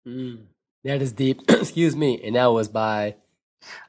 Mm, 0.07 0.45
that 0.85 1.01
is 1.01 1.11
deep. 1.11 1.41
Excuse 1.49 1.93
me. 1.93 2.21
And 2.23 2.37
that 2.37 2.45
was 2.45 2.69
by 2.69 3.15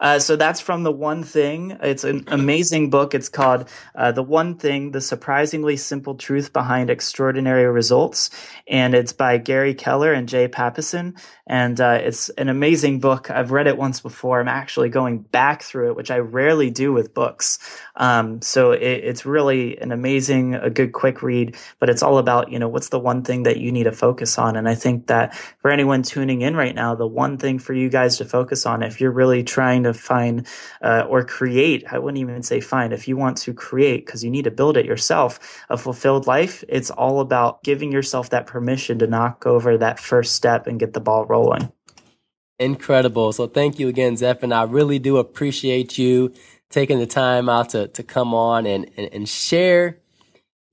uh, 0.01 0.19
so 0.19 0.37
that's 0.37 0.61
from 0.61 0.83
The 0.83 0.93
One 0.93 1.23
Thing. 1.23 1.77
It's 1.83 2.05
an 2.05 2.25
amazing 2.29 2.91
book. 2.91 3.15
It's 3.15 3.29
called 3.29 3.69
uh, 3.95 4.13
The 4.13 4.23
One 4.23 4.57
Thing 4.57 4.91
The 4.91 5.01
Surprisingly 5.01 5.77
Simple 5.77 6.15
Truth 6.15 6.53
Behind 6.53 6.91
Extraordinary 6.91 7.67
Results. 7.67 8.31
And 8.67 8.95
it's 8.95 9.13
by 9.13 9.39
Gary 9.39 9.75
Keller 9.75 10.13
and 10.13 10.29
Jay 10.29 10.49
Papasan. 10.49 11.21
And 11.47 11.81
uh, 11.81 11.99
it's 12.03 12.29
an 12.31 12.49
amazing 12.49 13.01
book. 13.01 13.31
I've 13.31 13.51
read 13.51 13.67
it 13.67 13.77
once 13.77 14.01
before. 14.01 14.41
I'm 14.41 14.49
actually 14.49 14.89
going 14.89 15.19
back 15.19 15.63
through 15.63 15.91
it, 15.91 15.97
which 15.97 16.11
I 16.11 16.19
rarely 16.19 16.71
do 16.71 16.93
with 16.93 17.15
books. 17.15 17.59
Um, 17.97 18.41
so 18.41 18.73
it, 18.73 18.83
it's 18.83 19.27
really 19.27 19.79
an 19.79 19.93
amazing, 19.93 20.55
a 20.55 20.71
good 20.71 20.93
quick 20.93 21.23
read, 21.23 21.57
but 21.79 21.91
it's 21.91 22.03
all 22.03 22.19
about, 22.19 22.51
you 22.51 22.59
know, 22.59 22.69
what's 22.69 22.89
the 22.89 22.99
one 22.99 23.23
thing 23.23 23.43
that 23.45 23.59
you 23.59 23.73
need 23.73 23.85
to 23.85 23.93
focus 23.93 24.39
on. 24.39 24.57
And 24.57 24.69
I 24.69 24.75
think 24.75 25.09
that 25.09 25.35
for 25.61 25.71
anyone 25.71 26.03
tuning 26.03 26.41
in 26.43 26.57
right 26.57 26.75
now, 26.75 26.95
the 26.95 27.07
one 27.07 27.37
thing 27.37 27.59
for 27.59 27.75
you 27.75 27.89
guys 27.89 28.19
to 28.19 28.25
focus 28.25 28.65
on, 28.65 28.83
if 28.83 29.01
you're 29.01 29.11
really 29.11 29.43
trying 29.43 29.60
trying 29.61 29.83
to 29.83 29.93
find 29.93 30.47
uh, 30.81 31.05
or 31.07 31.23
create, 31.23 31.85
I 31.93 31.99
wouldn't 31.99 32.19
even 32.19 32.43
say 32.43 32.61
find, 32.61 32.95
if 32.95 33.07
you 33.07 33.15
want 33.19 33.37
to 33.45 33.53
create, 33.53 34.07
because 34.07 34.25
you 34.25 34.31
need 34.31 34.45
to 34.45 34.51
build 34.51 34.79
it 34.79 34.87
yourself, 34.87 35.63
a 35.69 35.77
fulfilled 35.77 36.27
life, 36.27 36.65
it's 36.67 36.91
all 36.91 37.21
about 37.21 37.63
giving 37.63 37.93
yourself 37.93 38.31
that 38.31 38.47
permission 38.47 38.99
to 39.01 39.07
knock 39.07 39.47
over 39.47 39.77
that 39.77 40.01
first 40.01 40.35
step 40.35 40.67
and 40.67 40.81
get 40.81 40.95
the 40.95 41.01
ball 41.01 41.27
rolling. 41.27 41.71
Incredible. 42.59 43.33
So 43.33 43.47
thank 43.47 43.79
you 43.79 43.89
again, 43.89 44.17
Zeph, 44.17 44.43
and 44.43 44.55
I 44.55 44.63
really 44.63 44.99
do 44.99 45.19
appreciate 45.19 45.99
you 45.99 46.33
taking 46.71 46.99
the 46.99 47.07
time 47.07 47.51
out 47.51 47.69
to, 47.71 47.89
to 47.89 48.03
come 48.03 48.33
on 48.33 48.65
and, 48.65 48.91
and, 48.97 49.11
and 49.13 49.29
share 49.29 49.99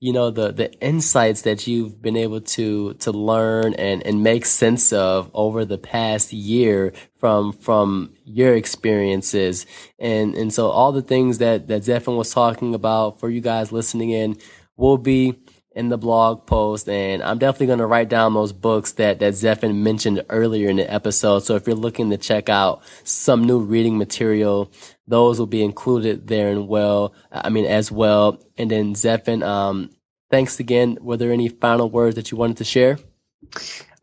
you 0.00 0.12
know 0.12 0.30
the 0.30 0.52
the 0.52 0.72
insights 0.80 1.42
that 1.42 1.66
you've 1.66 2.00
been 2.00 2.16
able 2.16 2.40
to 2.40 2.94
to 2.94 3.10
learn 3.10 3.74
and 3.74 4.06
and 4.06 4.22
make 4.22 4.46
sense 4.46 4.92
of 4.92 5.30
over 5.34 5.64
the 5.64 5.78
past 5.78 6.32
year 6.32 6.92
from 7.18 7.52
from 7.52 8.14
your 8.24 8.54
experiences. 8.54 9.66
And 9.98 10.34
and 10.34 10.52
so 10.52 10.68
all 10.68 10.92
the 10.92 11.02
things 11.02 11.38
that 11.38 11.66
that 11.68 11.82
Zephan 11.82 12.16
was 12.16 12.32
talking 12.32 12.74
about 12.74 13.18
for 13.18 13.28
you 13.28 13.40
guys 13.40 13.72
listening 13.72 14.10
in 14.10 14.36
will 14.76 14.98
be 14.98 15.40
in 15.72 15.88
the 15.88 15.98
blog 15.98 16.46
post. 16.46 16.88
And 16.88 17.22
I'm 17.22 17.38
definitely 17.38 17.66
going 17.66 17.78
to 17.80 17.86
write 17.86 18.08
down 18.08 18.34
those 18.34 18.52
books 18.52 18.92
that 18.92 19.18
that 19.18 19.34
Zephan 19.34 19.76
mentioned 19.82 20.24
earlier 20.28 20.70
in 20.70 20.76
the 20.76 20.92
episode. 20.92 21.40
So 21.40 21.56
if 21.56 21.66
you're 21.66 21.76
looking 21.76 22.10
to 22.10 22.16
check 22.16 22.48
out 22.48 22.82
some 23.02 23.44
new 23.44 23.58
reading 23.58 23.98
material 23.98 24.70
those 25.08 25.38
will 25.38 25.46
be 25.46 25.64
included 25.64 26.28
there 26.28 26.48
and 26.48 26.68
well, 26.68 27.14
I 27.32 27.48
mean, 27.48 27.64
as 27.64 27.90
well. 27.90 28.40
And 28.56 28.70
then 28.70 28.94
Zephan, 28.94 29.42
um, 29.42 29.90
thanks 30.30 30.60
again. 30.60 30.98
Were 31.00 31.16
there 31.16 31.32
any 31.32 31.48
final 31.48 31.90
words 31.90 32.14
that 32.16 32.30
you 32.30 32.36
wanted 32.36 32.58
to 32.58 32.64
share? 32.64 32.98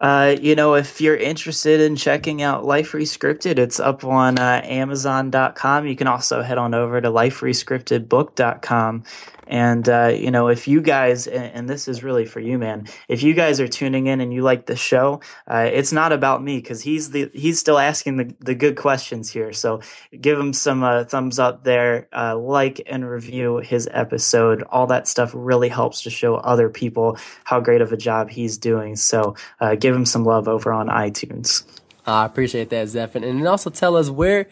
Uh, 0.02 0.36
you 0.42 0.56
know, 0.56 0.74
if 0.76 1.00
you're 1.00 1.16
interested 1.16 1.80
in 1.80 1.96
checking 1.96 2.42
out 2.42 2.66
Life 2.66 2.92
Rescripted, 2.92 3.58
it's 3.58 3.80
up 3.80 4.04
on 4.04 4.38
uh, 4.38 4.62
Amazon.com. 4.64 5.88
You 5.88 5.96
can 5.96 6.08
also 6.08 6.42
head 6.42 6.58
on 6.58 6.74
over 6.74 7.00
to 7.00 7.10
liferescriptedbook.com 7.10 9.04
and, 9.48 9.88
uh, 9.88 10.08
you 10.08 10.32
know, 10.32 10.48
if 10.48 10.68
you 10.68 10.82
guys, 10.82 11.28
and, 11.28 11.66
this 11.70 11.88
is 11.88 12.04
really 12.04 12.26
for 12.26 12.40
you, 12.40 12.58
man, 12.58 12.88
if 13.08 13.24
you 13.24 13.34
guys 13.34 13.60
are 13.60 13.68
tuning 13.68 14.08
in 14.08 14.22
and 14.22 14.34
you 14.34 14.42
like 14.42 14.66
the 14.68 14.76
show, 14.76 15.22
uh, 15.48 15.70
it's 15.72 15.92
not 15.92 16.12
about 16.12 16.44
me 16.44 16.58
because 16.58 16.82
he's 16.82 17.12
the, 17.12 17.30
he's 17.34 17.60
still 17.60 17.80
asking 17.80 18.18
the, 18.18 18.36
the 18.40 18.56
good 18.56 18.76
questions 18.76 19.32
here. 19.32 19.52
So 19.52 19.82
give 20.20 20.40
him 20.40 20.54
some 20.54 20.84
uh, 20.84 21.04
thumbs 21.06 21.40
up 21.40 21.64
there, 21.64 22.08
uh, 22.14 22.38
like 22.38 22.82
and 22.86 23.08
review 23.10 23.58
his 23.58 23.90
episode. 23.92 24.64
All 24.64 24.88
that 24.88 25.08
stuff 25.08 25.32
really 25.34 25.70
helps 25.70 26.02
to 26.04 26.10
show 26.10 26.36
other 26.36 26.70
people 26.70 27.18
how 27.44 27.60
great 27.60 27.82
of 27.82 27.92
a 27.92 27.98
job 27.98 28.30
he's 28.30 28.58
doing. 28.58 28.96
So 28.96 29.36
uh, 29.60 29.76
give 29.76 29.96
him 29.96 30.06
some 30.06 30.24
love 30.24 30.48
over 30.48 30.72
on 30.72 30.88
iTunes. 30.88 31.64
I 32.06 32.26
appreciate 32.26 32.70
that, 32.70 32.88
Zephan. 32.88 33.28
And 33.28 33.48
also 33.48 33.70
tell 33.70 33.96
us 33.96 34.10
where, 34.10 34.48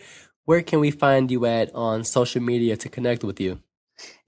where 0.45 0.61
can 0.61 0.79
we 0.79 0.91
find 0.91 1.29
you 1.29 1.45
at 1.45 1.73
on 1.75 2.03
social 2.03 2.41
media 2.41 2.75
to 2.77 2.89
connect 2.89 3.23
with 3.23 3.39
you? 3.39 3.59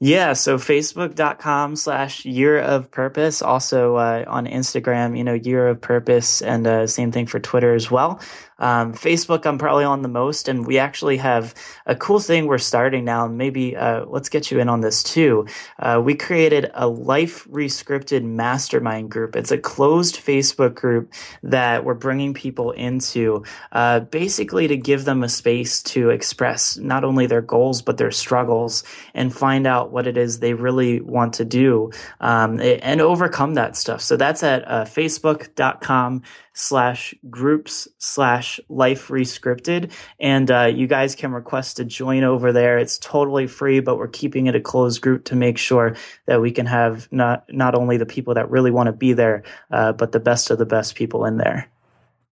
Yeah, 0.01 0.33
so 0.33 0.57
facebook.com 0.57 1.77
slash 1.77 2.25
year 2.25 2.59
of 2.59 2.91
purpose. 2.91 3.41
Also 3.41 3.95
uh, 3.95 4.25
on 4.27 4.45
Instagram, 4.45 5.17
you 5.17 5.23
know, 5.23 5.33
year 5.33 5.69
of 5.69 5.79
purpose, 5.79 6.41
and 6.41 6.67
uh, 6.67 6.85
same 6.85 7.13
thing 7.13 7.27
for 7.27 7.39
Twitter 7.39 7.73
as 7.73 7.89
well. 7.89 8.19
Um, 8.59 8.93
Facebook, 8.93 9.45
I'm 9.45 9.57
probably 9.57 9.83
on 9.83 10.01
the 10.01 10.07
most, 10.07 10.47
and 10.47 10.65
we 10.65 10.77
actually 10.77 11.17
have 11.17 11.53
a 11.85 11.95
cool 11.95 12.19
thing 12.19 12.47
we're 12.47 12.57
starting 12.57 13.05
now. 13.05 13.27
Maybe 13.27 13.75
uh, 13.75 14.05
let's 14.05 14.29
get 14.29 14.51
you 14.51 14.59
in 14.59 14.69
on 14.69 14.81
this 14.81 15.03
too. 15.03 15.47
Uh, 15.79 16.01
we 16.03 16.15
created 16.15 16.71
a 16.73 16.87
Life 16.87 17.45
Rescripted 17.49 18.23
Mastermind 18.23 19.11
group. 19.11 19.35
It's 19.35 19.51
a 19.51 19.57
closed 19.57 20.15
Facebook 20.15 20.75
group 20.75 21.13
that 21.43 21.83
we're 21.83 21.93
bringing 21.93 22.33
people 22.33 22.71
into, 22.71 23.43
uh, 23.71 24.01
basically 24.01 24.67
to 24.67 24.77
give 24.77 25.05
them 25.05 25.23
a 25.23 25.29
space 25.29 25.81
to 25.83 26.09
express 26.09 26.77
not 26.77 27.03
only 27.03 27.27
their 27.27 27.41
goals 27.41 27.81
but 27.81 27.97
their 27.97 28.11
struggles 28.11 28.83
and 29.13 29.35
find 29.35 29.67
out 29.67 29.91
what 29.91 30.07
it 30.07 30.17
is 30.17 30.39
they 30.39 30.53
really 30.53 31.01
want 31.01 31.33
to 31.33 31.45
do 31.45 31.91
um, 32.21 32.59
and 32.59 33.01
overcome 33.01 33.55
that 33.55 33.75
stuff. 33.75 34.01
So 34.01 34.17
that's 34.17 34.43
at 34.43 34.67
uh, 34.67 34.85
facebook.com 34.85 36.23
slash 36.55 37.13
groups 37.29 37.87
slash 37.99 38.59
life 38.69 39.09
rescripted. 39.09 39.91
And 40.19 40.49
uh, 40.49 40.71
you 40.73 40.87
guys 40.87 41.13
can 41.13 41.33
request 41.33 41.77
to 41.77 41.85
join 41.85 42.23
over 42.23 42.53
there. 42.53 42.79
It's 42.79 42.97
totally 42.97 43.45
free, 43.45 43.81
but 43.81 43.97
we're 43.97 44.07
keeping 44.07 44.47
it 44.47 44.55
a 44.55 44.61
closed 44.61 45.01
group 45.01 45.25
to 45.25 45.35
make 45.35 45.57
sure 45.57 45.95
that 46.25 46.41
we 46.41 46.51
can 46.51 46.65
have 46.65 47.11
not, 47.11 47.43
not 47.53 47.75
only 47.75 47.97
the 47.97 48.05
people 48.05 48.33
that 48.35 48.49
really 48.49 48.71
want 48.71 48.87
to 48.87 48.93
be 48.93 49.13
there, 49.13 49.43
uh, 49.69 49.91
but 49.91 50.13
the 50.13 50.19
best 50.19 50.49
of 50.49 50.57
the 50.57 50.65
best 50.65 50.95
people 50.95 51.25
in 51.25 51.37
there. 51.37 51.69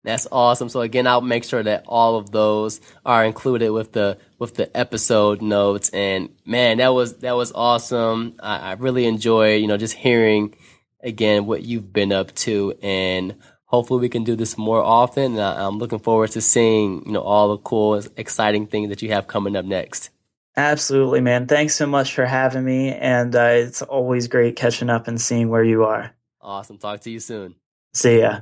That's 0.05 0.27
awesome. 0.31 0.67
So 0.67 0.81
again, 0.81 1.07
I'll 1.07 1.21
make 1.21 1.43
sure 1.45 1.63
that 1.63 1.85
all 1.87 2.17
of 2.17 2.31
those 2.31 2.81
are 3.05 3.23
included 3.23 3.71
with 3.71 3.93
the 3.93 4.17
with 4.37 4.55
the 4.55 4.75
episode 4.75 5.41
notes. 5.41 5.89
And 5.89 6.29
man, 6.45 6.77
that 6.77 6.89
was 6.89 7.17
that 7.17 7.37
was 7.37 7.53
awesome. 7.53 8.35
I, 8.39 8.57
I 8.57 8.71
really 8.73 9.05
enjoyed, 9.05 9.61
you 9.61 9.67
know, 9.67 9.77
just 9.77 9.93
hearing 9.93 10.55
again 11.01 11.45
what 11.45 11.63
you've 11.63 11.93
been 11.93 12.11
up 12.11 12.35
to 12.35 12.73
and 12.81 13.35
hopefully 13.73 14.01
we 14.01 14.07
can 14.07 14.23
do 14.23 14.35
this 14.35 14.55
more 14.55 14.83
often. 14.83 15.31
And 15.33 15.41
I'm 15.41 15.79
looking 15.79 15.97
forward 15.97 16.29
to 16.31 16.41
seeing, 16.41 17.03
you 17.07 17.13
know, 17.13 17.21
all 17.21 17.49
the 17.49 17.57
cool, 17.57 17.99
exciting 18.15 18.67
things 18.67 18.89
that 18.89 19.01
you 19.01 19.09
have 19.09 19.25
coming 19.25 19.55
up 19.55 19.65
next. 19.65 20.11
Absolutely, 20.55 21.21
man. 21.21 21.47
Thanks 21.47 21.73
so 21.73 21.87
much 21.87 22.13
for 22.13 22.27
having 22.27 22.63
me. 22.63 22.93
And 22.93 23.35
uh, 23.35 23.49
it's 23.65 23.81
always 23.81 24.27
great 24.27 24.55
catching 24.55 24.91
up 24.91 25.07
and 25.07 25.19
seeing 25.19 25.49
where 25.49 25.63
you 25.63 25.85
are. 25.85 26.11
Awesome. 26.39 26.77
Talk 26.77 26.99
to 27.01 27.09
you 27.09 27.19
soon. 27.19 27.55
See 27.93 28.19
ya. 28.19 28.41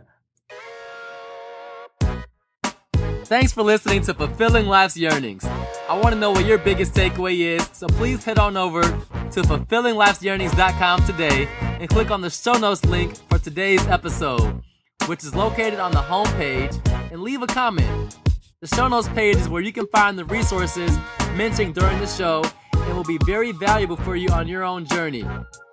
Thanks 3.23 3.53
for 3.53 3.63
listening 3.63 4.01
to 4.01 4.13
Fulfilling 4.13 4.65
Life's 4.65 4.97
Yearnings. 4.97 5.45
I 5.87 5.97
want 5.97 6.13
to 6.13 6.19
know 6.19 6.31
what 6.31 6.45
your 6.45 6.57
biggest 6.57 6.93
takeaway 6.93 7.37
is, 7.55 7.69
so 7.71 7.87
please 7.87 8.25
head 8.25 8.37
on 8.37 8.57
over 8.57 8.81
to 8.81 9.41
fulfillinglife'syearnings.com 9.43 11.05
today 11.05 11.47
and 11.61 11.89
click 11.89 12.11
on 12.11 12.19
the 12.19 12.29
show 12.29 12.57
notes 12.57 12.83
link 12.83 13.15
for 13.29 13.39
today's 13.39 13.87
episode 13.87 14.61
which 15.07 15.23
is 15.23 15.35
located 15.35 15.79
on 15.79 15.91
the 15.91 16.01
homepage, 16.01 16.75
and 17.11 17.21
leave 17.21 17.41
a 17.41 17.47
comment. 17.47 18.17
The 18.61 18.67
show 18.67 18.87
notes 18.87 19.09
page 19.09 19.37
is 19.37 19.49
where 19.49 19.61
you 19.61 19.73
can 19.73 19.87
find 19.87 20.17
the 20.17 20.25
resources 20.25 20.95
mentioned 21.35 21.75
during 21.75 21.99
the 21.99 22.07
show 22.07 22.43
and 22.73 22.95
will 22.95 23.03
be 23.03 23.17
very 23.25 23.51
valuable 23.51 23.97
for 23.97 24.15
you 24.15 24.29
on 24.29 24.47
your 24.47 24.63
own 24.63 24.85
journey. 24.85 25.25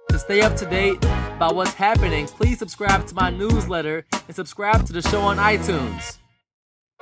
To 0.09 0.19
stay 0.19 0.41
up 0.41 0.57
to 0.57 0.67
date 0.67 0.97
about 1.37 1.55
what's 1.55 1.75
happening, 1.75 2.27
please 2.27 2.59
subscribe 2.59 3.07
to 3.07 3.15
my 3.15 3.31
newsletter 3.31 4.07
and 4.27 4.35
subscribe 4.35 4.87
to 4.87 4.93
the 4.93 5.03
show 5.03 5.21
on 5.21 5.37
iTunes. 5.37 6.19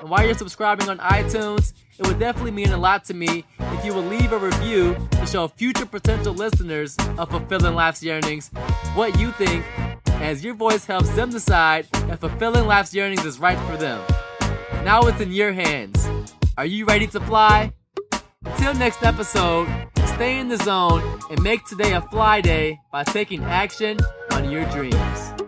And 0.00 0.10
while 0.10 0.24
you're 0.24 0.34
subscribing 0.34 0.88
on 0.88 0.98
iTunes, 0.98 1.72
it 1.98 2.06
would 2.06 2.18
definitely 2.18 2.50
mean 2.50 2.70
a 2.70 2.76
lot 2.76 3.04
to 3.04 3.14
me 3.14 3.44
if 3.58 3.84
you 3.84 3.94
would 3.94 4.06
leave 4.06 4.32
a 4.32 4.38
review 4.38 4.96
to 5.12 5.26
show 5.26 5.48
future 5.48 5.86
potential 5.86 6.34
listeners 6.34 6.96
of 7.16 7.30
Fulfilling 7.30 7.74
Life's 7.74 8.02
Yearnings 8.02 8.50
what 8.94 9.18
you 9.18 9.30
think 9.32 9.64
as 10.22 10.44
your 10.44 10.54
voice 10.54 10.84
helps 10.84 11.08
them 11.10 11.30
decide 11.30 11.86
if 11.94 12.20
fulfilling 12.20 12.66
life's 12.66 12.94
yearnings 12.94 13.24
is 13.24 13.38
right 13.38 13.58
for 13.68 13.76
them. 13.76 14.02
Now 14.84 15.02
it's 15.02 15.20
in 15.20 15.32
your 15.32 15.52
hands. 15.52 16.08
Are 16.56 16.66
you 16.66 16.84
ready 16.84 17.06
to 17.08 17.20
fly? 17.20 17.72
Until 18.44 18.74
next 18.74 19.02
episode, 19.02 19.68
stay 20.14 20.38
in 20.38 20.48
the 20.48 20.56
zone 20.58 21.02
and 21.30 21.42
make 21.42 21.64
today 21.64 21.92
a 21.92 22.00
fly 22.00 22.40
day 22.40 22.78
by 22.92 23.04
taking 23.04 23.42
action 23.44 23.98
on 24.32 24.50
your 24.50 24.64
dreams. 24.70 25.45